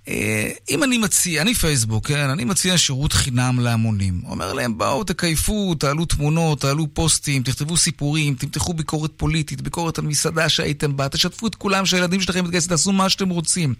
אה, 0.08 0.52
אם 0.70 0.84
אני 0.84 0.98
מציע, 0.98 1.42
אני 1.42 1.54
פייסבוק, 1.54 2.08
כן? 2.08 2.30
אני 2.30 2.46
מציע 2.46 2.78
שירות 2.78 3.14
חינם 3.14 3.60
להמונים. 3.60 4.22
אומר 4.30 4.54
להם, 4.54 4.78
בואו, 4.78 5.04
תקייפו, 5.04 5.76
תעלו 5.76 6.06
תמונות, 6.06 6.62
תעלו 6.62 6.88
פוסטים, 6.94 7.44
תכתבו 7.44 7.78
סיפורים, 7.78 8.36
תמתחו 8.36 8.74
ביקורת 8.74 9.12
פוליטית, 9.18 9.62
ביקורת 9.62 9.98
על 9.98 10.06
מסעדה 10.06 10.50
שהייתם 10.50 10.98
בה, 10.98 11.10
תשתפו 11.10 11.48
את 11.48 11.56
כולם 11.56 11.86
שהילדים 11.86 12.22
שלכם 12.22 12.44
מתגייסים, 12.44 12.70
תעשו 12.70 12.92
מה 12.92 13.10
שאתם 13.10 13.30
רוצים. 13.30 13.74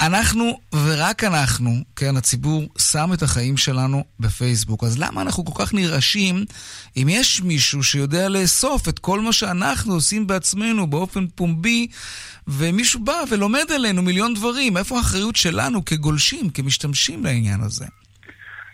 אנחנו, 0.00 0.58
ורק 0.72 1.24
אנחנו, 1.24 1.76
כן, 1.96 2.16
הציבור, 2.16 2.64
שם 2.78 3.12
את 3.12 3.22
החיים 3.22 3.56
שלנו 3.56 4.04
בפייסבוק. 4.20 4.84
אז 4.84 4.98
למה 4.98 5.22
אנחנו 5.22 5.44
כל 5.44 5.64
כך 5.64 5.74
נרעשים 5.74 6.44
אם 6.96 7.08
יש 7.10 7.42
מישהו 7.42 7.82
שיודע 7.82 8.28
לאסוף 8.28 8.88
את 8.88 8.98
כל 8.98 9.20
מה 9.20 9.32
שאנחנו 9.32 9.94
עושים 9.94 10.26
בעצמנו 10.26 10.86
באופן 10.86 11.26
פומבי, 11.34 11.86
ומישהו 12.48 13.00
בא 13.00 13.22
ולומד 13.30 13.72
עלינו 13.74 14.02
מיליון 14.02 14.34
דברים? 14.34 14.76
איפה 14.76 14.98
האחריות 14.98 15.36
שלנו 15.50 15.84
כגולשים, 15.84 16.50
כמשתמשים 16.50 17.24
לעניין 17.24 17.60
הזה? 17.60 17.86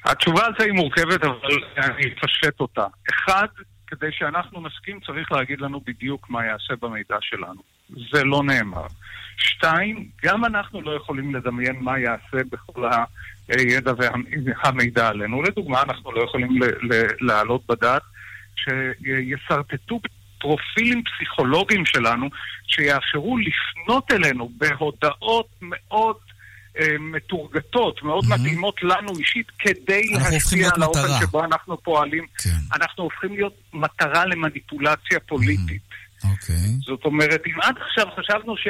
התשובה 0.04 0.46
על 0.46 0.52
זה 0.58 0.64
היא 0.64 0.72
מורכבת, 0.72 1.24
אבל 1.24 1.58
אני 1.76 2.04
אפשט 2.24 2.60
אותה. 2.60 2.86
אחד, 3.10 3.46
כדי 3.86 4.06
שאנחנו 4.12 4.60
נסכים, 4.60 5.00
צריך 5.06 5.32
להגיד 5.32 5.60
לנו 5.60 5.80
בדיוק 5.86 6.30
מה 6.30 6.44
יעשה 6.44 6.74
במידע 6.82 7.16
שלנו. 7.20 7.62
זה 8.12 8.24
לא 8.24 8.42
נאמר. 8.42 8.86
שתיים, 9.36 10.08
גם 10.24 10.44
אנחנו 10.44 10.80
לא 10.80 10.96
יכולים 10.96 11.34
לדמיין 11.34 11.76
מה 11.80 11.98
יעשה 11.98 12.44
בכל 12.52 12.90
הידע 13.48 13.92
והמידע 14.62 15.08
עלינו. 15.08 15.42
לדוגמה, 15.42 15.82
אנחנו 15.82 16.12
לא 16.12 16.22
יכולים 16.24 16.58
להעלות 17.20 17.66
בדעת 17.68 18.02
שישרטטו 18.56 20.00
פרופילים 20.38 21.02
פסיכולוגיים 21.04 21.86
שלנו 21.86 22.28
שיאפשרו 22.66 23.38
לפנות 23.38 24.12
אלינו 24.12 24.50
בהודעות 24.58 25.48
מאוד 25.62 26.16
מתורגתות, 27.00 28.02
מאוד 28.02 28.24
mm-hmm. 28.24 28.40
מתאימות 28.40 28.82
לנו 28.82 29.18
אישית, 29.18 29.50
כדי 29.58 30.02
להשפיע 30.12 30.68
על 30.74 30.82
האופן 30.82 31.00
מטרה. 31.00 31.20
שבו 31.20 31.44
אנחנו 31.44 31.82
פועלים. 31.82 32.26
כן. 32.38 32.50
אנחנו 32.76 33.04
הופכים 33.04 33.34
להיות 33.34 33.54
מטרה 33.72 34.26
למניפולציה 34.26 35.20
פוליטית. 35.20 35.82
Mm-hmm. 35.90 36.28
אוקיי. 36.30 36.70
זאת 36.86 37.04
אומרת, 37.04 37.42
אם 37.46 37.60
עד 37.62 37.74
עכשיו 37.78 38.06
חשבנו 38.16 38.56
ש... 38.56 38.66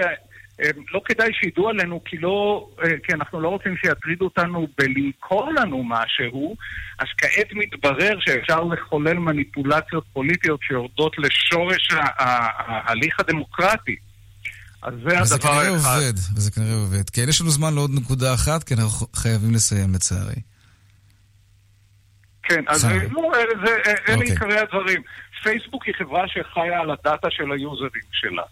לא 0.93 1.01
כדאי 1.05 1.31
שידעו 1.33 1.69
עלינו, 1.69 2.01
כי, 2.05 2.17
לא, 2.17 2.69
אה, 2.83 2.91
כי 3.03 3.13
אנחנו 3.13 3.41
לא 3.41 3.49
רוצים 3.49 3.77
שיטרידו 3.77 4.25
אותנו 4.25 4.67
בלמכור 4.79 5.51
לנו 5.53 5.85
משהו, 5.85 6.57
אז 6.99 7.07
כעת 7.19 7.53
מתברר 7.53 8.17
שאפשר 8.21 8.61
לחולל 8.65 9.19
מניפולציות 9.19 10.05
פוליטיות 10.13 10.61
שיורדות 10.63 11.19
לשורש 11.19 11.89
ההליך 12.19 13.21
הדמוקרטי. 13.21 13.97
אז 14.85 14.95
זה 15.25 15.35
הדבר 15.35 15.51
האחד. 15.51 15.61
וזה 15.67 15.69
כנראה 15.69 15.69
עובד, 15.69 16.13
וזה 16.37 16.51
כנראה 16.51 16.75
עובד. 16.75 17.11
כן, 17.11 17.29
יש 17.29 17.41
לנו 17.41 17.51
זמן 17.51 17.75
לעוד 17.75 17.91
נקודה 17.95 18.35
אחת, 18.35 18.65
כי 18.65 18.75
אנחנו 18.75 19.07
חייבים 19.15 19.55
לסיים 19.55 19.95
לצערי. 19.95 20.41
כן, 22.43 22.65
אז 22.69 22.85
לא, 22.85 23.33
זה, 23.65 23.71
אלה 24.09 24.17
אוקיי. 24.17 24.31
עיקרי 24.31 24.59
הדברים. 24.59 25.03
פייסבוק 25.43 25.85
היא 25.87 25.95
חברה 25.99 26.29
שחיה 26.29 26.81
על 26.81 26.91
הדאטה 26.91 27.29
של 27.31 27.53
היוזרים 27.53 28.03
שלה. 28.13 28.43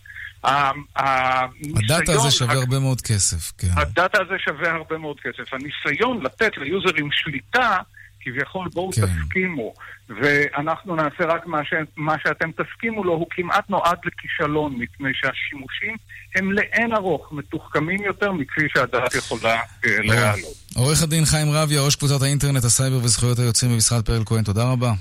הדאטה 0.44 2.12
הזה 2.12 2.30
שווה 2.30 2.54
הרבה 2.54 2.78
מאוד 2.78 3.00
כסף, 3.00 3.52
כן. 3.58 3.68
הדאטה 3.76 4.18
הזה 4.22 4.34
שווה 4.38 4.70
הרבה 4.70 4.98
מאוד 4.98 5.20
כסף. 5.20 5.52
הניסיון 5.52 6.24
לתת 6.24 6.56
ליוזרים 6.56 7.08
שליטה, 7.12 7.76
כביכול 8.22 8.68
בואו 8.74 8.90
כן. 8.92 9.02
תסכימו, 9.02 9.74
ואנחנו 10.08 10.96
נעשה 10.96 11.24
רק 11.24 11.46
מה, 11.46 11.64
ש... 11.64 11.72
מה 11.96 12.16
שאתם 12.22 12.50
תסכימו 12.50 13.04
לו, 13.04 13.12
הוא 13.12 13.26
כמעט 13.30 13.70
נועד 13.70 13.98
לכישלון, 14.04 14.74
מפני 14.78 15.10
שהשימושים 15.14 15.96
הם 16.34 16.52
לאין 16.52 16.94
ארוך 16.94 17.32
מתוחכמים 17.32 18.02
יותר 18.02 18.32
מכפי 18.32 18.66
שהדעת 18.74 19.14
יכולה 19.14 19.60
אה, 19.84 19.98
להעלות. 20.02 20.56
עורך 20.76 21.02
הדין 21.02 21.24
חיים 21.24 21.50
רביה, 21.50 21.80
ראש 21.80 21.96
קבוצת 21.96 22.22
האינטרנט, 22.22 22.64
הסייבר 22.64 22.96
וזכויות 22.96 23.38
היוצרים 23.38 23.72
במשרד 23.72 24.06
פרל 24.06 24.22
כהן, 24.26 24.42
תודה 24.42 24.64
רבה. 24.64 24.92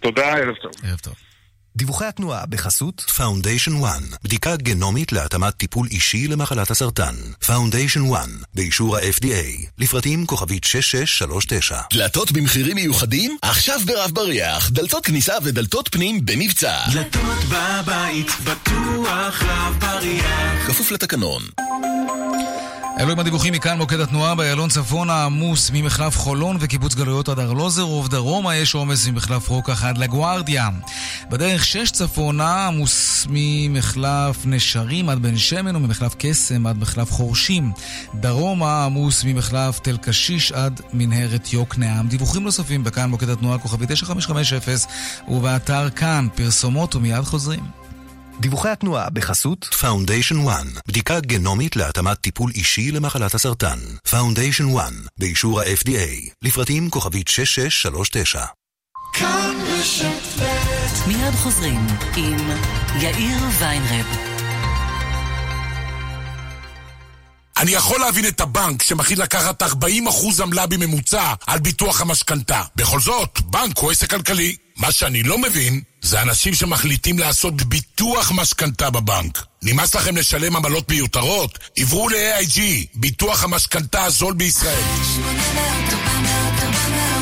תודה, 0.00 0.36
ערב 0.36 0.54
טוב. 0.54 0.72
ערב 0.82 0.98
טוב. 0.98 1.14
דיווחי 1.76 2.04
התנועה 2.04 2.46
בחסות 2.46 3.04
Foundation 3.16 3.82
One, 3.82 4.16
בדיקה 4.24 4.56
גנומית 4.56 5.12
להתאמת 5.12 5.54
טיפול 5.56 5.88
אישי 5.90 6.28
למחלת 6.28 6.70
הסרטן. 6.70 7.14
Foundation 7.42 8.10
One, 8.10 8.44
באישור 8.54 8.96
ה-FDA, 8.96 9.66
לפרטים 9.78 10.26
כוכבית 10.26 10.64
6639. 10.64 11.80
דלתות 11.92 12.32
במחירים 12.32 12.76
מיוחדים? 12.76 13.36
עכשיו 13.42 13.80
ברב 13.86 14.10
בריח, 14.10 14.70
דלתות 14.70 15.06
כניסה 15.06 15.34
ודלתות 15.42 15.88
פנים 15.92 16.26
במבצע. 16.26 16.76
דלתות 16.92 17.38
בבית, 17.48 18.30
בטוח 18.44 19.42
רב 19.42 19.76
בריח. 19.80 20.66
כפוף 20.66 20.90
לתקנון. 20.90 21.42
אלו 23.00 23.12
עם 23.12 23.18
הדיווחים 23.18 23.52
מכאן 23.52 23.78
מוקד 23.78 24.00
התנועה 24.00 24.34
באיילון 24.34 24.68
צפונה 24.68 25.24
עמוס 25.24 25.70
ממחלף 25.72 26.18
חולון 26.18 26.56
וקיבוץ 26.60 26.94
גלויות 26.94 27.28
עד 27.28 27.38
ארלוזרוב 27.38 28.08
דרומה 28.08 28.56
יש 28.56 28.74
עומס 28.74 29.08
ממחלף 29.08 29.48
רוקח 29.48 29.84
עד 29.84 29.98
לגוארדיה 29.98 30.68
בדרך 31.30 31.63
שש 31.64 31.90
צפונה 31.90 32.66
עמוס 32.66 33.26
ממחלף 33.30 34.46
נשרים 34.46 35.08
עד 35.08 35.22
בן 35.22 35.38
שמן 35.38 35.76
וממחלף 35.76 36.14
קסם 36.18 36.66
עד 36.66 36.78
מחלף 36.78 37.10
חורשים. 37.10 37.72
דרומה 38.14 38.84
עמוס 38.84 39.24
ממחלף 39.24 39.78
תל 39.78 39.96
קשיש 39.96 40.52
עד 40.52 40.80
מנהרת 40.92 41.52
יוקנעם. 41.52 42.08
דיווחים 42.08 42.42
נוספים 42.42 42.84
בכאן 42.84 43.10
מוקד 43.10 43.28
התנועה 43.28 43.58
כוכבי 43.58 43.86
9550 43.88 44.88
ובאתר 45.28 45.90
כאן. 45.90 46.28
פרסומות 46.34 46.94
ומיד 46.94 47.24
חוזרים. 47.24 47.64
דיווחי 48.40 48.68
התנועה 48.68 49.10
בחסות 49.10 49.68
Foundation 49.80 50.36
One, 50.46 50.80
בדיקה 50.88 51.20
גנומית 51.20 51.76
להתאמת 51.76 52.20
טיפול 52.20 52.50
אישי 52.54 52.90
למחלת 52.90 53.34
הסרטן. 53.34 53.78
Foundation 54.08 54.76
One, 54.76 55.08
באישור 55.18 55.60
ה-FDA, 55.60 56.30
לפרטים 56.42 56.90
כוכבית 56.90 57.28
6639. 57.28 58.44
מיד 61.06 61.34
חוזרים 61.34 61.86
עם 62.16 62.36
יאיר 63.00 63.36
ויינרב. 63.58 64.06
אני 67.56 67.70
יכול 67.70 68.00
להבין 68.00 68.26
את 68.26 68.40
הבנק 68.40 68.82
שמכין 68.82 69.18
לקחת 69.18 69.62
40% 69.62 69.66
עמלה 70.42 70.66
בממוצע 70.66 71.34
על 71.46 71.58
ביטוח 71.58 72.00
המשכנתה. 72.00 72.62
בכל 72.76 73.00
זאת, 73.00 73.40
בנק 73.40 73.78
הוא 73.78 73.90
עסק 73.90 74.10
כלכלי. 74.10 74.56
מה 74.76 74.92
שאני 74.92 75.22
לא 75.22 75.38
מבין, 75.38 75.80
זה 76.02 76.22
אנשים 76.22 76.54
שמחליטים 76.54 77.18
לעשות 77.18 77.62
ביטוח 77.62 78.32
משכנתה 78.34 78.90
בבנק. 78.90 79.44
נמאס 79.62 79.94
לכם 79.94 80.16
לשלם 80.16 80.56
עמלות 80.56 80.88
מיותרות? 80.88 81.58
עברו 81.76 82.08
ל-AIG, 82.08 82.60
ביטוח 82.94 83.44
המשכנתה 83.44 84.04
הזול 84.04 84.34
בישראל. 84.34 84.82
800, 85.16 85.92
400, 85.92 86.60
400. 86.62 87.13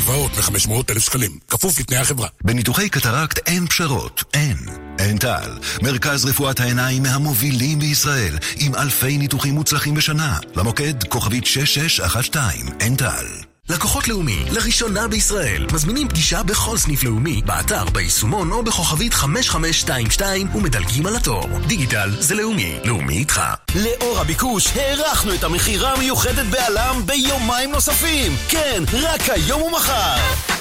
הלוואות 0.00 0.30
מ-500,000 0.36 1.00
שקלים, 1.00 1.38
כפוף 1.48 1.80
לתנאי 1.80 1.98
החברה. 1.98 2.28
בניתוחי 2.44 2.88
קטרקט 2.88 3.48
אין 3.48 3.66
פשרות, 3.66 4.24
אין. 4.34 4.56
אין 4.98 5.18
טל, 5.18 5.58
מרכז 5.82 6.24
רפואת 6.24 6.60
העיניים 6.60 7.02
מהמובילים 7.02 7.78
בישראל, 7.78 8.38
עם 8.56 8.74
אלפי 8.74 9.18
ניתוחים 9.18 9.54
מוצלחים 9.54 9.94
בשנה. 9.94 10.38
למוקד, 10.56 11.04
כוכבית 11.04 11.46
6612, 11.46 12.50
אין 12.80 12.96
טל. 12.96 13.49
לקוחות 13.70 14.08
לאומי, 14.08 14.44
לראשונה 14.50 15.08
בישראל, 15.08 15.66
מזמינים 15.72 16.08
פגישה 16.08 16.42
בכל 16.42 16.76
סניף 16.76 17.04
לאומי, 17.04 17.42
באתר, 17.46 17.84
ביישומון 17.84 18.52
או 18.52 18.62
בכוכבית 18.62 19.14
5522 19.14 20.48
ומדלגים 20.54 21.06
על 21.06 21.16
התור. 21.16 21.48
דיגיטל 21.66 22.10
זה 22.18 22.34
לאומי, 22.34 22.78
לאומי 22.84 23.16
איתך. 23.16 23.40
לאור 23.74 24.18
הביקוש, 24.20 24.76
הארכנו 24.76 25.34
את 25.34 25.44
המכירה 25.44 25.94
המיוחדת 25.94 26.46
בעלם 26.46 27.02
ביומיים 27.06 27.70
נוספים. 27.70 28.32
כן, 28.48 28.82
רק 28.92 29.28
היום 29.28 29.62
ומחר. 29.62 30.59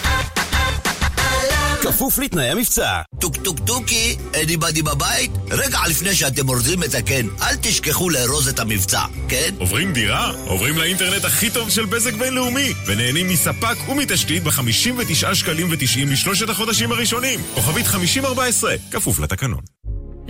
כפוף 1.82 2.20
לתנאי 2.20 2.50
המבצע. 2.50 3.02
טוק 3.20 3.36
טוק 3.36 3.60
טוקי, 3.60 4.16
anybody 4.44 4.82
בבית? 4.82 5.32
רגע 5.52 5.80
לפני 5.90 6.16
שאתם 6.16 6.50
אורזים 6.50 6.84
את 6.84 6.96
הקן, 6.96 7.28
אל 7.42 7.56
תשכחו 7.62 8.10
לארוז 8.10 8.48
את 8.48 8.60
המבצע, 8.60 9.02
כן? 9.30 9.50
עוברים 9.60 9.94
דירה? 9.94 10.32
עוברים 10.46 10.78
לאינטרנט 10.78 11.26
הכי 11.26 11.50
טוב 11.50 11.70
של 11.70 11.86
בזק 11.86 12.14
בינלאומי 12.14 12.74
ונהנים 12.86 13.28
מספק 13.28 13.90
ומתשתית 13.90 14.44
ב-59 14.44 15.36
שקלים 15.36 15.70
ו-90 15.70 16.12
לשלושת 16.12 16.50
החודשים 16.50 16.92
הראשונים. 16.92 17.40
כוכבית 17.54 17.88
5014, 17.88 18.76
כפוף 18.92 19.20
לתקנון. 19.20 19.62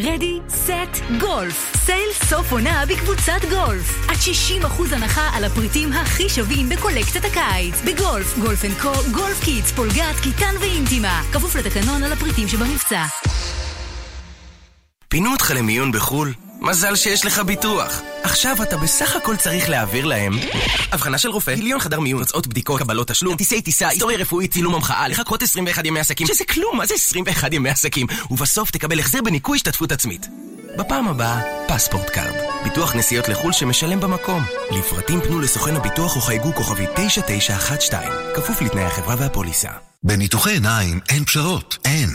ready, 0.03 0.39
set, 0.49 1.03
גולף. 1.19 1.75
סייל 1.75 2.09
סוף 2.13 2.51
עונה 2.51 2.83
בקבוצת 2.85 3.41
גולף. 3.49 4.09
עד 4.09 4.15
60% 4.63 4.95
הנחה 4.95 5.29
על 5.33 5.43
הפריטים 5.43 5.93
הכי 5.93 6.29
שווים 6.29 6.69
בקולקציית 6.69 7.25
הקיץ. 7.25 7.81
בגולף, 7.85 8.37
גולף 8.37 8.65
אנד 8.65 8.73
קו, 8.81 8.91
גולף 9.11 9.43
קיטס, 9.43 9.71
פולגת, 9.71 10.15
קיטן 10.23 10.55
ואינטימה. 10.59 11.21
כפוף 11.33 11.55
לתקנון 11.55 12.03
על 12.03 12.13
הפריטים 12.13 12.47
שבמבצע. 12.47 13.05
פינו 15.09 15.31
אותך 15.31 15.51
למיון 15.55 15.91
בחו"ל? 15.91 16.48
מזל 16.61 16.95
שיש 16.95 17.25
לך 17.25 17.39
ביטוח. 17.39 18.01
עכשיו 18.23 18.63
אתה 18.63 18.77
בסך 18.77 19.15
הכל 19.15 19.35
צריך 19.35 19.69
להעביר 19.69 20.05
להם 20.05 20.33
הבחנה 20.91 21.17
של 21.17 21.29
רופא, 21.29 21.55
גיליון 21.55 21.79
חדר 21.79 21.99
מיון, 21.99 22.23
תוצאות 22.23 22.47
בדיקות, 22.47 22.81
קבלות 22.81 23.07
תשלום, 23.07 23.33
כרטיסי 23.33 23.61
טיסה, 23.61 23.87
היסטוריה 23.87 24.17
רפואית, 24.17 24.51
צילום 24.51 24.75
המחאה, 24.75 25.07
לחכות 25.07 25.43
21 25.43 25.85
ימי 25.85 25.99
עסקים, 25.99 26.27
שזה 26.27 26.45
כלום, 26.45 26.77
מה 26.77 26.85
זה 26.85 26.93
21 26.93 27.53
ימי 27.53 27.69
עסקים? 27.69 28.07
ובסוף 28.31 28.71
תקבל 28.71 28.99
החזר 28.99 29.21
בניכוי 29.21 29.55
השתתפות 29.55 29.91
עצמית. 29.91 30.27
בפעם 30.77 31.07
הבאה, 31.07 31.41
פספורט 31.67 32.09
קארד. 32.09 32.35
ביטוח 32.63 32.95
נסיעות 32.95 33.29
לחו"ל 33.29 33.51
שמשלם 33.53 33.99
במקום. 33.99 34.43
לפרטים 34.71 35.21
פנו 35.21 35.39
לסוכן 35.39 35.75
הביטוח 35.75 36.15
או 36.15 36.21
חייגו 36.21 36.55
כוכבי 36.55 36.85
9912, 36.95 37.99
כפוף 38.35 38.61
לתנאי 38.61 38.83
החברה 38.83 39.15
והפוליסה. 39.19 39.88
בניתוחי 40.03 40.51
עיניים 40.51 40.99
אין 41.09 41.25
פשרות, 41.25 41.77
אין. 41.85 42.09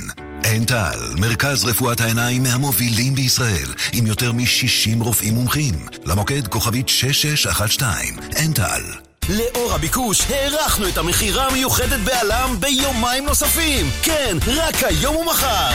אין 0.45 0.65
טל, 0.65 0.99
מרכז 1.21 1.65
רפואת 1.65 2.01
העיניים 2.01 2.43
מהמובילים 2.43 3.15
בישראל, 3.15 3.75
עם 3.93 4.07
יותר 4.07 4.33
מ-60 4.33 5.05
רופאים 5.05 5.35
מומחים. 5.35 5.75
למוקד 6.05 6.49
כוכבית 6.49 6.89
6612, 6.89 7.95
אין 8.37 8.53
טל. 8.53 8.83
לאור 9.29 9.73
הביקוש, 9.75 10.21
הארכנו 10.31 10.89
את 10.89 10.99
המכירה 10.99 11.49
המיוחדת 11.49 12.01
בעלם 12.01 12.57
ביומיים 12.61 13.25
נוספים. 13.25 13.87
כן, 14.03 14.37
רק 14.47 14.83
היום 14.83 15.17
ומחר. 15.17 15.71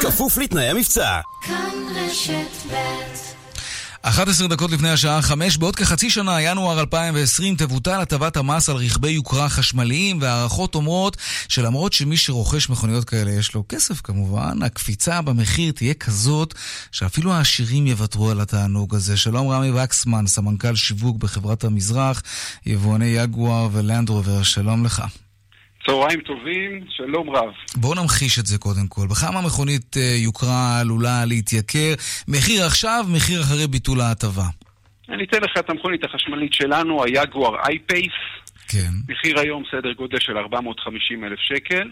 כפוף 0.00 0.38
לתנאי 0.38 0.68
המבצע. 0.68 1.20
כאן 1.42 1.70
רשת 1.96 2.72
ב' 2.72 3.37
11 4.02 4.48
דקות 4.48 4.70
לפני 4.70 4.90
השעה 4.90 5.22
5, 5.22 5.56
בעוד 5.56 5.76
כחצי 5.76 6.10
שנה, 6.10 6.42
ינואר 6.42 6.80
2020, 6.80 7.56
תבוטל 7.56 8.00
הטבת 8.00 8.36
המס 8.36 8.68
על 8.68 8.76
רכבי 8.76 9.10
יוקרה 9.10 9.48
חשמליים, 9.48 10.18
והערכות 10.20 10.74
אומרות 10.74 11.16
שלמרות 11.48 11.92
שמי 11.92 12.16
שרוכש 12.16 12.70
מכוניות 12.70 13.04
כאלה 13.04 13.30
יש 13.30 13.54
לו 13.54 13.64
כסף 13.68 14.00
כמובן, 14.00 14.62
הקפיצה 14.62 15.22
במחיר 15.22 15.72
תהיה 15.72 15.94
כזאת 15.94 16.54
שאפילו 16.92 17.32
העשירים 17.32 17.86
יוותרו 17.86 18.30
על 18.30 18.40
התענוג 18.40 18.94
הזה. 18.94 19.16
שלום 19.16 19.48
רמי 19.48 19.70
וקסמן, 19.70 20.26
סמנכ"ל 20.26 20.74
שיווק 20.74 21.16
בחברת 21.16 21.64
המזרח, 21.64 22.22
יבואני 22.66 23.06
יגואר 23.06 23.68
ולנדרובר, 23.72 24.42
שלום 24.42 24.84
לך. 24.84 25.02
צהריים 25.88 26.20
טובים, 26.20 26.84
שלום 26.88 27.30
רב. 27.30 27.52
בואו 27.76 27.94
נמחיש 27.94 28.38
את 28.38 28.46
זה 28.46 28.58
קודם 28.58 28.88
כל. 28.88 29.06
בכמה 29.10 29.40
מכונית 29.42 29.96
אה, 29.96 30.02
יוקרה 30.16 30.80
עלולה 30.80 31.24
להתייקר? 31.24 31.94
מחיר 32.28 32.64
עכשיו, 32.64 33.04
מחיר 33.08 33.40
אחרי 33.40 33.66
ביטול 33.66 34.00
ההטבה. 34.00 34.48
אני 35.08 35.24
אתן 35.24 35.38
לך 35.42 35.50
את 35.58 35.70
המכונית 35.70 36.04
החשמלית 36.04 36.52
שלנו, 36.52 37.04
היגואר 37.04 37.56
אייפייס. 37.68 38.18
כן. 38.68 38.90
מחיר 39.08 39.40
היום 39.40 39.62
סדר 39.70 39.92
גודל 39.92 40.18
של 40.20 40.36
450 40.38 41.24
אלף 41.24 41.38
שקל. 41.38 41.90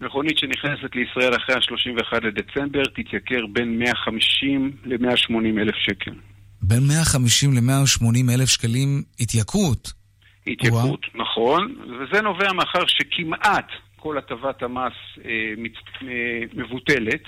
מכונית 0.00 0.38
שנכנסת 0.38 0.94
לישראל 0.94 1.36
אחרי 1.36 1.54
ה-31 1.54 2.26
לדצמבר 2.26 2.82
תתייקר 2.84 3.46
בין 3.52 3.78
150 3.78 4.72
ל-180 4.84 5.60
אלף 5.60 5.74
שקל. 5.76 6.14
בין 6.62 6.82
150 6.88 7.52
ל-180 7.54 8.32
אלף 8.34 8.48
שקלים 8.48 9.02
התייקרות. 9.20 10.01
התייקרות, 10.46 11.00
נכון, 11.14 11.74
וזה 12.00 12.22
נובע 12.22 12.52
מאחר 12.52 12.86
שכמעט 12.86 13.68
כל 13.96 14.18
הטבת 14.18 14.62
המס 14.62 14.92
אה, 15.24 15.54
מת, 15.56 15.72
אה, 16.02 16.42
מבוטלת. 16.54 17.22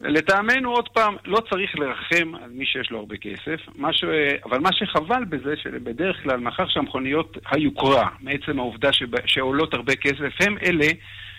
לטעמנו, 0.00 0.70
עוד 0.70 0.88
פעם, 0.88 1.16
לא 1.24 1.42
צריך 1.50 1.78
לרחם 1.78 2.34
על 2.34 2.50
מי 2.50 2.66
שיש 2.66 2.90
לו 2.90 2.98
הרבה 2.98 3.16
כסף, 3.16 3.60
מה 3.74 3.92
ש... 3.92 4.04
אבל 4.44 4.58
מה 4.58 4.70
שחבל 4.72 5.24
בזה, 5.24 5.54
שבדרך 5.62 6.22
כלל, 6.22 6.40
מאחר 6.40 6.68
שהמכוניות 6.68 7.38
היוקרה, 7.50 8.08
מעצם 8.20 8.58
העובדה 8.58 8.92
שב... 8.92 9.26
שעולות 9.26 9.74
הרבה 9.74 9.96
כסף, 9.96 10.32
הם 10.40 10.56
אלה 10.62 10.88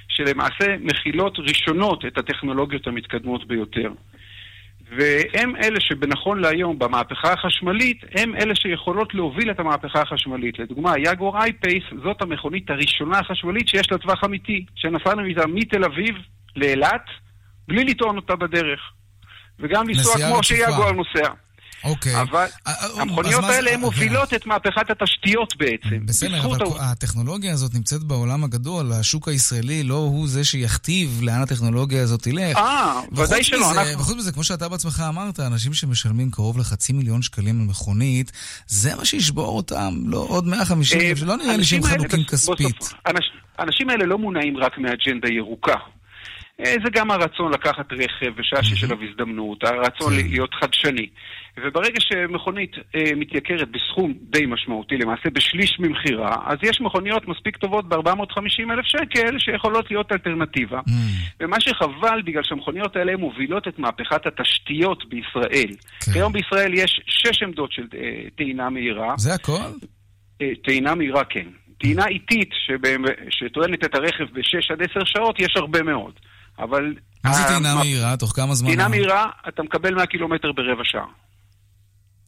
שלמעשה 0.07 0.77
מכילות 0.79 1.39
ראשונות 1.39 2.05
את 2.05 2.17
הטכנולוגיות 2.17 2.87
המתקדמות 2.87 3.47
ביותר. 3.47 3.91
והם 4.97 5.55
אלה 5.55 5.79
שבנכון 5.79 6.39
להיום, 6.39 6.79
במהפכה 6.79 7.33
החשמלית, 7.33 7.97
הם 8.17 8.35
אלה 8.35 8.55
שיכולות 8.55 9.13
להוביל 9.13 9.51
את 9.51 9.59
המהפכה 9.59 10.01
החשמלית. 10.01 10.59
לדוגמה, 10.59 10.93
יגור 10.97 11.37
אייפייס 11.37 11.83
זאת 12.03 12.21
המכונית 12.21 12.69
הראשונה 12.69 13.19
החשמלית 13.19 13.67
שיש 13.67 13.91
לה 13.91 13.97
טווח 13.97 14.23
אמיתי, 14.23 14.65
שנסענו 14.75 15.25
איתה 15.25 15.47
מתל 15.47 15.83
אביב 15.83 16.15
לאילת, 16.55 17.05
בלי 17.67 17.83
לטעון 17.83 18.15
אותה 18.15 18.35
בדרך. 18.35 18.79
וגם 19.59 19.87
לנסוע 19.87 20.15
כמו 20.27 20.43
שיגור 20.43 20.91
נוסע. 20.91 21.33
אוקיי. 21.83 22.21
אבל 22.21 22.45
המכוניות 22.95 23.43
האלה 23.43 23.71
הן 23.71 23.79
מובילות 23.79 24.33
את 24.33 24.45
מהפכת 24.45 24.89
התשתיות 24.89 25.57
בעצם. 25.57 26.05
בסדר, 26.05 26.45
אבל 26.45 26.57
הטכנולוגיה 26.79 27.53
הזאת 27.53 27.73
נמצאת 27.73 28.03
בעולם 28.03 28.43
הגדול, 28.43 28.93
השוק 28.93 29.27
הישראלי 29.27 29.83
לא 29.83 29.95
הוא 29.95 30.27
זה 30.27 30.43
שיכתיב 30.43 31.19
לאן 31.23 31.41
הטכנולוגיה 31.41 32.03
הזאת 32.03 32.23
תלך. 32.23 32.57
אה, 32.57 33.01
ודאי 33.11 33.43
שלא. 33.43 33.67
וחוץ 33.99 34.15
מזה, 34.15 34.31
כמו 34.31 34.43
שאתה 34.43 34.69
בעצמך 34.69 35.03
אמרת, 35.09 35.39
אנשים 35.39 35.73
שמשלמים 35.73 36.31
קרוב 36.31 36.57
לחצי 36.57 36.93
מיליון 36.93 37.21
שקלים 37.21 37.61
על 37.61 37.67
מכונית, 37.67 38.31
זה 38.67 38.95
מה 38.95 39.05
שישבור 39.05 39.57
אותם, 39.57 39.93
לא 40.05 40.25
עוד 40.29 40.47
150 40.47 41.01
אלף, 41.01 41.17
שלא 41.17 41.37
נראה 41.37 41.57
לי 41.57 41.63
שהם 41.63 41.83
חנוקים 41.83 42.23
כספית. 42.23 42.93
האנשים 43.57 43.89
האלה 43.89 44.05
לא 44.05 44.17
מונעים 44.17 44.57
רק 44.57 44.77
מאג'נדה 44.77 45.27
ירוקה. 45.27 45.75
זה 46.65 46.89
גם 46.91 47.11
הרצון 47.11 47.53
לקחת 47.53 47.93
רכב 47.93 48.31
בשעה 48.35 48.63
שיש 48.63 48.83
אליו 48.83 48.97
הזדמנות, 49.03 49.63
הרצון 49.63 50.13
להיות 50.13 50.53
חדשני. 50.53 51.07
וברגע 51.57 51.99
שמכונית 51.99 52.71
אה, 52.95 53.15
מתייקרת 53.15 53.71
בסכום 53.71 54.13
די 54.21 54.45
משמעותי, 54.45 54.97
למעשה 54.97 55.29
בשליש 55.33 55.79
ממכירה, 55.79 56.35
אז 56.45 56.57
יש 56.63 56.81
מכוניות 56.81 57.27
מספיק 57.27 57.57
טובות 57.57 57.89
ב-450 57.89 58.71
אלף 58.71 58.85
שקל 58.85 59.39
שיכולות 59.39 59.91
להיות 59.91 60.11
אלטרנטיבה. 60.11 60.79
Mm. 60.79 60.91
ומה 61.39 61.59
שחבל, 61.59 62.21
בגלל 62.25 62.43
שהמכוניות 62.43 62.95
האלה 62.95 63.17
מובילות 63.17 63.67
את 63.67 63.79
מהפכת 63.79 64.25
התשתיות 64.25 65.09
בישראל. 65.09 65.75
כן. 66.05 66.11
כיום 66.13 66.33
בישראל 66.33 66.73
יש 66.73 67.01
שש 67.05 67.43
עמדות 67.43 67.71
של 67.71 67.87
אה, 67.93 68.29
טעינה 68.35 68.69
מהירה. 68.69 69.13
זה 69.17 69.33
הכל? 69.33 69.53
אה, 70.41 70.51
טעינה 70.63 70.95
מהירה, 70.95 71.23
כן. 71.23 71.47
טעינה 71.79 72.07
איטית 72.07 72.49
שטוענת 73.29 73.83
את 73.83 73.95
הרכב 73.95 74.23
ב-6 74.33 74.73
עד 74.73 74.81
10 74.81 75.05
שעות, 75.05 75.39
יש 75.39 75.53
הרבה 75.55 75.83
מאוד. 75.83 76.13
אבל... 76.59 76.95
מה 77.23 77.33
זה 77.33 77.43
טעינה 77.47 77.75
מהירה? 77.75 78.17
תוך 78.17 78.31
כמה 78.35 78.53
זמן? 78.53 78.67
טעינה 78.67 78.87
מהירה, 78.87 79.25
אתה 79.47 79.63
מקבל 79.63 79.95
100 79.95 80.05
קילומטר 80.05 80.51
ברבע 80.51 80.83
שעה. 80.83 81.05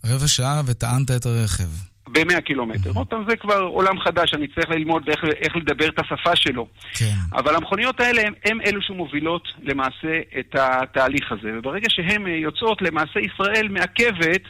רבע 0.06 0.28
שעה 0.28 0.62
וטענת 0.66 1.12
את 1.12 1.26
הרכב. 1.26 1.70
ב-100 2.08 2.42
קילומטר. 2.42 2.92
עוד 2.96 3.08
פעם, 3.08 3.26
זה 3.30 3.36
כבר 3.36 3.60
עולם 3.60 4.00
חדש, 4.00 4.34
אני 4.34 4.48
צריך 4.48 4.70
ללמוד 4.70 5.10
איך, 5.10 5.24
איך 5.42 5.56
לדבר 5.56 5.90
את 5.90 6.00
השפה 6.00 6.36
שלו. 6.36 6.68
כן. 6.94 7.16
אבל 7.34 7.56
המכוניות 7.56 8.00
האלה 8.00 8.22
הם, 8.22 8.34
הם 8.46 8.62
אלו 8.62 8.82
שמובילות 8.82 9.48
למעשה 9.64 10.20
את 10.40 10.56
התהליך 10.56 11.32
הזה. 11.32 11.50
וברגע 11.58 11.88
שהן 11.90 12.28
יוצאות, 12.28 12.82
למעשה 12.82 13.20
ישראל 13.20 13.68
מעכבת 13.68 14.42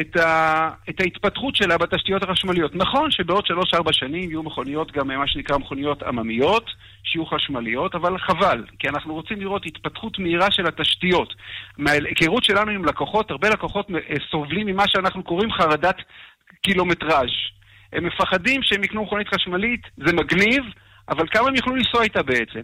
את, 0.00 0.16
ה, 0.16 0.70
את 0.88 1.00
ההתפתחות 1.00 1.56
שלה 1.56 1.78
בתשתיות 1.78 2.22
החשמליות. 2.22 2.74
נכון 2.74 3.10
שבעוד 3.10 3.44
3-4 3.44 3.92
שנים 3.92 4.30
יהיו 4.30 4.42
מכוניות 4.42 4.92
גם 4.92 5.08
מה 5.08 5.26
שנקרא 5.26 5.58
מכוניות 5.58 6.02
עממיות, 6.02 6.70
שיהיו 7.04 7.26
חשמליות, 7.26 7.94
אבל 7.94 8.18
חבל, 8.18 8.64
כי 8.78 8.88
אנחנו 8.88 9.14
רוצים 9.14 9.40
לראות 9.40 9.66
התפתחות 9.66 10.18
מהירה 10.18 10.50
של 10.50 10.66
התשתיות. 10.66 11.34
מההיכרות 11.78 12.44
שלנו 12.44 12.70
עם 12.70 12.84
לקוחות, 12.84 13.30
הרבה 13.30 13.48
לקוחות 13.48 13.86
סובלים 14.30 14.66
ממה 14.66 14.88
שאנחנו 14.88 15.22
קוראים 15.22 15.52
חרדת 15.52 15.96
קילומטראז'. 16.62 17.30
הם 17.92 18.06
מפחדים 18.06 18.62
שהם 18.62 18.84
יקנו 18.84 19.02
מכונית 19.02 19.28
חשמלית, 19.34 19.80
זה 19.96 20.12
מגניב, 20.12 20.64
אבל 21.08 21.26
כמה 21.28 21.48
הם 21.48 21.54
יוכלו 21.54 21.76
לנסוע 21.76 22.02
איתה 22.02 22.22
בעצם? 22.22 22.60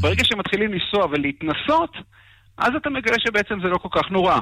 ברגע 0.00 0.24
שהם 0.24 0.38
מתחילים 0.38 0.72
לנסוע 0.72 1.06
ולהתנסות, 1.10 1.96
אז 2.58 2.70
אתה 2.76 2.90
מגלה 2.90 3.16
שבעצם 3.18 3.60
זה 3.62 3.68
לא 3.68 3.78
כל 3.78 3.88
כך 3.92 4.10
נורא. 4.10 4.38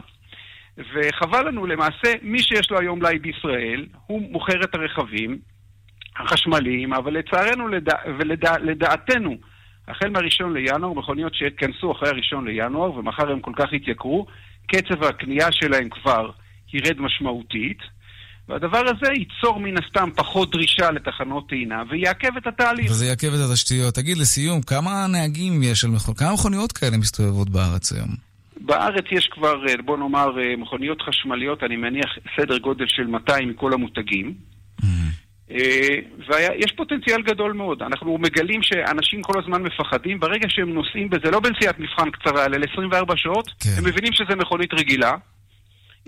וחבל 0.79 1.49
לנו 1.49 1.67
למעשה, 1.67 2.13
מי 2.23 2.43
שיש 2.43 2.71
לו 2.71 2.81
היום 2.81 2.99
מלאי 2.99 3.19
בישראל, 3.19 3.87
הוא 4.07 4.33
מוכר 4.33 4.65
את 4.65 4.75
הרכבים 4.75 5.39
החשמליים, 6.17 6.93
אבל 6.93 7.19
לצערנו 7.19 7.65
ולדע, 7.65 7.95
ולדעתנו, 8.19 9.37
החל 9.89 10.11
מהראשון 10.11 10.53
לינואר, 10.55 10.93
מכוניות 10.93 11.35
שיתכנסו 11.35 11.93
אחרי 11.93 12.09
הראשון 12.09 12.45
לינואר, 12.49 12.95
ומחר 12.95 13.33
הם 13.33 13.41
כל 13.41 13.53
כך 13.57 13.73
יתייקרו, 13.73 14.27
קצב 14.67 15.05
הקנייה 15.05 15.53
שלהם 15.53 15.89
כבר 15.89 16.31
ירד 16.73 17.01
משמעותית, 17.01 17.79
והדבר 18.49 18.83
הזה 18.87 19.13
ייצור 19.13 19.61
מן 19.61 19.75
הסתם 19.85 20.09
פחות 20.17 20.51
דרישה 20.51 20.91
לתחנות 20.91 21.49
טעינה 21.49 21.83
ויעכב 21.91 22.37
את 22.37 22.47
התהליך. 22.47 22.91
וזה 22.91 23.07
יעכב 23.07 23.29
את 23.35 23.51
התשתיות. 23.51 23.95
תגיד, 23.95 24.19
לסיום, 24.19 24.63
כמה 24.63 25.07
נהגים 25.07 25.63
יש 25.63 25.85
על 25.85 25.91
מכוניות? 25.91 26.19
כמה 26.19 26.33
מכוניות 26.33 26.73
כאלה 26.73 26.97
מסתובבות 26.97 27.51
בארץ 27.51 27.93
היום? 27.93 28.32
בארץ 28.67 29.05
יש 29.11 29.29
כבר, 29.33 29.69
אה, 29.69 29.75
בוא 29.85 29.97
נאמר, 29.97 30.39
אה, 30.41 30.57
מכוניות 30.57 31.03
חשמליות, 31.03 31.63
אני 31.63 31.77
מניח 31.77 32.19
סדר 32.37 32.59
גודל 32.59 32.85
של 32.89 33.07
200 33.07 33.49
מכל 33.49 33.73
המותגים. 33.73 34.35
אה, 35.51 35.99
ויש 36.29 36.73
פוטנציאל 36.77 37.23
גדול 37.23 37.53
מאוד. 37.53 37.83
אנחנו 37.83 38.19
מגלים 38.19 38.63
שאנשים 38.63 39.23
כל 39.23 39.39
הזמן 39.43 39.63
מפחדים, 39.63 40.21
ברגע 40.21 40.49
שהם 40.49 40.75
נוסעים 40.75 41.11
בזה, 41.11 41.31
לא 41.31 41.41
בנסיעת 41.41 41.79
מבחן 41.79 42.11
קצרה, 42.11 42.45
אלא 42.45 42.59
ל-24 42.59 43.17
שעות, 43.17 43.51
כן. 43.61 43.71
הם 43.79 43.85
מבינים 43.85 44.13
שזה 44.13 44.37
מכונית 44.37 44.75
רגילה. 44.75 45.15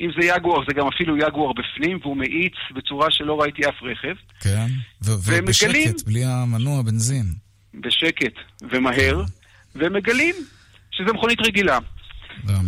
אם 0.00 0.10
זה 0.20 0.26
יגואר, 0.26 0.64
זה 0.68 0.74
גם 0.74 0.86
אפילו 0.86 1.16
יגואר 1.16 1.52
בפנים, 1.52 1.98
והוא 2.02 2.16
מאיץ 2.16 2.52
בצורה 2.74 3.10
שלא 3.10 3.40
ראיתי 3.40 3.62
אף 3.68 3.82
רכב. 3.82 4.14
כן, 4.40 4.66
ובשקט, 5.04 5.68
מגלים... 5.68 5.92
בלי 6.06 6.24
המנוע 6.24 6.82
בנזין. 6.82 7.26
בשקט 7.74 8.34
ומהר, 8.70 9.22
כן. 9.24 9.80
והם 9.80 9.92
מגלים 9.92 10.34
שזה 10.90 11.12
מכונית 11.12 11.40
רגילה. 11.40 11.78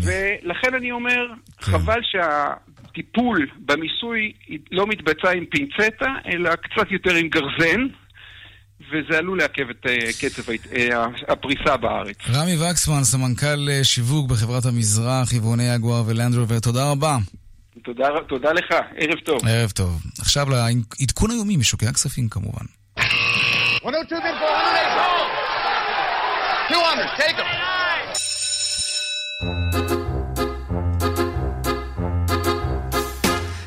ולכן 0.03 0.75
אני 0.75 0.93
אומר, 0.93 1.27
כן. 1.59 1.73
חבל 1.73 2.01
שהטיפול 2.03 3.47
במיסוי 3.59 4.33
לא 4.71 4.87
מתבצע 4.87 5.31
עם 5.31 5.45
פינצטה, 5.47 6.07
אלא 6.27 6.51
קצת 6.57 6.91
יותר 6.91 7.15
עם 7.15 7.29
גרזן. 7.29 7.87
וזה 8.91 9.19
עלול 9.19 9.39
לעכב 9.39 9.71
את 9.71 9.87
uh, 9.87 9.89
קצב 10.21 10.43
uh, 10.53 11.33
הפריסה 11.33 11.77
בארץ. 11.77 12.17
רמי 12.35 12.57
וקסמן, 12.57 13.05
סמנכ"ל 13.05 13.69
uh, 13.69 13.85
שיווק 13.85 14.31
בחברת 14.31 14.65
המזרח, 14.65 15.33
יבואני 15.33 15.75
יגואר 15.75 16.03
ולנדרובר, 16.07 16.59
תודה 16.61 16.91
רבה. 16.91 17.17
תודה, 17.85 18.09
תודה 18.29 18.53
לך, 18.53 18.75
ערב 18.97 19.19
טוב. 19.25 19.41
ערב 19.49 19.71
טוב. 19.71 20.03
עכשיו 20.21 20.47
לעדכון 20.51 21.31
היומי 21.31 21.57
משוקי 21.57 21.87
הכספים 21.87 22.29
כמובן. 22.29 22.65
102 23.85 24.23
200, 26.71 27.07
take 27.19 27.37
them. 27.37 27.76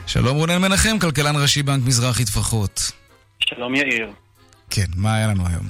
שלום 0.08 0.38
רונן 0.38 0.62
מנחם, 0.62 1.00
כלכלן 1.00 1.36
ראשי 1.42 1.64
בנק 1.64 1.88
מזרחי 1.88 2.26
טפחות. 2.26 2.92
שלום 3.40 3.76
יאיר. 3.76 4.12
כן, 4.70 4.86
מה 4.98 5.16
היה 5.16 5.28
לנו 5.28 5.44
היום? 5.48 5.66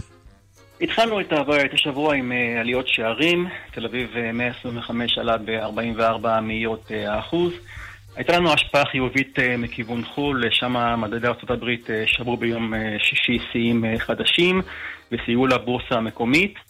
התחלנו 0.82 1.22
את, 1.22 1.34
השבוע 1.74 2.16
עם 2.16 2.32
uh, 2.32 2.60
עליות 2.60 2.88
שערים, 2.88 3.48
תל 3.72 3.86
אביב 3.86 4.10
uh, 4.14 4.32
125 4.34 5.18
עלה 5.18 5.38
ב-44 5.38 6.42
מאיות 6.42 6.88
uh, 6.88 7.10
האחוז. 7.10 7.54
הייתה 8.16 8.38
לנו 8.38 8.54
השפעה 8.54 8.86
חיובית 8.86 9.40
מכיוון 9.58 10.04
חו"ל, 10.06 10.44
שם 10.52 11.02
מדדי 11.02 11.28
ארה"ב 11.28 11.66
שברו 12.06 12.38
ביום 12.38 12.74
שישי 13.00 13.40
שיאים 13.52 13.84
חדשים 13.98 14.62
וסייעו 15.12 15.48
לבורסה 15.48 15.96
המקומית. 15.96 16.69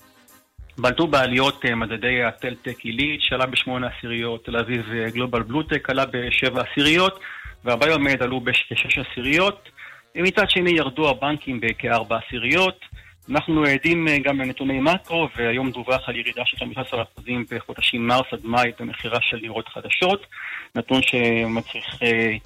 בלטו 0.81 1.07
בעליות 1.07 1.65
uh, 1.65 1.75
מדדי 1.75 2.23
הטלטק 2.23 2.79
עילית 2.79 3.21
שעלה 3.21 3.45
בשמונה 3.45 3.87
עשיריות, 3.87 4.45
תל 4.45 4.57
אביב 4.57 4.85
גלובל 5.13 5.43
בלוטק 5.43 5.89
עלה 5.89 6.05
בשבע 6.05 6.63
עשיריות 6.71 7.19
והביומד 7.65 8.23
עלו 8.23 8.39
בשש 8.41 8.97
עשיריות. 8.97 9.69
מצד 10.15 10.49
שני 10.49 10.71
ירדו 10.71 11.09
הבנקים 11.09 11.59
בכארבע 11.61 12.17
עשיריות. 12.27 12.85
אנחנו 13.29 13.63
עדים 13.63 14.07
אה, 14.07 14.17
גם 14.19 14.41
לנתוני 14.41 14.79
מקרו, 14.79 15.27
והיום 15.35 15.71
דווח 15.71 16.09
על 16.09 16.15
ירידה 16.15 16.41
של 16.45 16.57
15% 16.57 16.97
בחודשים 17.51 18.07
מרס 18.07 18.25
עד 18.31 18.39
מאי 18.43 18.71
במכירה 18.79 19.21
של 19.21 19.39
דירות 19.39 19.67
חדשות, 19.69 20.25
נתון 20.75 21.01
שמצריך 21.01 22.03
אה, 22.03 22.37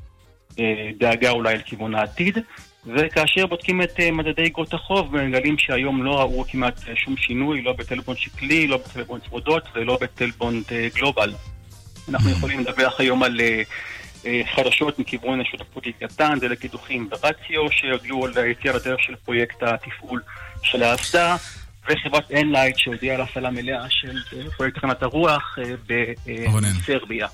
אה, 0.59 0.89
דאגה 0.97 1.29
אולי 1.29 1.55
לכיוון 1.55 1.95
העתיד. 1.95 2.38
וכאשר 2.86 3.47
בודקים 3.47 3.81
את 3.81 3.99
אה, 3.99 4.11
מדדי 4.11 4.45
אגרות 4.47 4.73
החוב, 4.73 5.17
מגלים 5.17 5.57
שהיום 5.57 6.03
לא 6.03 6.19
ראו 6.19 6.45
כמעט 6.47 6.88
אה, 6.89 6.95
שום 6.95 7.17
שינוי, 7.17 7.61
לא 7.61 7.73
בתל 7.74 7.91
בונד 7.91 8.15
שקלי, 8.15 8.67
לא 8.67 8.77
בתל 8.78 8.95
בונד 8.95 9.19
צמודות 9.29 9.63
ולא 9.75 9.97
בתל 10.01 10.27
בונד 10.27 10.61
אה, 10.71 10.88
גלובל. 10.95 11.34
אנחנו 12.09 12.29
יכולים 12.29 12.59
לדווח 12.59 12.99
היום 12.99 13.23
על 13.23 13.39
חדשות 14.55 14.99
מכיוון 14.99 15.41
השותפות 15.41 15.84
לוויתן, 15.88 16.39
דלק 16.39 16.59
קידוחים 16.59 17.09
ורציו, 17.11 17.71
שהודיעו 17.71 18.25
על 18.25 18.31
היציאה 18.36 18.73
לדרך 18.75 18.99
של 19.03 19.15
פרויקט 19.15 19.63
התפעול 19.63 20.21
של 20.63 20.84
האסדה, 20.84 21.36
וחברת 21.89 22.31
אנלייט 22.31 22.77
שהודיעה 22.77 23.15
על 23.15 23.21
הפעלה 23.21 23.49
מלאה 23.49 23.86
של 23.89 24.17
פרויקט 24.57 24.77
תחנת 24.77 25.03
הרוח 25.03 25.57
בסרביה. 25.88 27.27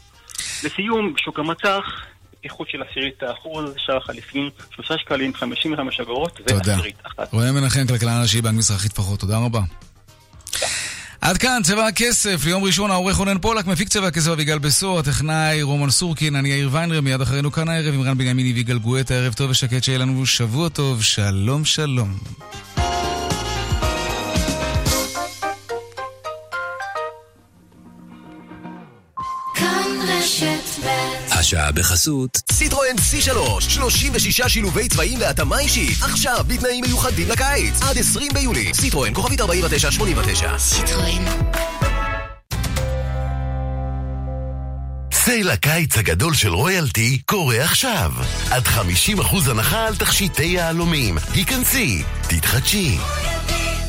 לסיום, 0.64 1.14
שוק 1.18 1.40
המצח, 1.40 1.84
איכות 2.44 2.70
של 2.70 2.84
עשירית 2.90 3.24
האחוז, 3.24 3.74
שער 3.78 3.98
החליפין, 3.98 4.50
שלושה 4.76 4.94
שקלים, 4.98 5.34
חמישים 5.34 5.74
וחמש 5.74 6.00
אגורות, 6.00 6.40
ועשירית 6.48 6.96
אחת. 7.04 7.34
רועי 7.34 7.52
מנחם, 7.52 7.88
כלכלן 7.88 8.22
ראשי 8.22 8.42
בנק 8.42 8.58
מזרחית 8.58 8.94
פחות, 8.94 9.20
תודה 9.20 9.38
רבה. 9.38 9.62
עד 11.22 11.38
כאן 11.38 11.62
צבע 11.64 11.88
הכסף, 11.88 12.46
ליום 12.46 12.64
ראשון 12.64 12.92
העורך 12.92 13.16
רונן 13.16 13.40
פולק, 13.40 13.68
מפיק 13.68 13.90
צבע 13.90 14.08
הכסף 14.08 14.32
אביגל 14.32 14.60
בסור, 14.60 15.00
הטכנאי 15.00 15.62
רומן 15.62 15.90
סורקין, 15.90 16.36
אני 16.36 16.50
יאיר 16.50 16.70
ויינרם, 16.72 17.04
מיד 17.04 17.22
אחרינו 17.22 17.52
כאן 17.52 17.70
הערב 17.70 17.94
עם 17.94 18.02
רן 18.02 18.18
בנימיני 18.18 18.54
ויגאל 18.54 18.78
גואטה, 18.78 19.14
ערב 19.14 19.34
טוב 19.34 19.50
ושקט 19.50 19.84
שיהיה 19.84 19.98
לנו 19.98 20.26
שבוע 20.26 20.70
טוב, 20.70 21.04
שלום 21.04 21.66
שלום. 21.66 22.18
השעה 31.50 31.72
בחסות 31.72 32.42
סיטרואן 32.52 32.96
C3, 32.96 33.62
36 33.62 34.42
שילובי 34.42 34.88
צבעים 34.88 35.20
להתאמה 35.20 35.60
אישית. 35.60 35.98
עכשיו, 36.02 36.46
בתנאים 36.48 36.84
מיוחדים 36.88 37.28
לקיץ. 37.30 37.82
עד 37.82 37.98
20 37.98 38.32
ביולי. 38.34 38.74
סיטרואן, 38.74 39.14
כוכבית 39.14 39.42
4989. 39.42 40.58
סיטרואן. 40.58 41.26
סייל 45.14 45.50
הקיץ 45.50 45.98
הגדול 45.98 46.34
של 46.34 46.54
רויאלטי 46.54 47.22
קורה 47.26 47.64
עכשיו. 47.64 48.12
עד 48.52 48.64
50% 48.68 49.50
הנחה 49.50 49.88
על 49.88 49.96
תכשיטי 49.96 50.46
יהלומים. 50.46 51.18
היכנסי, 51.34 52.04
תתחדשי. 52.28 52.98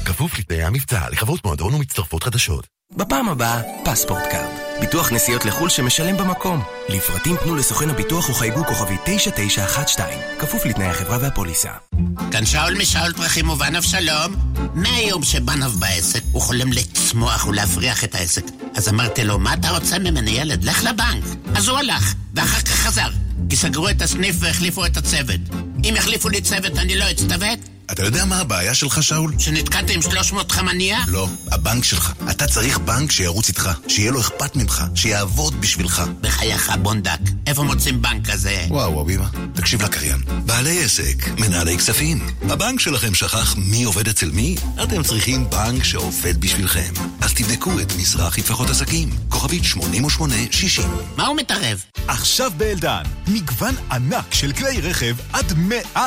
כפוף 0.05 0.39
לתנאי 0.39 0.63
המבצע, 0.63 1.01
לחברות 1.11 1.45
מועדון 1.45 1.75
ומצטרפות 1.75 2.23
חדשות. 2.23 2.67
בפעם 2.97 3.29
הבאה, 3.29 3.61
פספורט 3.85 4.23
קארד. 4.31 4.60
ביטוח 4.81 5.13
נסיעות 5.13 5.45
לחו"ל 5.45 5.69
שמשלם 5.69 6.17
במקום. 6.17 6.63
לפרטים 6.89 7.37
פנו 7.37 7.57
לסוכן 7.57 7.91
הביטוח 7.91 8.29
או 8.29 8.35
חייגו 8.35 8.65
כוכבי 8.67 8.97
9912, 9.05 10.07
כפוף 10.39 10.67
לתנאי 10.67 10.87
החברה 10.87 11.19
והפוליסה. 11.21 11.71
כאן 12.31 12.47
שאול 12.47 12.75
משאול 12.79 13.13
פרחים 13.13 13.51
ובנוב 13.51 13.85
שלום. 13.85 14.35
מהיום 14.75 15.23
שבנוב 15.23 15.81
בעסק, 15.81 16.23
הוא 16.33 16.43
חולם 16.43 16.73
לצמוח 16.73 17.47
ולהפריח 17.47 18.05
את 18.05 18.15
העסק. 18.15 18.45
אז 18.77 18.89
אמרתי 18.89 19.25
לו, 19.25 19.39
מה 19.39 19.55
אתה 19.55 19.71
רוצה 19.71 19.99
ממני 19.99 20.31
ילד? 20.31 20.65
לך 20.65 20.85
לבנק. 20.85 21.25
אז 21.55 21.69
הוא 21.69 21.79
הלך, 21.79 22.15
ואחר 22.35 22.61
כך 22.61 22.75
חזר. 22.75 23.09
כי 23.51 23.57
סגרו 23.57 23.89
את 23.89 24.03
הסניף 24.03 24.37
והחליפו 24.39 24.87
את 24.87 24.97
הצוות. 24.97 25.41
אם 25.85 25.95
יחליפו 25.97 26.29
לי 26.29 26.41
צוות 26.41 26.79
אני 26.79 26.97
לא 26.97 27.11
אצטוות? 27.11 27.59
אתה 27.93 28.05
יודע 28.05 28.25
מה 28.25 28.39
הבעיה 28.41 28.75
שלך, 28.75 29.03
שאול? 29.03 29.35
שנתקעת 29.39 29.91
עם 29.91 30.03
300 30.03 30.53
חמניה? 30.53 30.99
לא, 31.07 31.29
הבנק 31.53 31.85
שלך. 31.85 32.13
אתה 32.31 32.47
צריך 32.47 32.79
בנק 32.79 33.13
שירוץ 33.13 33.49
איתך, 33.49 33.71
שיהיה 33.89 34.11
לו 34.11 34.21
אכפת 34.21 34.57
ממך, 34.57 34.85
שיעבוד 34.95 35.61
בשבילך. 35.61 36.03
בחייך, 36.21 36.71
בונדק, 36.83 37.19
איפה 37.47 37.63
מוצאים 37.63 38.03
בנק 38.03 38.31
כזה? 38.31 38.65
וואו, 38.69 39.03
אביבה, 39.03 39.27
תקשיב 39.55 39.83
לקריין. 39.83 40.23
בעלי 40.47 40.85
עסק, 40.85 41.29
מנהלי 41.39 41.79
כספים. 41.79 42.27
הבנק 42.43 42.81
שלכם 42.81 43.15
שכח 43.15 43.55
מי 43.59 43.85
עובד 43.85 44.09
אצל 44.09 44.31
מי? 44.31 44.57
אתם 44.83 45.03
צריכים 45.03 45.51
בנק 45.51 45.85
שעובד 45.85 46.41
בשבילכם. 46.41 46.93
אז 47.21 47.35
תבדקו 47.35 47.81
את 47.81 47.93
מזרחי 47.99 48.43
טפחות 48.43 48.71
עסקים, 48.71 49.11
כוכבית 49.29 49.65
8860. 49.65 50.85
מה 51.17 51.27
הוא 51.27 51.37
מתערב? 51.37 51.83
עכשיו 52.09 52.53
באלדן, 52.57 53.03
מגוון 53.27 53.75
ענק 53.93 54.35
של 54.35 54.53
כלי 54.53 54.81
רכב 54.81 55.17
עד 55.33 55.53
100% 55.95 55.99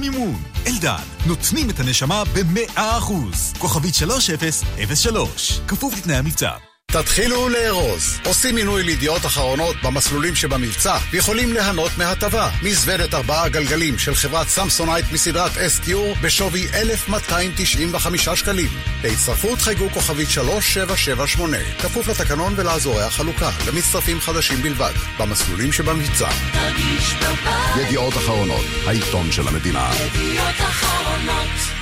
מימון. 0.00 0.42
אלדן, 0.66 1.02
נותנים 1.26 1.70
את 1.70 1.80
הנשמה 1.80 2.24
ב-100%. 2.24 3.58
כוכבית 3.58 3.94
3003, 3.94 5.60
כפוף 5.68 5.96
לתנאי 5.96 6.16
המבצע. 6.16 6.71
תתחילו 6.92 7.48
לארוז. 7.48 8.18
עושים 8.24 8.54
מינוי 8.54 8.82
לידיעות 8.82 9.26
אחרונות 9.26 9.76
במסלולים 9.82 10.34
שבמבצע 10.34 10.96
ויכולים 11.10 11.52
ליהנות 11.52 11.90
מהטבה. 11.98 12.50
מזוודת 12.62 13.14
ארבעה 13.14 13.48
גלגלים 13.48 13.98
של 13.98 14.14
חברת 14.14 14.48
סמסונייט 14.48 15.06
מסדרת 15.12 15.50
SQ 15.50 15.90
בשווי 16.22 16.66
1,295 16.74 18.28
שקלים. 18.28 18.68
להצטרפות 19.04 19.58
חייגו 19.58 19.90
כוכבית 19.90 20.30
3778, 20.30 21.56
כפוף 21.78 22.08
לתקנון 22.08 22.52
ולאזורי 22.56 23.02
החלוקה, 23.02 23.50
למצטרפים 23.66 24.20
חדשים 24.20 24.62
בלבד, 24.62 24.92
במסלולים 25.18 25.72
שבמבצע. 25.72 26.28
ידיעות 27.80 28.14
אחרונות, 28.16 28.64
העיתון 28.86 29.32
של 29.32 29.48
המדינה. 29.48 29.90
ידיעות 29.94 30.56
אחרונות 30.58 31.81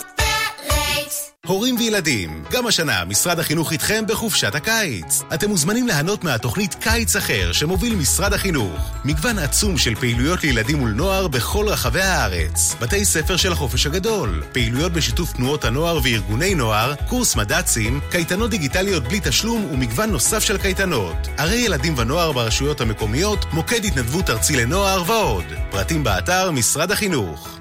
הורים 1.51 1.75
וילדים, 1.75 2.43
גם 2.51 2.67
השנה 2.67 3.05
משרד 3.05 3.39
החינוך 3.39 3.71
איתכם 3.71 4.03
בחופשת 4.07 4.55
הקיץ. 4.55 5.21
אתם 5.33 5.49
מוזמנים 5.49 5.87
ליהנות 5.87 6.23
מהתוכנית 6.23 6.73
קיץ 6.73 7.15
אחר 7.15 7.51
שמוביל 7.51 7.95
משרד 7.95 8.33
החינוך. 8.33 8.91
מגוון 9.05 9.39
עצום 9.39 9.77
של 9.77 9.95
פעילויות 9.95 10.43
לילדים 10.43 10.81
ולנוער 10.81 11.27
בכל 11.27 11.67
רחבי 11.69 12.01
הארץ. 12.01 12.75
בתי 12.81 13.05
ספר 13.05 13.37
של 13.37 13.51
החופש 13.51 13.85
הגדול, 13.85 14.43
פעילויות 14.51 14.91
בשיתוף 14.91 15.33
תנועות 15.33 15.65
הנוער 15.65 15.99
וארגוני 16.03 16.55
נוער, 16.55 16.93
קורס 17.09 17.35
מד"צים, 17.35 17.99
קייטנות 18.11 18.49
דיגיטליות 18.49 19.03
בלי 19.03 19.19
תשלום 19.23 19.65
ומגוון 19.71 20.11
נוסף 20.11 20.43
של 20.43 20.57
קייטנות. 20.57 21.27
ערי 21.37 21.57
ילדים 21.57 21.93
ונוער 21.97 22.31
ברשויות 22.31 22.81
המקומיות, 22.81 23.45
מוקד 23.53 23.85
התנדבות 23.85 24.29
ארצי 24.29 24.55
לנוער 24.55 25.03
ועוד. 25.07 25.45
פרטים 25.71 26.03
באתר 26.03 26.51
משרד 26.51 26.91
החינוך. 26.91 27.59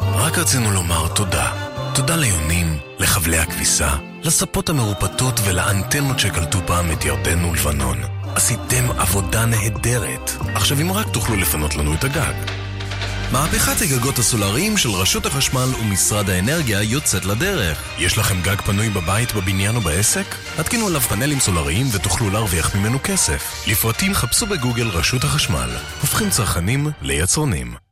רק 0.00 0.38
רצינו 0.38 0.70
לומר 0.70 1.08
תודה. 1.14 1.65
תודה 1.96 2.16
ליונים, 2.16 2.78
לחבלי 2.98 3.38
הכביסה, 3.38 3.96
לספות 4.22 4.68
המרופטות 4.68 5.40
ולאנטנות 5.44 6.18
שקלטו 6.18 6.58
פעם 6.66 6.92
את 6.92 7.04
ירדן 7.04 7.44
ולבנון. 7.44 7.98
עשיתם 8.34 8.90
עבודה 8.98 9.46
נהדרת. 9.46 10.30
עכשיו 10.54 10.80
אם 10.80 10.92
רק 10.92 11.06
תוכלו 11.12 11.36
לפנות 11.36 11.76
לנו 11.76 11.94
את 11.94 12.04
הגג. 12.04 12.34
מהפכת 13.32 13.82
הגגות 13.82 14.18
הסולאריים 14.18 14.76
של 14.76 14.90
רשות 14.90 15.26
החשמל 15.26 15.68
ומשרד 15.80 16.30
האנרגיה 16.30 16.82
יוצאת 16.82 17.24
לדרך. 17.24 17.82
יש 17.98 18.18
לכם 18.18 18.40
גג 18.42 18.60
פנוי 18.60 18.90
בבית, 18.90 19.34
בבניין 19.34 19.76
או 19.76 19.80
בעסק? 19.80 20.34
התקינו 20.58 20.86
עליו 20.86 21.00
פאנלים 21.00 21.40
סולאריים 21.40 21.86
ותוכלו 21.92 22.30
להרוויח 22.30 22.76
ממנו 22.76 22.98
כסף. 23.04 23.64
לפרטים 23.66 24.14
חפשו 24.14 24.46
בגוגל 24.46 24.88
רשות 24.88 25.24
החשמל. 25.24 25.70
הופכים 26.00 26.30
צרכנים 26.30 26.90
ליצרנים. 27.02 27.85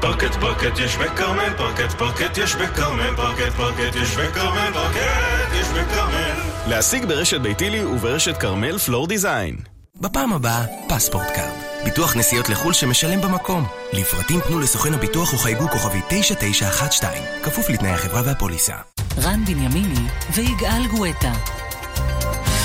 פרקט 0.00 0.34
פרקט 0.34 0.78
יש 0.78 0.96
בכרמל, 0.96 1.52
פרקט 1.56 1.92
פרקט 1.98 2.38
יש 2.38 2.54
בכרמל, 2.54 3.16
פרקט 3.16 3.52
פרקט 3.56 3.96
יש 4.02 4.16
בכרמל, 4.16 4.72
פרקט 4.72 5.54
יש 5.60 5.66
בכרמל. 5.68 6.34
להשיג 6.66 7.04
ברשת 7.04 7.40
ביתילי 7.40 7.84
וברשת 7.84 8.36
כרמל 8.36 8.78
פלור 8.78 9.06
דיזיין. 9.06 9.56
בפעם 10.00 10.32
הבאה, 10.32 10.64
פספורט 10.88 11.30
קארד. 11.30 11.84
ביטוח 11.84 12.16
נסיעות 12.16 12.48
לחו"ל 12.48 12.72
שמשלם 12.72 13.20
במקום. 13.20 13.66
לפרטים 13.92 14.40
פנו 14.40 14.60
לסוכן 14.60 14.94
הביטוח 14.94 15.32
או 15.32 15.38
חייגו 15.38 15.68
כוכבי 15.68 16.00
9912, 16.08 17.10
כפוף 17.42 17.68
לתנאי 17.68 17.90
החברה 17.90 18.22
והפוליסה. 18.24 18.74
רן 19.22 19.44
בנימיני 19.44 20.08
ויגאל 20.34 20.86
גואטה. 20.86 21.32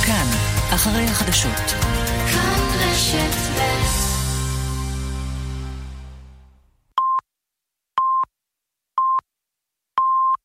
כאן, 0.05 0.27
אחרי 0.75 1.03
החדשות. 1.03 1.75
כאן 2.31 2.61
רשת 2.79 3.35
ב' 3.57 4.04